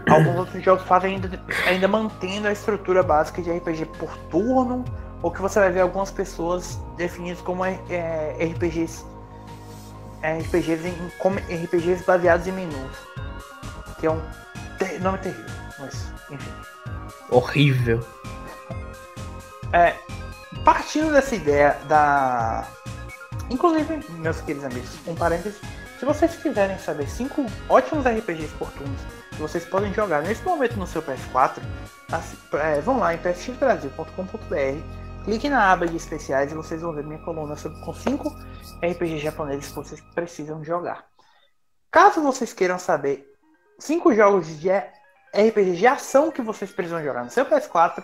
[0.08, 4.84] alguns outros jogos fazem ainda, ainda mantendo a estrutura básica de RPG por turno,
[5.22, 9.04] ou que você vai ver algumas pessoas definidas como é, RPGs
[10.22, 12.96] é, RPGs, em, como RPGs baseados em menus.
[13.98, 14.20] Que é um
[14.78, 15.44] ter- nome terrível,
[15.78, 16.50] mas enfim.
[17.30, 18.06] Horrível.
[19.72, 19.94] É,
[20.64, 22.66] partindo dessa ideia da.
[23.50, 25.60] Inclusive, meus queridos amigos, um parênteses,
[25.98, 29.00] se vocês quiserem saber cinco ótimos RPGs por turnos
[29.30, 31.58] que vocês podem jogar nesse momento no seu PS4,
[32.12, 37.04] assi- é, vão lá em psxbrasil.com.br, cliquem na aba de especiais e vocês vão ver
[37.04, 38.30] minha coluna sobre, com cinco
[38.82, 41.04] RPGs japoneses que vocês precisam jogar.
[41.90, 43.26] Caso vocês queiram saber
[43.78, 48.02] cinco jogos de RPG de ação que vocês precisam jogar no seu PS4,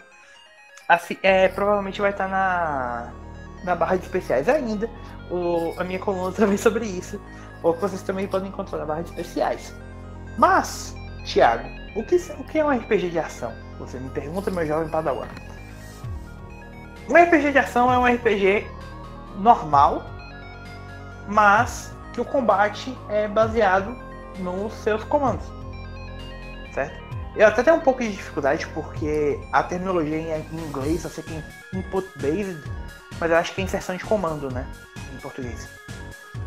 [0.88, 3.12] Assim, é, provavelmente vai estar na,
[3.64, 4.90] na barra de especiais ainda.
[5.30, 7.20] O, a minha coluna também sobre isso.
[7.62, 9.74] Ou que vocês também podem encontrar na barra de especiais.
[10.38, 10.94] Mas,
[11.24, 13.52] Thiago, o que, o que é um RPG de ação?
[13.78, 15.28] Você me pergunta, meu jovem padawan.
[17.08, 18.66] Um RPG de ação é um RPG
[19.38, 20.04] normal,
[21.28, 23.96] mas que o combate é baseado
[24.38, 25.46] nos seus comandos.
[26.74, 27.02] Certo?
[27.34, 31.78] Eu até tenho um pouco de dificuldade porque a terminologia em inglês sei que é
[31.78, 32.62] input based,
[33.18, 34.66] mas eu acho que é inserção de comando, né?
[35.14, 35.81] Em português.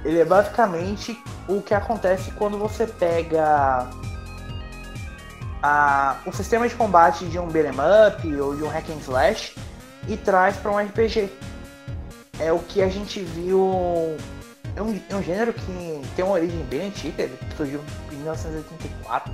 [0.06, 3.90] Ele é basicamente o que acontece quando você pega
[5.61, 9.56] a, o sistema de combate de um beat'em up ou de um hack and slash
[10.07, 11.30] e traz para um RPG.
[12.40, 14.15] É o que a gente viu.
[14.76, 19.34] É um, é um gênero que tem uma origem bem antiga, ele surgiu em 1984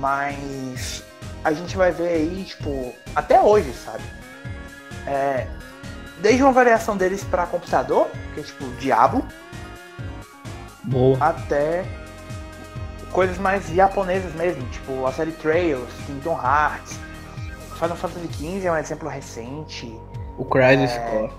[0.00, 1.04] mas
[1.44, 4.02] a gente vai ver aí, tipo, até hoje, sabe?
[5.06, 5.46] É,
[6.20, 9.26] desde uma variação deles para computador, que é tipo Diablo,
[10.84, 11.16] Boa.
[11.20, 11.84] até
[13.12, 16.98] coisas mais japonesas mesmo, tipo a série Trails, Kingdom Hearts,
[17.74, 20.00] Final Fantasy XV é um exemplo recente.
[20.38, 21.10] O Crisis É.
[21.10, 21.32] Core.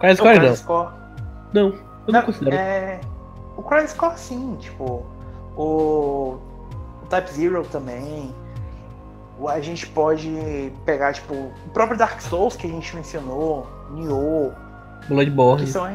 [0.00, 0.40] Crisis Core não.
[0.44, 0.88] Crisis Core,
[1.52, 1.72] Não, eu
[2.08, 2.56] não, não considero.
[2.56, 3.00] É...
[3.56, 5.04] O Crisis Core sim, tipo.
[5.56, 6.36] O...
[7.02, 8.34] o Type Zero também.
[9.48, 14.52] A gente pode pegar, tipo, o próprio Dark Souls que a gente mencionou, Nioh.
[15.08, 15.64] Bloodborne.
[15.64, 15.86] Que são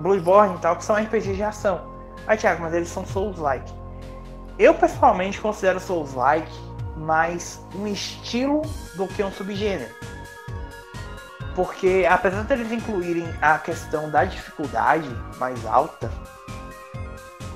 [0.00, 1.80] Bloodborne e tal, que são RPGs de ação.
[2.26, 3.72] Ah, Thiago, mas eles são Souls-like.
[4.58, 6.52] Eu pessoalmente considero Souls-like
[6.96, 8.62] mais um estilo
[8.94, 9.90] do que um subgênero.
[11.54, 15.08] Porque apesar de eles incluírem a questão da dificuldade
[15.38, 16.10] mais alta,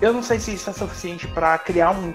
[0.00, 2.12] eu não sei se isso é suficiente para criar um,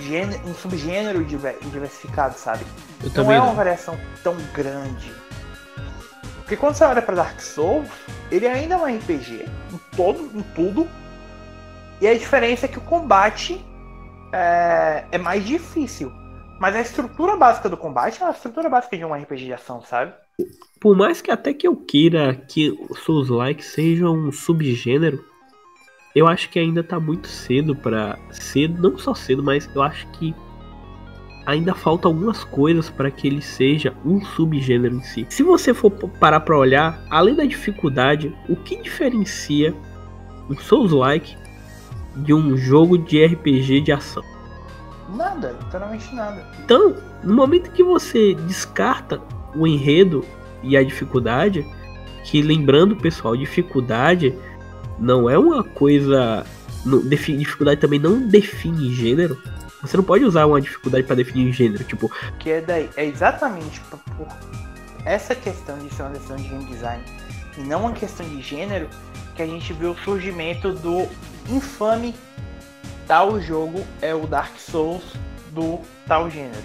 [0.00, 2.64] gênero, um subgênero diversificado, sabe?
[3.02, 5.12] Eu não é uma variação tão grande.
[6.50, 7.88] Porque quando você olha para Dark Souls,
[8.28, 10.88] ele ainda é um RPG em todo, em tudo.
[12.00, 13.64] E a diferença é que o combate
[14.32, 16.12] é, é mais difícil.
[16.58, 19.80] Mas a estrutura básica do combate é a estrutura básica de um RPG de ação,
[19.80, 20.12] sabe?
[20.80, 25.24] Por mais que até que eu queira que o Souls-like seja um subgênero,
[26.16, 30.04] eu acho que ainda tá muito cedo para cedo, não só cedo, mas eu acho
[30.14, 30.34] que
[31.50, 35.26] ainda falta algumas coisas para que ele seja um subgênero em si.
[35.28, 39.74] Se você for parar para olhar, além da dificuldade, o que diferencia
[40.48, 41.36] um Souls-like
[42.16, 44.22] de um jogo de RPG de ação?
[45.16, 46.46] Nada, literalmente nada.
[46.64, 49.20] Então, no momento que você descarta
[49.54, 50.24] o enredo
[50.62, 51.66] e a dificuldade,
[52.24, 54.34] que lembrando pessoal, dificuldade
[54.98, 56.44] não é uma coisa.
[57.36, 59.36] dificuldade também não define gênero.
[59.82, 62.10] Você não pode usar uma dificuldade para definir gênero, tipo.
[62.38, 64.28] Que é daí, é exatamente por, por
[65.04, 67.02] essa questão de ser uma questão de game design
[67.56, 68.88] e não uma questão de gênero
[69.34, 71.08] que a gente viu o surgimento do
[71.48, 72.14] infame
[73.06, 75.02] tal jogo é o Dark Souls
[75.52, 76.62] do tal gênero.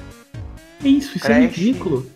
[0.83, 2.11] Isso, isso é Crash, é ridículo.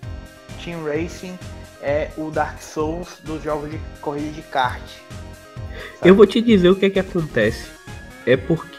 [0.63, 1.38] Team Racing
[1.81, 4.84] é o Dark Souls dos jogos de corrida de kart.
[6.03, 7.65] Eu vou te dizer o que é que acontece.
[8.26, 8.78] É porque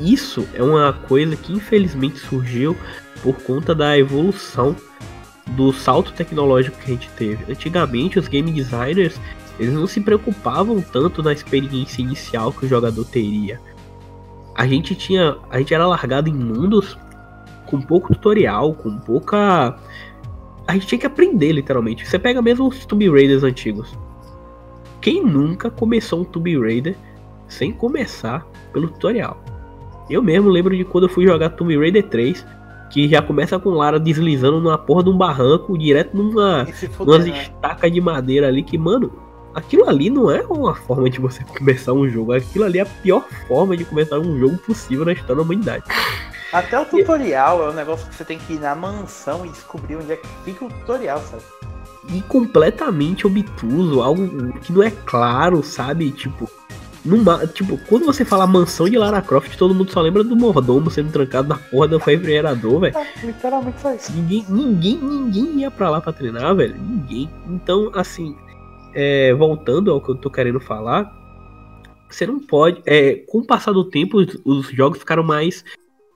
[0.00, 2.76] isso é uma coisa que infelizmente surgiu
[3.22, 4.76] por conta da evolução
[5.48, 7.52] do salto tecnológico que a gente teve.
[7.52, 9.20] Antigamente os game designers
[9.58, 13.60] eles não se preocupavam tanto na experiência inicial que o jogador teria.
[14.54, 16.98] A gente tinha, a gente era largado em mundos
[17.66, 19.78] com pouco tutorial, com pouca
[20.66, 22.06] a gente tinha que aprender literalmente.
[22.06, 23.96] Você pega mesmo os Tomb Raiders antigos.
[25.00, 26.96] Quem nunca começou um Tomb Raider
[27.46, 28.46] sem começar
[28.76, 29.42] pelo tutorial?
[30.10, 32.46] Eu mesmo lembro de quando eu fui jogar Tomb Raider 3,
[32.90, 36.66] que já começa com Lara deslizando numa porra de um barranco, direto numa
[37.00, 37.42] umas né?
[37.42, 39.10] estacas de madeira ali, que, mano,
[39.54, 42.86] aquilo ali não é uma forma de você começar um jogo, aquilo ali é a
[42.86, 45.84] pior forma de começar um jogo possível na história da humanidade.
[46.52, 49.96] Até o tutorial é um negócio que você tem que ir na mansão e descobrir
[49.96, 51.42] onde é que fica o tutorial, sabe?
[52.12, 56.12] E completamente obtuso, algo que não é claro, sabe?
[56.12, 56.48] Tipo,
[57.06, 60.90] numa, tipo, quando você fala mansão de Lara Croft, todo mundo só lembra do mordomo
[60.90, 62.96] sendo trancado na porra do refrigerador, velho.
[62.96, 64.12] É, literalmente só isso.
[64.12, 66.76] Ninguém, ninguém, ninguém ia pra lá pra treinar, velho.
[66.78, 67.30] Ninguém.
[67.48, 68.36] Então, assim,
[68.94, 71.10] é, voltando ao que eu tô querendo falar,
[72.10, 72.82] você não pode.
[72.84, 75.64] É, com o passar do tempo, os, os jogos ficaram mais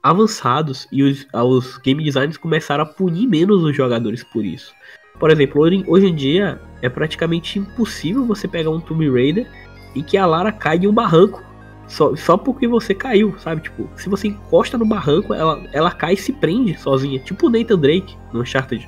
[0.03, 4.73] avançados e os, os game designers começaram a punir menos os jogadores por isso.
[5.19, 9.47] Por exemplo, hoje em dia é praticamente impossível você pegar um Tomb Raider
[9.95, 11.43] e que a Lara cai de um barranco
[11.87, 13.61] só, só porque você caiu, sabe?
[13.61, 17.49] Tipo, se você encosta no barranco, ela, ela cai e se prende sozinha, tipo o
[17.49, 18.87] Nathan Drake no Uncharted.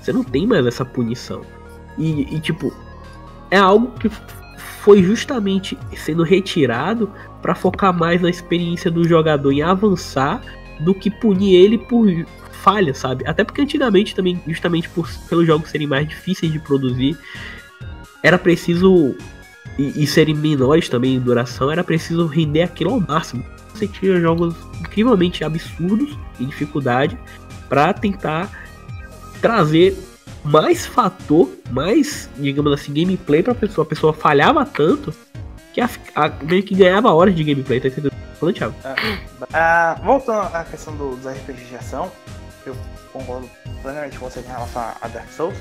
[0.00, 1.42] Você não tem mais essa punição.
[1.96, 2.72] E, e tipo,
[3.50, 4.10] é algo que
[4.80, 7.10] foi justamente sendo retirado
[7.42, 10.42] para focar mais na experiência do jogador em avançar
[10.80, 12.06] do que punir ele por
[12.50, 13.24] falha, sabe?
[13.26, 17.16] Até porque antigamente também, justamente por, pelos jogos serem mais difíceis de produzir,
[18.22, 19.14] era preciso
[19.78, 23.44] e, e serem menores também em duração, era preciso render aquilo ao máximo.
[23.74, 27.18] Você tinha jogos incrivelmente absurdos em dificuldade
[27.68, 28.50] para tentar
[29.40, 29.96] trazer
[30.42, 33.84] mais fator, mais, digamos assim, gameplay pra pessoa.
[33.84, 35.12] A pessoa falhava tanto
[35.74, 38.14] que a, a, meio que ganhava horas de gameplay, tá entendendo?
[38.40, 38.74] Falando, Thiago.
[38.84, 38.96] Ah,
[39.52, 42.10] ah, voltando à questão do, dos RPG de ação,
[42.64, 42.74] eu
[43.12, 43.48] concordo
[43.82, 45.56] plenamente com você em relação a Dark Souls.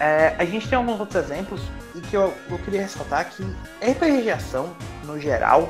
[0.00, 1.60] É, a gente tem alguns outros exemplos
[1.96, 3.42] e que eu, eu queria ressaltar que
[3.80, 5.68] RPG de ação, no geral,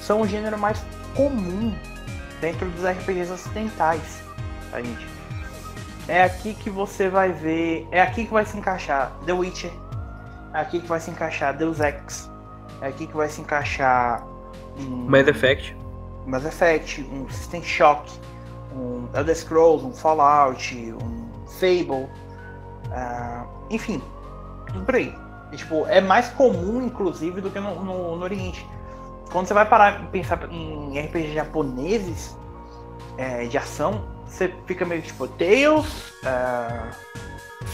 [0.00, 1.74] são o gênero mais comum
[2.40, 4.22] dentro dos RPGs ocidentais.
[4.72, 5.06] A gente.
[6.08, 7.86] É aqui que você vai ver.
[7.90, 9.72] É aqui que vai se encaixar The Witcher.
[10.52, 12.30] É aqui que vai se encaixar Deus Ex.
[12.80, 14.26] É aqui que vai se encaixar
[14.76, 15.76] um Mass Effect.
[16.26, 18.10] Mass Effect, um System Shock,
[18.74, 22.08] um Elder Scrolls, um Fallout, um Fable,
[22.88, 24.02] uh, enfim,
[24.66, 25.23] tudo por aí.
[25.54, 28.68] E, tipo, é mais comum, inclusive, do que no, no, no Oriente.
[29.30, 32.36] Quando você vai parar e pensar em RPG japoneses
[33.16, 35.86] é, de ação, você fica meio tipo Tails,
[36.24, 36.90] uh,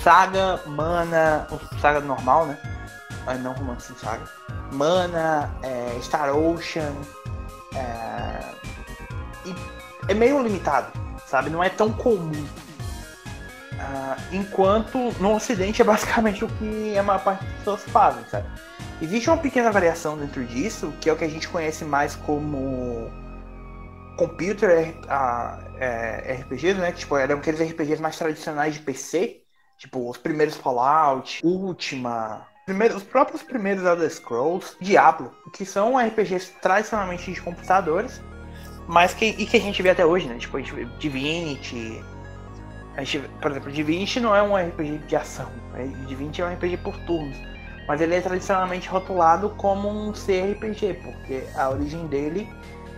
[0.03, 1.47] Saga, Mana,
[1.81, 2.59] Saga normal, né?
[3.27, 4.29] Ah, não romance Saga.
[4.73, 6.93] Mana, é, Star Ocean.
[7.75, 8.45] É,
[9.47, 9.55] e
[10.09, 10.93] é meio limitado,
[11.27, 11.49] sabe?
[11.49, 12.47] Não é tão comum.
[13.81, 18.47] Uh, enquanto no Ocidente é basicamente o que a maior parte das pessoas fazem, sabe?
[19.01, 23.11] Existe uma pequena variação dentro disso, que é o que a gente conhece mais como
[24.19, 26.93] computer uh, é, RPGs, né?
[26.93, 29.41] Tipo, eram aqueles RPGs mais tradicionais de PC,
[29.79, 32.47] tipo os primeiros Fallout, Ultima,
[32.95, 38.21] os próprios primeiros Elder Scrolls, Diablo, que são RPGs tradicionalmente de computadores,
[38.87, 40.37] mas que, e que a gente vê até hoje, né?
[40.37, 40.61] Tipo, a
[40.99, 42.05] Divinity.
[42.97, 45.51] A gente, por exemplo, Divinity não é um RPG de ação.
[45.73, 45.87] Né?
[46.07, 47.37] Divinity é um RPG por turnos.
[47.87, 52.49] Mas ele é tradicionalmente rotulado como um CRPG, porque a origem dele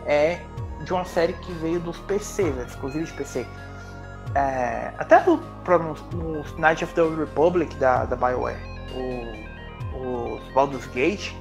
[0.06, 0.39] é
[0.85, 2.64] de uma série que veio dos PCs, né?
[2.69, 3.47] exclusivo de PC.
[4.35, 8.59] É, até no, no, no Night of the Old Republic da, da BioWare,
[8.94, 11.32] o, os Baldur's Gate,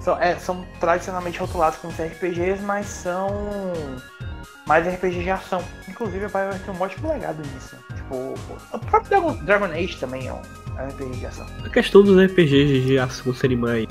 [0.00, 3.28] são, é, são tradicionalmente rotulados como RPGs, mas são
[4.66, 5.62] mais RPGs de ação.
[5.88, 7.76] Inclusive a BioWare tem um ótimo legado nisso.
[7.94, 8.34] Tipo,
[8.72, 10.40] o próprio Dragon, Age também é um
[10.88, 11.46] RPG de ação.
[11.64, 13.86] A questão dos RPGs de ação serem mais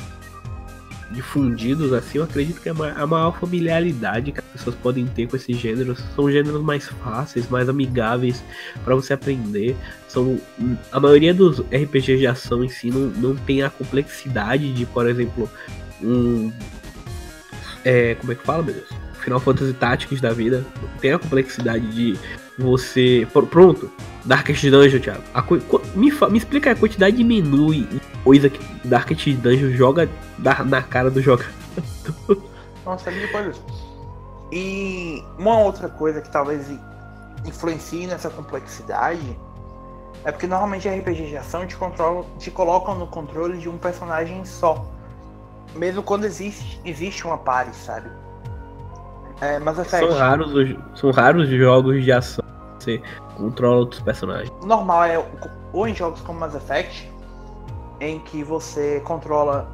[1.12, 5.56] difundidos assim, eu acredito que a maior familiaridade que as pessoas podem ter com esses
[5.56, 8.44] gêneros são gêneros mais fáceis, mais amigáveis
[8.84, 9.78] para você aprender.
[10.08, 10.40] São
[10.92, 15.08] a maioria dos RPGs de ação em si não, não tem a complexidade de, por
[15.08, 15.50] exemplo,
[16.02, 16.52] um.
[17.84, 19.05] É, como é que fala, meu Deus?
[19.26, 20.64] Final Fantasy Tactics da vida.
[21.02, 22.18] Tem a complexidade de
[22.58, 23.28] você.
[23.50, 23.92] Pronto,
[24.24, 25.24] Darkest Dungeon, Thiago.
[25.96, 31.12] Me, me, explica a quantidade de menu e coisa que Darkest Dungeon joga na, cara
[31.12, 31.52] do jogador.
[32.86, 33.54] Nossa, que coisa.
[34.52, 36.70] E uma outra coisa que talvez
[37.44, 39.38] influencie nessa complexidade
[40.24, 44.46] é porque normalmente RPG de ação te, controla, te colocam no controle de um personagem
[44.46, 44.88] só
[45.76, 48.10] mesmo quando existe, existe uma party, sabe?
[49.42, 52.44] É, mas são raros os, são raros os jogos de ação
[52.80, 53.02] que você
[53.36, 54.52] controla outros personagens.
[54.64, 55.26] Normal é
[55.74, 57.12] ou em jogos como Mass Effect,
[58.00, 59.70] em que você controla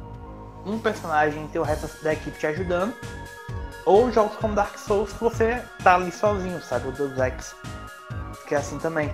[0.66, 2.92] um personagem e tem o resto da equipe te ajudando,
[3.84, 6.88] ou jogos como Dark Souls que você tá ali sozinho, sabe?
[6.88, 7.54] O Deus Ex,
[8.46, 9.12] que é assim também.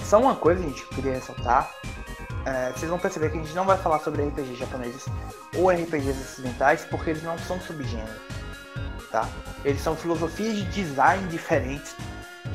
[0.00, 1.70] Só uma coisa, gente, que eu queria ressaltar
[2.44, 5.06] é, vocês vão perceber que a gente não vai falar sobre RPGs japoneses
[5.56, 8.16] ou RPGs ocidentais porque eles não são subgêneros,
[9.10, 9.28] tá?
[9.64, 11.94] Eles são filosofias de design diferentes.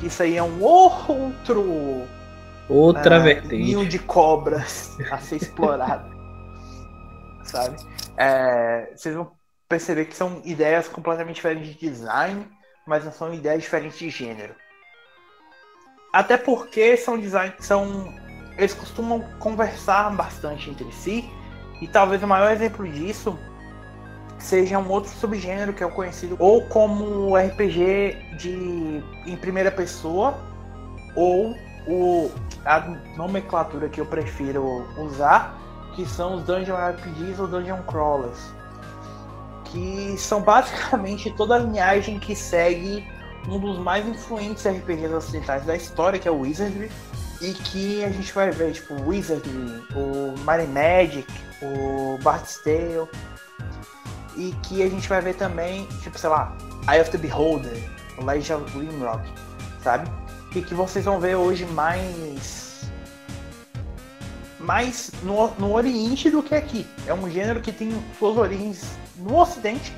[0.00, 2.06] Que isso aí é um outro
[2.68, 6.10] outra uh, vertente ninho de cobras a ser explorado,
[7.44, 7.76] sabe?
[8.16, 9.30] É, vocês vão
[9.68, 12.46] perceber que são ideias completamente diferentes de design,
[12.86, 14.54] mas não são ideias diferentes de gênero.
[16.12, 18.12] Até porque são design, são
[18.56, 21.30] eles costumam conversar bastante entre si,
[21.80, 23.38] e talvez o maior exemplo disso
[24.38, 30.38] seja um outro subgênero que é o conhecido ou como RPG de em primeira pessoa
[31.14, 31.56] ou
[31.86, 32.30] o,
[32.64, 32.80] a
[33.16, 35.58] nomenclatura que eu prefiro usar
[35.94, 38.52] que são os Dungeon RPGs ou Dungeon Crawlers
[39.64, 43.06] que são basicamente toda a linhagem que segue
[43.48, 46.90] um dos mais influentes RPGs ocidentais da história que é o Wizardry
[47.40, 51.26] e que a gente vai ver, tipo, Wizardry, o Mighty Magic,
[51.62, 53.08] o Bard's Tale,
[54.36, 56.56] e que a gente vai ver também, tipo, sei lá,
[56.88, 57.76] Eye of the Beholder,
[58.22, 59.22] Legend of Grimrock,
[59.82, 60.10] sabe?
[60.54, 62.66] E que vocês vão ver hoje mais
[64.58, 66.86] mais no, no Oriente do que aqui.
[67.06, 69.92] É um gênero que tem suas origens no Ocidente,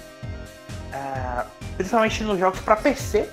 [0.93, 1.45] uh,
[1.77, 3.29] principalmente nos jogos para PC,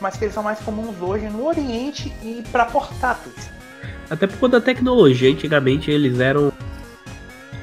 [0.00, 3.50] mas que eles são mais comuns hoje no Oriente e para portáteis.
[4.08, 6.49] Até por conta da tecnologia, antigamente eles eram.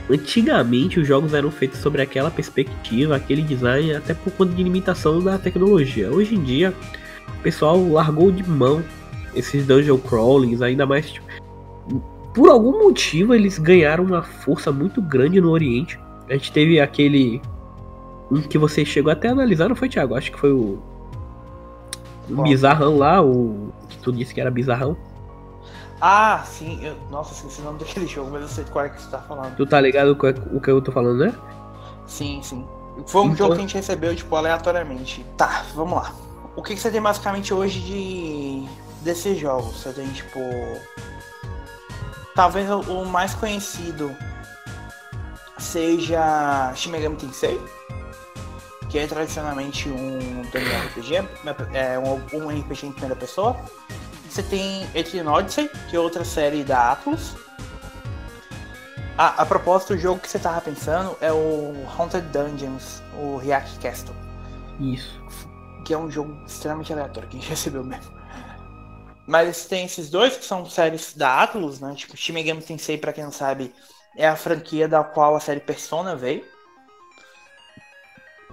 [0.09, 5.21] Antigamente os jogos eram feitos sobre aquela perspectiva, aquele design, até por conta de limitação
[5.21, 6.09] da tecnologia.
[6.09, 6.73] Hoje em dia,
[7.39, 8.83] o pessoal largou de mão
[9.35, 11.11] esses dungeon crawlings, ainda mais.
[11.11, 11.27] Tipo,
[12.33, 15.99] por algum motivo eles ganharam uma força muito grande no Oriente.
[16.29, 17.41] A gente teve aquele.
[18.29, 20.15] Um que você chegou até a analisar, não foi, Thiago?
[20.15, 20.81] Acho que foi o
[22.29, 24.97] o bizarrão lá, o que tu disse que era bizarrão.
[25.99, 26.83] Ah, sim.
[26.83, 29.19] Eu, nossa, esqueci o nome daquele jogo, mas eu sei qual é que você tá
[29.19, 29.55] falando.
[29.55, 31.33] Tu tá ligado com o que eu tô falando, né?
[32.05, 32.67] Sim, sim.
[33.05, 33.37] Foi um então...
[33.37, 35.25] jogo que a gente recebeu, tipo, aleatoriamente.
[35.35, 36.13] Tá, vamos lá.
[36.55, 38.67] O que, que você tem basicamente hoje de
[39.01, 39.77] desses jogos?
[39.77, 40.39] Você tem, tipo.
[42.33, 44.15] Talvez o mais conhecido
[45.57, 47.59] seja Shin Megami Tensei,
[48.89, 51.15] que é tradicionalmente um RPG,
[51.73, 53.57] é um, um RPG em primeira pessoa.
[54.29, 57.35] Você tem Etrian Odyssey, que é outra série da Atlus.
[59.17, 63.79] Ah, a propósito, o jogo que você tava pensando é o Haunted Dungeons, o React
[63.79, 64.15] Castle.
[64.79, 65.19] Isso.
[65.83, 68.15] Que é um jogo extremamente aleatório, que a gente recebeu mesmo.
[69.25, 71.93] Mas tem esses dois que são séries da Atlus, né?
[71.95, 73.73] Tipo, Shin Megami Tensei, pra quem não sabe,
[74.15, 76.45] é a franquia da qual a série Persona veio.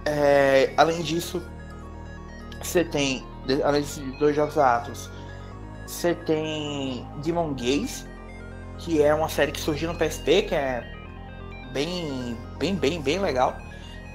[0.03, 1.41] É, além disso,
[2.61, 3.25] você tem,
[3.63, 5.09] além desses dois jogos da Atlus,
[5.85, 8.05] você tem Demon Gaze,
[8.77, 10.83] que é uma série que surgiu no PSP, que é
[11.71, 13.55] bem, bem, bem, bem legal.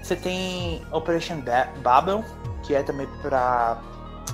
[0.02, 1.42] Você tem Operation
[1.82, 2.24] Babel,
[2.62, 3.80] que é também pra,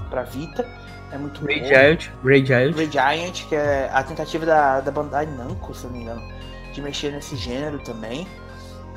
[0.09, 0.67] pra Vita.
[1.13, 2.75] É muito Ray Giant, Ray Giant.
[2.75, 6.23] Ray Giant, que é a tentativa da, da Bandai Namco, se não me engano,
[6.73, 8.27] de mexer nesse gênero também.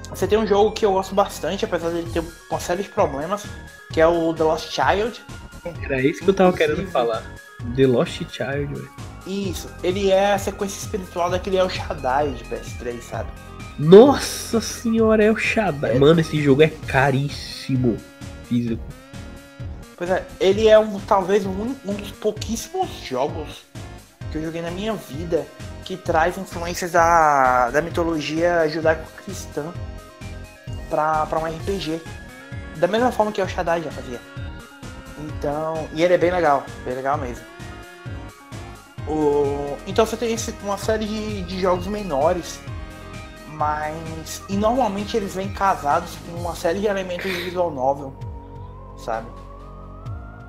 [0.10, 2.90] Você tem um jogo que eu gosto bastante, apesar de ele ter uma série de
[2.90, 3.45] problemas,
[3.94, 5.24] que é o The Lost Child.
[5.84, 7.24] Era isso que eu tava querendo falar.
[7.76, 8.90] The Lost Child, velho.
[9.27, 13.30] Isso, ele é a sequência espiritual daquele El Shaddai de PS3, sabe?
[13.77, 15.95] Nossa senhora, é o Shaddai.
[15.95, 15.99] É.
[15.99, 17.98] Mano, esse jogo é caríssimo
[18.45, 18.84] físico.
[19.95, 23.65] Pois é, ele é um talvez um, um dos pouquíssimos jogos
[24.31, 25.45] que eu joguei na minha vida
[25.84, 29.73] que traz influências da, da mitologia judaico-cristã
[30.90, 32.02] para um RPG.
[32.77, 34.19] Da mesma forma que o Shaddai já fazia.
[35.18, 37.44] Então, e ele é bem legal, bem legal mesmo.
[39.10, 42.60] O, então você tem uma série de, de jogos menores,
[43.53, 44.44] mas.
[44.48, 48.14] E normalmente eles vêm casados com uma série de elementos de visual novel,
[48.98, 49.27] sabe?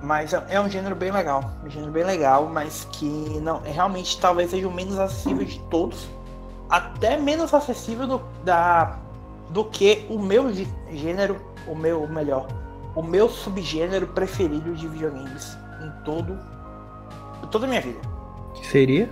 [0.02, 1.42] Mas é, é um gênero bem legal.
[1.64, 3.06] Um gênero bem legal, mas que
[3.42, 6.08] não realmente talvez seja o menos acessível de todos.
[6.68, 8.98] Até menos acessível do, da,
[9.48, 10.52] do que o meu
[10.92, 12.46] gênero, o meu melhor,
[12.94, 16.38] o meu subgênero preferido de videogames em todo
[17.50, 18.19] toda a minha vida.
[18.54, 19.10] Que seria?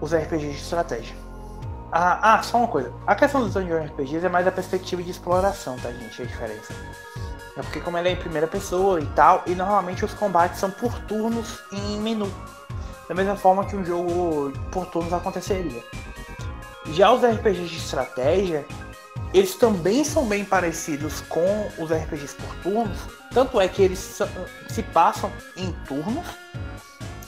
[0.00, 1.14] Os RPGs de estratégia.
[1.92, 2.92] Ah, ah, só uma coisa.
[3.06, 6.22] A questão dos Dungeon RPGs é mais a perspectiva de exploração, tá, gente?
[6.22, 6.72] A diferença.
[7.56, 10.70] É porque como ele é em primeira pessoa e tal, e normalmente os combates são
[10.70, 12.32] por turnos em menu.
[13.08, 15.82] Da mesma forma que um jogo por turnos aconteceria.
[16.92, 18.64] Já os RPGs de estratégia,
[19.34, 22.98] eles também são bem parecidos com os RPGs por turnos,
[23.32, 24.20] tanto é que eles
[24.68, 26.26] se passam em turnos.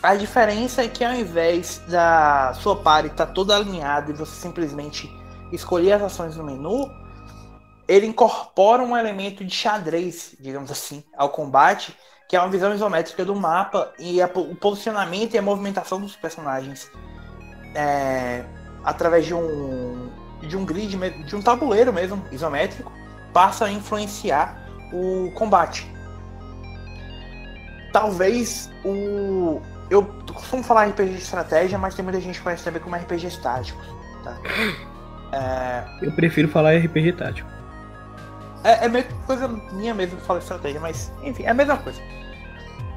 [0.03, 4.35] A diferença é que ao invés da sua party estar tá toda alinhada e você
[4.35, 5.09] simplesmente
[5.53, 6.91] escolher as ações no menu,
[7.87, 11.97] ele incorpora um elemento de xadrez, digamos assim, ao combate,
[12.29, 16.16] que é uma visão isométrica do mapa e a, o posicionamento e a movimentação dos
[16.16, 16.91] personagens
[17.74, 18.45] é,
[18.85, 20.11] através de um
[20.47, 22.93] de um grid, de um tabuleiro mesmo, isométrico,
[23.33, 25.91] passa a influenciar o combate.
[27.93, 29.61] Talvez o.
[29.93, 33.27] Eu costumo falar RPG de estratégia, mas tem muita gente que conhece também como RPG
[33.27, 33.78] estático.
[34.24, 34.39] Tá?
[35.32, 35.85] É...
[36.01, 37.51] Eu prefiro falar RPG tático.
[38.64, 42.01] É, é meio coisa minha mesmo que fala estratégia, mas enfim, é a mesma coisa.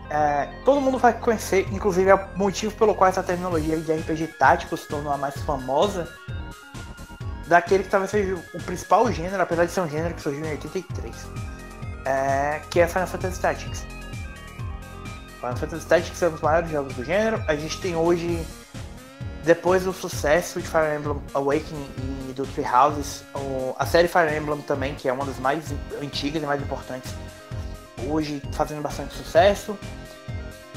[0.10, 4.28] É, todo mundo vai conhecer, inclusive é o motivo pelo qual essa terminologia de RPG
[4.40, 6.08] tático se tornou a mais famosa,
[7.48, 10.52] daquele que talvez seja o principal gênero, apesar de ser um gênero que surgiu em
[10.52, 11.28] 83,
[12.06, 13.95] é, que é Final Fantasy Tactics.
[15.46, 17.44] Final Fantasy Tactics é um dos maiores jogos do gênero.
[17.48, 18.44] A gente tem hoje,
[19.44, 21.90] depois do sucesso de Fire Emblem Awakening
[22.30, 23.24] e do Three Houses,
[23.78, 27.14] a série Fire Emblem também, que é uma das mais antigas e mais importantes,
[28.08, 29.78] hoje fazendo bastante sucesso.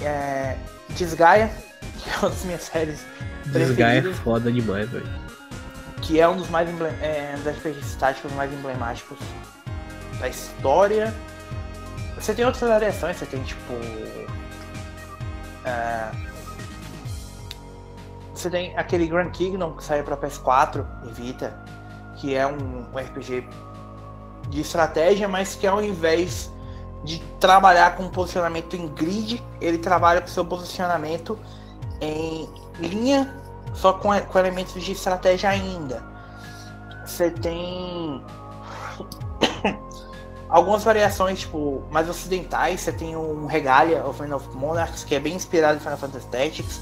[0.03, 0.57] É,
[0.91, 1.51] Desgaia,
[1.99, 3.05] que é uma das minhas séries
[3.47, 5.29] Desgaia é foda demais, velho
[6.03, 9.19] que é um dos mais emblem é, um RPGs táticos mais emblemáticos
[10.19, 11.13] da história.
[12.15, 13.75] Você tem outras variações, você tem tipo.
[15.65, 16.11] É,
[18.35, 21.59] você tem aquele Grand Kingdom que saiu para PS4 e Vita,
[22.17, 23.49] que é um, um RPG
[24.49, 26.53] de estratégia, mas que ao invés
[27.05, 31.39] de trabalhar com posicionamento em grid, ele trabalha com seu posicionamento
[32.01, 32.49] em
[32.79, 33.35] linha
[33.75, 36.03] só com, com elementos de estratégia ainda.
[37.05, 38.23] Você tem
[40.49, 42.81] algumas variações, tipo, mais ocidentais.
[42.81, 46.27] Você tem um Regalia of Man of Monarchs, que é bem inspirado em Final Fantasy
[46.29, 46.81] Tactics.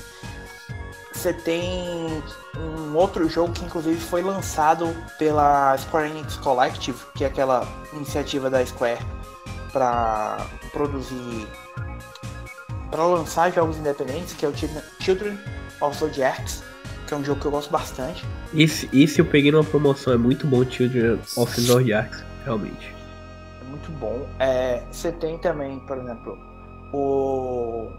[1.13, 2.23] Você tem
[2.57, 8.51] um outro jogo que inclusive foi lançado pela Square Enix Collective, que é aquela iniciativa
[8.51, 9.01] da Square
[9.73, 11.47] para produzir
[12.91, 14.55] para lançar jogos independentes, que é o
[15.01, 15.39] Children
[15.81, 16.63] of Zodiacs
[17.07, 18.25] que é um jogo que eu gosto bastante.
[18.55, 22.96] Esse, esse eu peguei numa promoção, é muito bom Children of Zodiacs, realmente.
[23.77, 24.27] Muito bom.
[24.39, 26.39] É, você tem também, por exemplo,
[26.95, 27.91] o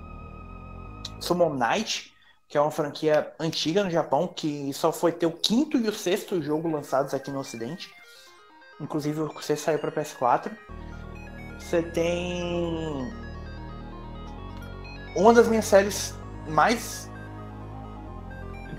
[1.20, 2.16] Summon Night,
[2.50, 5.94] que é uma franquia antiga no Japão, que só foi ter o quinto e o
[5.94, 7.92] sexto jogo lançados aqui no Ocidente.
[8.82, 10.52] Inclusive o sexto saiu para PS4.
[11.60, 13.12] Você tem
[15.16, 16.16] uma das minhas séries
[16.48, 17.08] mais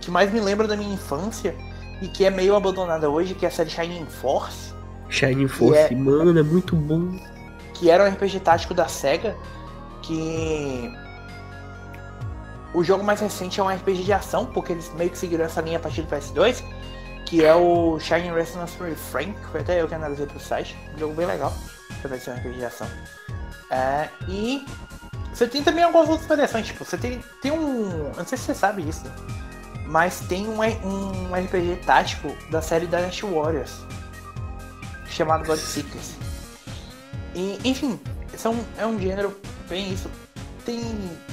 [0.00, 1.54] que mais me lembra da minha infância
[2.02, 4.77] e que é meio abandonada hoje, que é a série Shining Force.
[5.08, 7.18] Shining Force, é, mano, é muito bom.
[7.74, 9.36] Que era um RPG tático da SEGA,
[10.02, 10.92] que
[12.74, 15.60] o jogo mais recente é um RPG de ação, porque eles meio que seguiram essa
[15.60, 16.62] linha a partir do PS2,
[17.24, 20.76] que é o Shining Resonance Refrain, que foi até eu que analisei pro site.
[20.94, 21.52] Um jogo bem legal,
[22.02, 22.86] pra ser um RPG de ação.
[23.70, 24.66] É, e
[25.32, 28.12] você tem também algumas outras variações, tipo, você tem, tem um.
[28.16, 29.04] Não sei se você sabe disso,
[29.86, 33.82] mas tem um, um RPG tático da série Dynasty Warriors
[35.08, 36.12] chamado God Seekers.
[37.34, 37.98] E, enfim,
[38.36, 40.10] são, é um gênero bem isso.
[40.64, 40.82] Tem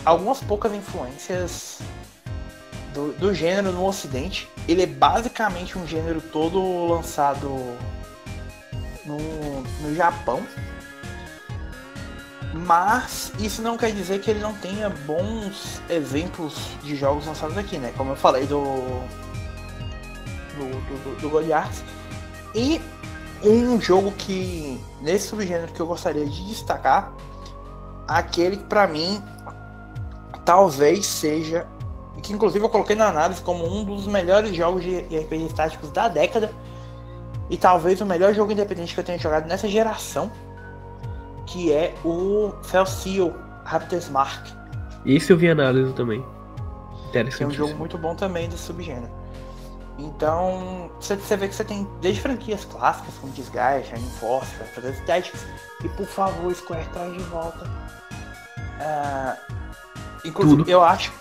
[0.03, 1.79] algumas poucas influências
[2.93, 4.49] do, do gênero no ocidente.
[4.67, 7.49] Ele é basicamente um gênero todo lançado
[9.05, 9.17] no,
[9.81, 10.45] no Japão
[12.55, 17.77] mas isso não quer dizer que ele não tenha bons exemplos de jogos lançados aqui,
[17.77, 17.93] né?
[17.97, 18.63] Como eu falei do.
[20.57, 20.65] do,
[21.03, 21.83] do, do Goliath.
[22.53, 22.79] E
[23.49, 24.79] um jogo que.
[25.01, 27.13] nesse subgênero que eu gostaria de destacar.
[28.07, 29.21] Aquele que pra mim
[30.43, 31.65] talvez seja.
[32.21, 36.07] Que inclusive eu coloquei na análise como um dos melhores jogos de RPG táticos da
[36.07, 36.51] década.
[37.49, 40.31] E talvez o melhor jogo independente que eu tenha jogado nessa geração
[41.45, 44.47] que é o Felseal Raptors Mark.
[45.05, 46.23] Isso eu vi análise também.
[47.09, 47.43] Interessante.
[47.43, 49.11] É um jogo muito bom também desse subgênero.
[49.97, 55.45] Então, você, vê que você tem desde franquias clássicas como Disguise, Shining Force, Fantasy Tactics,
[55.83, 57.65] e por favor, Square traz de volta.
[58.75, 59.37] Uh,
[60.25, 60.69] inclusive, Tudo.
[60.69, 61.13] eu acho,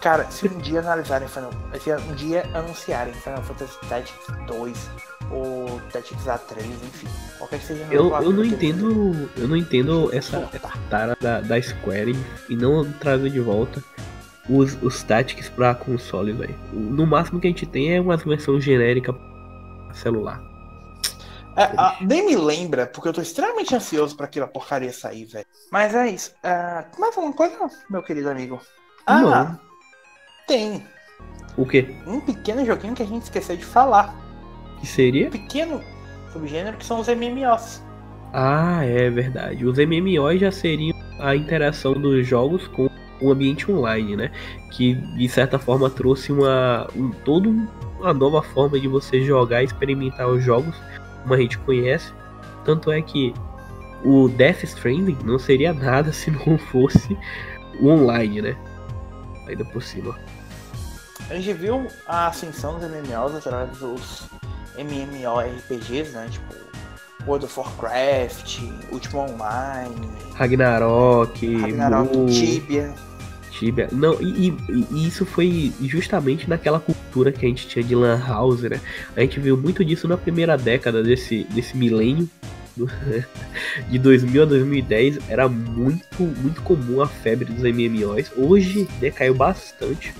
[0.00, 1.50] cara, se um dia analisarem Final,
[1.82, 4.90] se um dia anunciarem Final Fantasy Tactics 2
[5.30, 7.08] ou Tactics A3, enfim.
[7.38, 9.30] Qualquer que seja eu, eu não entendo.
[9.36, 10.50] Eu não entendo essa,
[10.90, 12.14] tara da, da Square
[12.48, 13.82] e não trazer de volta
[14.48, 16.54] os, os Tactics pra console, velho.
[16.72, 19.14] No máximo que a gente tem é uma versão genérica
[19.92, 20.42] celular.
[21.56, 25.46] É, a, nem me lembra, porque eu tô extremamente ansioso para aquela porcaria sair, velho.
[25.72, 26.32] Mas é isso.
[26.36, 27.56] Uh, mais uma coisa,
[27.90, 28.60] meu querido amigo.
[29.06, 29.60] Ah, não.
[30.46, 30.84] tem.
[31.56, 31.96] O quê?
[32.06, 34.14] Um pequeno joguinho que a gente esqueceu de falar.
[34.80, 35.26] Que seria?
[35.26, 35.82] Um pequeno
[36.32, 37.82] subgênero que são os MMOs.
[38.32, 39.66] Ah, é verdade.
[39.66, 42.87] Os MMOs já seriam a interação dos jogos com
[43.20, 44.30] o ambiente online, né?
[44.70, 47.50] Que de certa forma trouxe uma um, todo
[47.98, 50.74] uma nova forma de você jogar e experimentar os jogos,
[51.22, 52.12] como a gente conhece.
[52.64, 53.34] Tanto é que
[54.04, 57.16] o Death Stranding não seria nada se não fosse
[57.80, 58.56] o online, né?
[59.46, 60.16] Ainda por cima.
[61.30, 64.28] A gente viu a ascensão dos MMOs através dos
[64.78, 66.28] MMORPGs, né?
[66.30, 66.54] Tipo
[67.26, 72.94] World of Warcraft, Ultima Online, Ragnarok, Ragnarok Mu, Tibia.
[73.92, 78.22] Não, e, e, e, isso foi justamente naquela cultura que a gente tinha de Lan
[78.26, 78.80] House, né?
[79.16, 82.28] A gente viu muito disso na primeira década desse, desse milênio.
[83.90, 88.30] De 2000 a 2010 era muito, muito comum a febre dos MMOs.
[88.36, 90.14] Hoje decaiu bastante,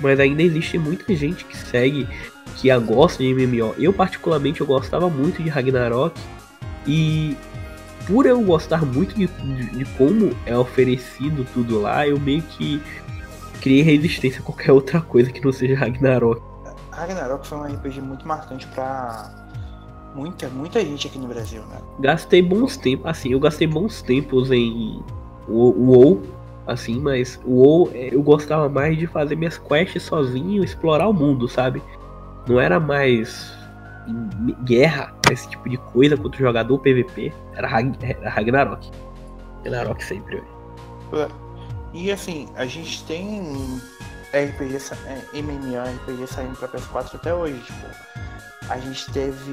[0.00, 2.06] mas ainda existe muita gente que segue
[2.56, 3.74] que gosta de MMO.
[3.76, 6.18] Eu particularmente eu gostava muito de Ragnarok
[6.86, 7.36] e
[8.06, 12.82] por eu gostar muito de, de, de, como é oferecido tudo lá, eu meio que
[13.60, 16.42] criei resistência a qualquer outra coisa que não seja Ragnarok.
[16.90, 19.30] Ragnarok foi um RPG muito marcante para
[20.14, 21.78] muita, muita gente aqui no Brasil, né?
[21.98, 25.02] Gastei bons tempos, assim, eu gastei bons tempos em
[25.48, 26.22] WoW,
[26.66, 31.48] assim, mas o WoW eu gostava mais de fazer minhas quests sozinho, explorar o mundo,
[31.48, 31.82] sabe?
[32.46, 33.53] não era mais
[34.64, 37.68] guerra, esse tipo de coisa contra o jogador PVP, era,
[38.00, 38.90] era Ragnarok.
[39.58, 40.42] Ragnarok sempre.
[41.12, 41.28] É.
[41.92, 43.80] E assim, a gente tem
[44.32, 47.86] RPG, é, MMO, RPG saindo pra PS4 até hoje, tipo,
[48.68, 49.52] a gente teve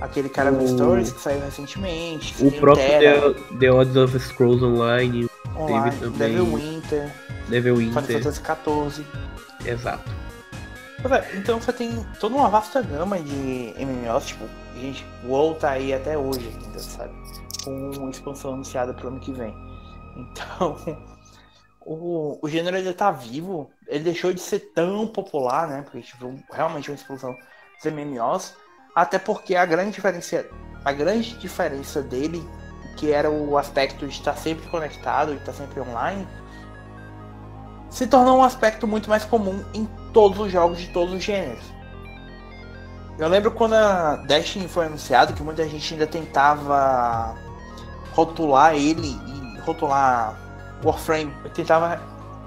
[0.00, 0.66] aquele cara o...
[0.66, 2.34] Stories que saiu recentemente.
[2.44, 6.28] O próprio The, The Odds of Scrolls Online, Online teve também.
[6.28, 7.12] Devil Winter.
[7.48, 8.02] Devil Winter.
[8.02, 8.42] Final Fantasy
[8.94, 9.06] XIV.
[9.66, 10.10] Exato.
[11.08, 14.44] É, então você tem toda uma vasta gama de MMOs, tipo,
[14.78, 17.14] gente, o WoW tá aí até hoje ainda, sabe?
[17.64, 19.54] Com expansão anunciada pro ano que vem.
[20.16, 20.76] Então,
[21.80, 23.70] o, o gênero ainda tá vivo.
[23.86, 25.82] ele deixou de ser tão popular, né?
[25.82, 27.34] Porque gente viu realmente uma explosão
[27.82, 28.54] dos MMOs.
[28.94, 30.46] Até porque a grande diferença,
[30.84, 32.46] a grande diferença dele,
[32.96, 36.26] que era o aspecto de estar sempre conectado e estar sempre online,
[37.88, 41.64] se tornou um aspecto muito mais comum em todos os jogos de todos os gêneros.
[43.18, 47.34] Eu lembro quando a Destiny foi anunciado que muita gente ainda tentava
[48.12, 50.38] rotular ele e rotular
[50.82, 52.00] Warframe, eu tentava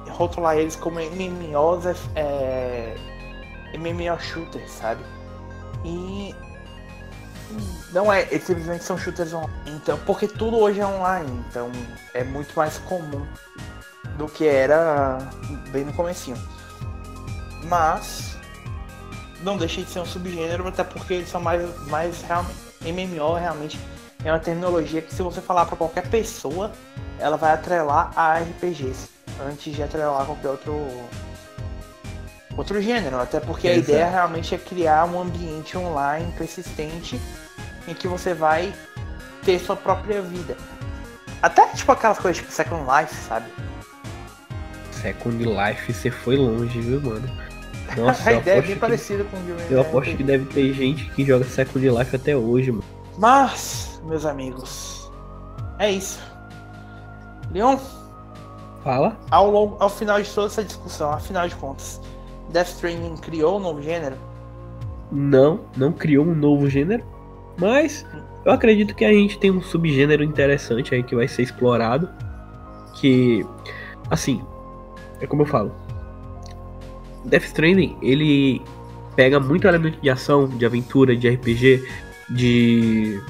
[0.10, 1.85] rotular eles como MMOs,
[2.15, 2.95] é,
[3.77, 5.03] MMO shooters, sabe?
[5.85, 6.34] E
[7.91, 9.53] não é, eles simplesmente são shooters online.
[9.68, 11.72] Então, porque tudo hoje é online, então
[12.14, 13.26] é muito mais comum
[14.18, 15.19] do que era
[15.69, 16.38] bem no comecinho.
[17.64, 18.38] Mas
[19.41, 22.64] não deixa de ser um subgênero, até porque eles são mais, mais realmente.
[22.81, 23.80] MMO realmente
[24.26, 26.72] é uma terminologia que se você falar para qualquer pessoa,
[27.18, 29.10] ela vai atrelar a RPGs
[29.41, 30.85] antes de atrelar qualquer outro
[32.56, 33.80] outro gênero, até porque Exato.
[33.80, 37.19] a ideia realmente é criar um ambiente online persistente
[37.88, 38.72] em que você vai
[39.44, 40.56] ter sua própria vida.
[41.41, 43.48] Até tipo aquelas coisas tipo Second Life, sabe?
[44.91, 47.43] Second Life, você foi longe, viu, mano?
[47.98, 48.80] Nossa, a ideia é bem que...
[48.80, 52.72] parecida com o Eu aposto que deve ter gente que joga Second Life até hoje,
[52.72, 52.84] mano.
[53.18, 55.11] Mas, meus amigos,
[55.80, 56.20] é isso.
[57.52, 57.78] Leon?
[58.84, 59.18] Fala.
[59.30, 62.02] Ao, longo, ao final de toda essa discussão, afinal de contas,
[62.49, 64.15] Death Stranding criou um novo gênero?
[65.11, 67.03] Não, não criou um novo gênero.
[67.57, 68.06] Mas
[68.45, 72.10] eu acredito que a gente tem um subgênero interessante aí que vai ser explorado.
[72.95, 73.45] Que,
[74.10, 74.44] assim,
[75.22, 75.72] é como eu falo.
[77.26, 78.62] Death Stranding, ele
[79.16, 81.88] pega muito elemento de ação, de aventura, de RPG,
[82.30, 83.22] de.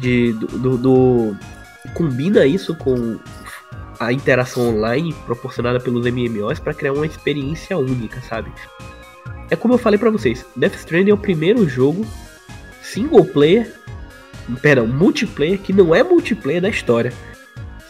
[0.00, 1.36] de do, do, do
[1.94, 3.18] combina isso com
[3.98, 8.52] a interação online proporcionada pelos MMOs para criar uma experiência única, sabe?
[9.48, 12.04] É como eu falei para vocês, Death Stranding é o primeiro jogo
[12.82, 13.72] single player,
[14.60, 17.12] perdão, multiplayer que não é multiplayer da história,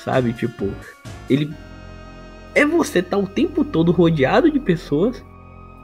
[0.04, 0.32] sabe?
[0.32, 0.70] Tipo,
[1.28, 1.52] ele
[2.56, 5.22] é você estar tá o tempo todo rodeado de pessoas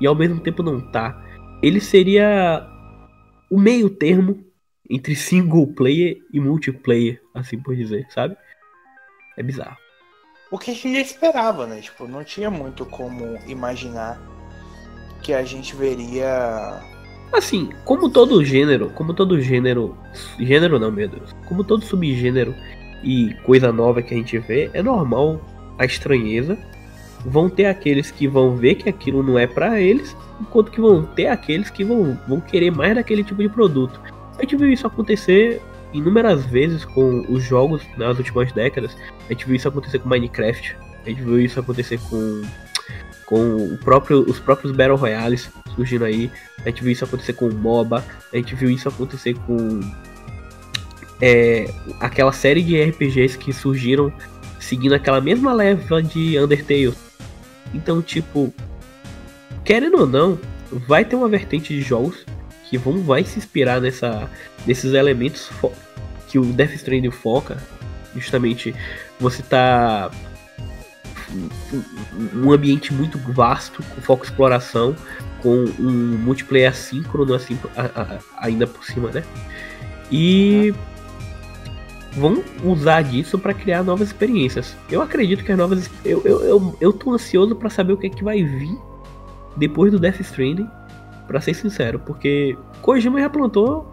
[0.01, 1.23] e ao mesmo tempo não tá.
[1.63, 2.67] Ele seria
[3.51, 4.43] o meio termo
[4.89, 8.35] entre single player e multiplayer, assim por dizer, sabe?
[9.37, 9.77] É bizarro.
[10.51, 11.81] O que a gente esperava, né?
[11.81, 14.19] Tipo, não tinha muito como imaginar
[15.23, 16.81] que a gente veria.
[17.33, 19.97] Assim, como todo gênero, como todo gênero.
[20.39, 21.35] Gênero não, meu Deus.
[21.47, 22.55] Como todo subgênero
[23.05, 25.41] e coisa nova que a gente vê, é normal
[25.83, 26.59] a estranheza.
[27.25, 31.05] Vão ter aqueles que vão ver que aquilo não é para eles, enquanto que vão
[31.05, 34.01] ter aqueles que vão, vão querer mais daquele tipo de produto.
[34.39, 35.61] A gente viu isso acontecer
[35.93, 38.97] inúmeras vezes com os jogos nas últimas décadas.
[39.29, 42.43] A gente viu isso acontecer com Minecraft, a gente viu isso acontecer com,
[43.27, 46.31] com próprio, os próprios Battle Royales surgindo aí,
[46.65, 49.81] a gente viu isso acontecer com MOBA, a gente viu isso acontecer com
[51.21, 54.13] é, aquela série de RPGs que surgiram
[54.63, 56.95] seguindo aquela mesma leva de Undertale.
[57.75, 58.53] Então, tipo,
[59.65, 60.39] querendo ou não,
[60.87, 62.25] vai ter uma vertente de jogos
[62.69, 64.31] que vão vai se inspirar nessa
[64.65, 65.51] desses elementos
[66.29, 67.59] que o Death Stranding foca,
[68.15, 68.75] justamente
[69.21, 70.11] você tá
[72.35, 74.95] um ambiente muito vasto, com foco exploração,
[75.43, 77.59] com um multiplayer assíncrono assim,
[78.39, 79.25] ainda por cima, né?
[80.11, 80.75] E
[82.13, 84.77] vão usar disso para criar novas experiências.
[84.91, 85.91] Eu acredito que as novas.
[86.05, 88.79] Eu, eu, eu, eu tô ansioso para saber o que é que vai vir
[89.57, 90.69] depois do Death Stranding,
[91.27, 93.87] para ser sincero, porque Kojima já plantou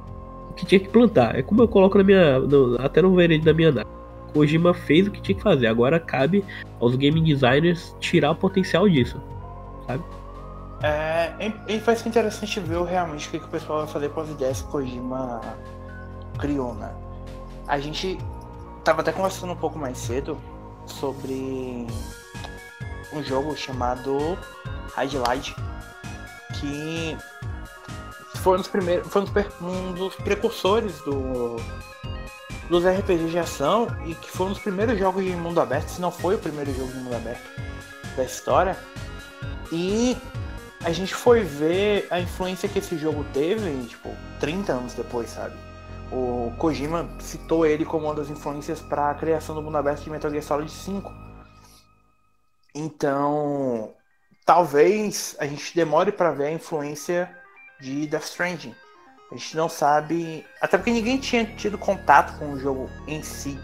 [0.56, 1.38] que tinha que plantar.
[1.38, 2.40] É como eu coloco na minha.
[2.40, 3.94] No, até no veredito da minha análise.
[4.34, 5.68] Kojima fez o que tinha que fazer.
[5.68, 6.44] Agora cabe
[6.80, 9.20] aos game designers tirar o potencial disso.
[9.88, 10.04] Sabe?
[10.84, 11.34] É,
[11.68, 14.30] e vai ser interessante ver realmente o que, que o pessoal vai fazer com as
[14.30, 15.42] ideias que Kojima
[16.38, 16.92] criou, né?
[17.70, 18.18] A gente
[18.84, 20.38] tava até conversando um pouco mais cedo
[20.88, 21.86] sobre
[23.14, 24.38] um jogo chamado
[24.96, 25.56] Highlight
[26.60, 27.16] que
[28.38, 29.24] foi um dos primeiros, foi
[29.62, 31.58] um dos precursores do
[32.70, 36.02] dos RPGs de ação e que foi um dos primeiros jogos de mundo aberto, se
[36.02, 37.50] não foi o primeiro jogo de mundo aberto
[38.16, 38.78] da história.
[39.72, 40.16] E
[40.84, 45.56] a gente foi ver a influência que esse jogo teve, tipo, 30 anos depois, sabe?
[46.12, 50.10] O Kojima citou ele como uma das influências para a criação do mundo aberto de
[50.10, 51.12] Metal Gear Solid 5.
[52.74, 53.94] Então,
[54.46, 57.30] talvez a gente demore para ver a influência
[57.80, 58.76] de Death Stranding.
[59.32, 60.46] A gente não sabe.
[60.60, 63.60] Até porque ninguém tinha tido contato com o jogo em si.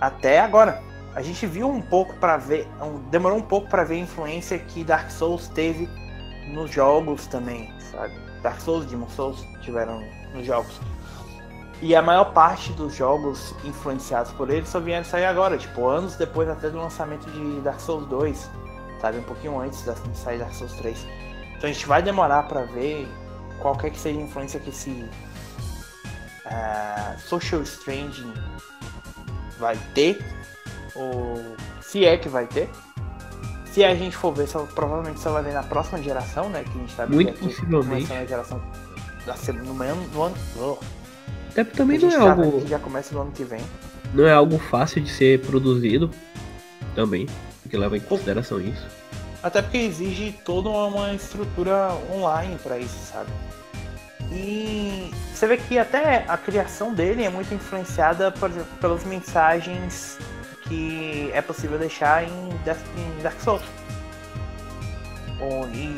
[0.00, 0.80] Até agora.
[1.14, 2.66] a gente viu um pouco para ver,
[3.10, 5.88] demorou um pouco para ver a influência que Dark Souls teve
[6.52, 8.14] nos jogos também, sabe?
[8.42, 10.02] Dark Souls, Demon Souls tiveram
[10.34, 10.80] nos jogos.
[11.84, 16.16] E a maior parte dos jogos influenciados por ele só vieram sair agora, tipo, anos
[16.16, 18.50] depois até do lançamento de Dark Souls 2,
[19.02, 19.18] sabe?
[19.18, 21.06] Um pouquinho antes de sair Dark Souls 3.
[21.58, 23.06] Então a gente vai demorar para ver
[23.58, 25.06] qualquer que seja a influência que esse
[26.46, 28.32] uh, Social Stranding
[29.58, 30.24] vai ter,
[30.94, 32.70] ou se é que vai ter.
[33.66, 36.64] Se a gente for ver, só, provavelmente só vai ver na próxima geração, né?
[36.64, 38.10] Que a gente tá Muito possivelmente.
[38.10, 38.58] Na geração
[39.26, 40.34] da, no, ano, no ano.
[41.54, 42.66] Até também não é algo.
[42.66, 43.60] já começa no ano que vem.
[44.12, 46.10] Não é algo fácil de ser produzido
[46.96, 47.28] também,
[47.62, 48.84] porque leva em consideração isso.
[49.40, 53.30] Até porque exige toda uma estrutura online para isso, sabe?
[54.32, 60.18] E você vê que até a criação dele é muito influenciada, por exemplo, pelas mensagens
[60.62, 63.62] que é possível deixar em Dark Souls.
[65.40, 65.94] Ou em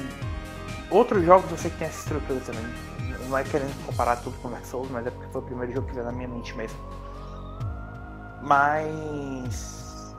[0.91, 2.86] outros jogos você que tem essa estrutura também.
[3.29, 5.87] Não é querendo comparar tudo com Dark Souls, mas é porque foi o primeiro jogo
[5.87, 6.79] que veio na minha mente mesmo.
[8.43, 10.15] Mas.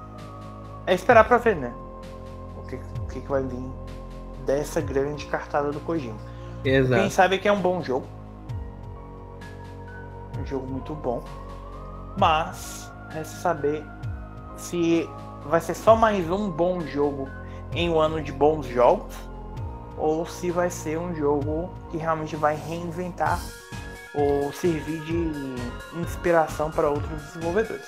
[0.86, 1.74] É esperar pra ver, né?
[2.58, 3.72] O que, o que vai vir
[4.46, 6.18] dessa grande cartada do Kojima.
[6.64, 7.02] Exato.
[7.02, 8.08] Quem sabe que é um bom jogo.
[10.40, 11.24] Um jogo muito bom.
[12.18, 13.84] Mas resta saber
[14.56, 15.08] se
[15.46, 17.30] vai ser só mais um bom jogo
[17.74, 19.27] em um ano de bons jogos
[19.98, 23.40] ou se vai ser um jogo que realmente vai reinventar
[24.14, 27.86] ou servir de inspiração para outros desenvolvedores.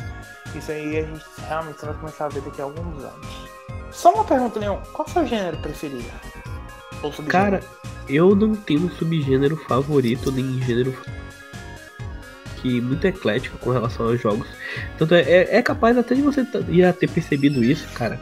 [0.55, 3.27] Isso aí a gente realmente vai começar a ver daqui a alguns anos.
[3.91, 6.09] Só uma pergunta, Leon, qual é o seu gênero preferido?
[7.27, 7.61] Cara,
[8.07, 10.95] eu não tenho um subgênero favorito nem gênero
[12.57, 14.47] que muito eclético com relação aos jogos.
[14.97, 18.19] Tanto é, é, é capaz até de você já ter percebido isso, cara.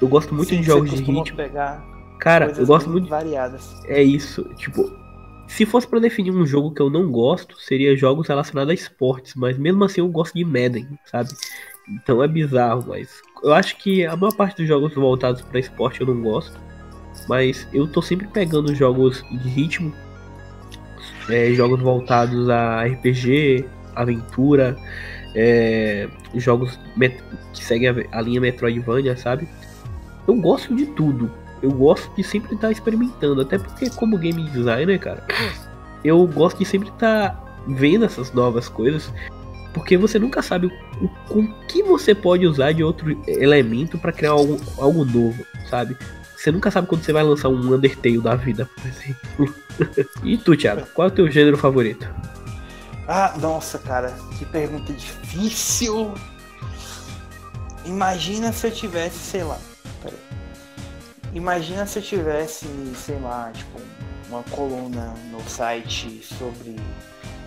[0.00, 1.24] Eu gosto muito Sim, de jogos de ritmo.
[2.18, 3.80] Cara, eu gosto muito variadas.
[3.86, 4.90] É isso, tipo,
[5.46, 9.34] se fosse para definir um jogo que eu não gosto, seria jogos relacionados a esportes,
[9.34, 11.30] mas mesmo assim eu gosto de Madden, sabe?
[11.88, 16.00] Então é bizarro, mas eu acho que a maior parte dos jogos voltados para esporte
[16.00, 16.58] eu não gosto.
[17.28, 19.92] Mas eu tô sempre pegando jogos de ritmo,
[21.28, 23.64] é, jogos voltados a RPG,
[23.94, 24.76] aventura,
[25.34, 26.78] é, jogos
[27.52, 29.48] que seguem a, a, linha Metroidvania, sabe?
[30.26, 31.30] Eu gosto de tudo.
[31.62, 35.24] Eu gosto de sempre estar tá experimentando, até porque como game designer, cara,
[36.04, 39.12] eu gosto de sempre estar tá vendo essas novas coisas,
[39.74, 44.12] porque você nunca sabe o, o com que você pode usar de outro elemento para
[44.12, 45.96] criar algo, algo novo, sabe?
[46.36, 49.54] Você nunca sabe quando você vai lançar um Undertale da vida, por exemplo.
[50.22, 52.08] e tu, Thiago, qual é o teu gênero favorito?
[53.08, 56.14] Ah, nossa, cara, que pergunta difícil.
[57.84, 59.58] Imagina se eu tivesse, sei lá.
[61.34, 63.80] Imagina se eu tivesse, sei lá, tipo,
[64.28, 66.76] uma coluna no site sobre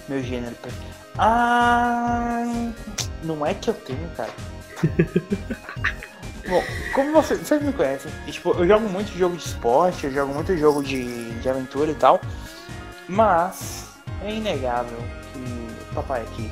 [0.07, 0.55] meu gênero.
[1.17, 2.43] Ah,
[3.23, 4.31] não é que eu tenho, cara.
[6.47, 6.63] Bom,
[6.93, 10.57] como você, vocês me conhecem, tipo, eu jogo muito jogo de esporte, eu jogo muito
[10.57, 12.19] jogo de, de aventura e tal,
[13.07, 13.89] mas
[14.23, 14.97] é inegável
[15.31, 16.51] que o papai aqui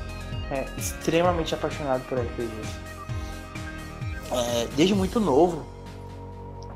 [0.51, 2.79] é extremamente apaixonado por RPGs.
[4.31, 5.65] É, desde muito novo,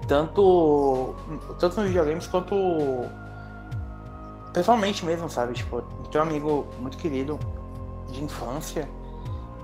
[0.08, 1.16] tanto,
[1.60, 2.56] tanto nos videogames quanto
[4.54, 5.54] pessoalmente mesmo, sabe?
[5.54, 5.82] Tipo,
[6.12, 7.40] tem um amigo muito querido
[8.10, 8.88] de infância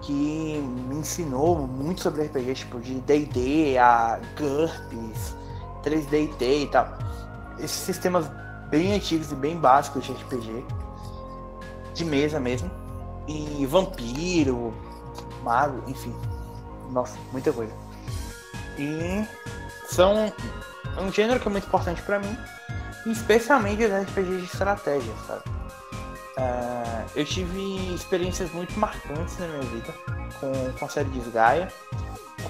[0.01, 5.35] que me ensinou muito sobre RPG, tipo de D&D, a GURPS,
[5.83, 6.87] 3D&T e tal.
[7.59, 8.29] Esses sistemas
[8.69, 10.65] bem antigos e bem básicos de RPG,
[11.93, 12.71] de mesa mesmo.
[13.27, 14.73] E vampiro,
[15.43, 16.15] mago, enfim.
[16.89, 17.73] Nossa, muita coisa.
[18.77, 19.23] E
[19.89, 20.33] são
[20.97, 22.37] é um gênero que é muito importante para mim,
[23.05, 25.43] especialmente os RPGs de estratégia, sabe?
[26.37, 29.93] Uh, eu tive experiências muito marcantes na minha vida
[30.39, 31.67] com, com a série de Gaia,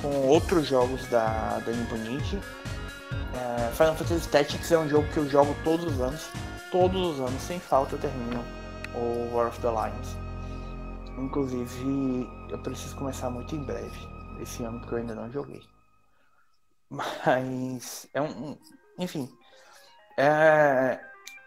[0.02, 2.36] com outros jogos da, da Nipponichi.
[2.36, 6.30] Uh, Final Fantasy Tactics é um jogo que eu jogo todos os anos,
[6.72, 8.44] todos os anos, sem falta eu termino
[8.94, 10.18] o War of the Lions.
[11.18, 14.08] Inclusive, eu preciso começar muito em breve,
[14.42, 15.62] esse ano que eu ainda não joguei.
[16.90, 18.58] Mas é um.
[18.98, 19.30] Enfim.
[20.18, 21.00] É,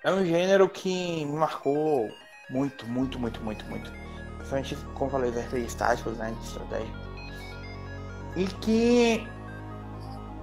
[0.05, 2.09] é um gênero que me marcou
[2.51, 3.91] muito, muito, muito, muito, muito.
[4.37, 6.35] Principalmente, como falei, os RPGs táticos, né?
[6.41, 6.95] De estratégia.
[8.37, 9.29] E que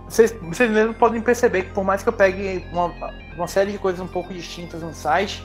[0.07, 2.87] vocês, vocês mesmos podem perceber que por mais que eu pegue uma,
[3.35, 5.43] uma série de coisas um pouco distintas no site,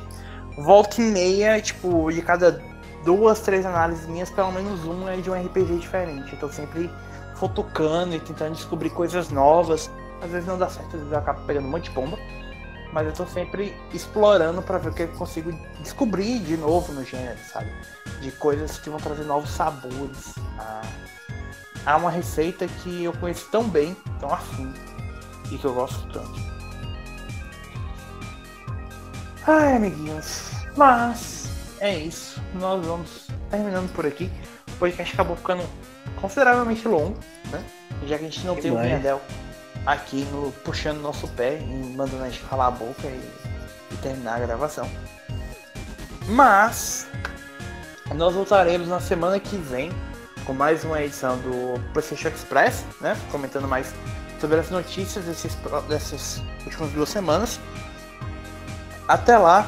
[0.59, 2.63] volta e meia, tipo, de cada
[3.05, 6.35] duas, três análises minhas, pelo menos um é de um RPG diferente.
[6.37, 6.91] Tô sempre
[7.45, 9.91] futucando e tentando descobrir coisas novas.
[10.23, 12.19] Às vezes não dá certo, às vezes eu acabo pegando um monte de bomba.
[12.91, 17.05] Mas eu tô sempre explorando para ver o que eu consigo descobrir de novo no
[17.05, 17.71] gênero, sabe?
[18.21, 20.37] De coisas que vão trazer novos sabores.
[20.59, 20.83] Ah,
[21.85, 24.73] há uma receita que eu conheço tão bem, tão afim,
[25.51, 26.41] e que eu gosto tanto.
[29.47, 30.53] Ai, amiguinhos.
[30.77, 31.51] Mas
[31.81, 32.41] é isso.
[32.55, 34.31] Nós vamos terminando por aqui.
[34.69, 35.63] O podcast acabou ficando
[36.21, 37.19] consideravelmente longo,
[37.51, 37.65] né?
[38.07, 39.21] Já que a gente não tem o Vinhadel
[39.87, 43.31] aqui no, puxando nosso pé e mandando a gente calar a boca e,
[43.93, 44.89] e terminar a gravação.
[46.29, 47.07] Mas
[48.15, 49.91] nós voltaremos na semana que vem
[50.45, 53.17] com mais uma edição do PlayStation Express, né?
[53.31, 53.93] Comentando mais
[54.41, 55.57] sobre as notícias desses,
[55.89, 57.59] dessas últimas duas semanas.
[59.09, 59.67] Até lá,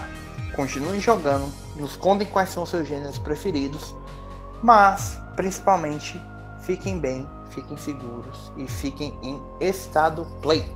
[0.54, 3.94] continuem jogando, nos contem quais são os seus gêneros preferidos,
[4.62, 6.20] mas principalmente
[6.62, 10.75] fiquem bem, fiquem seguros e fiquem em estado play.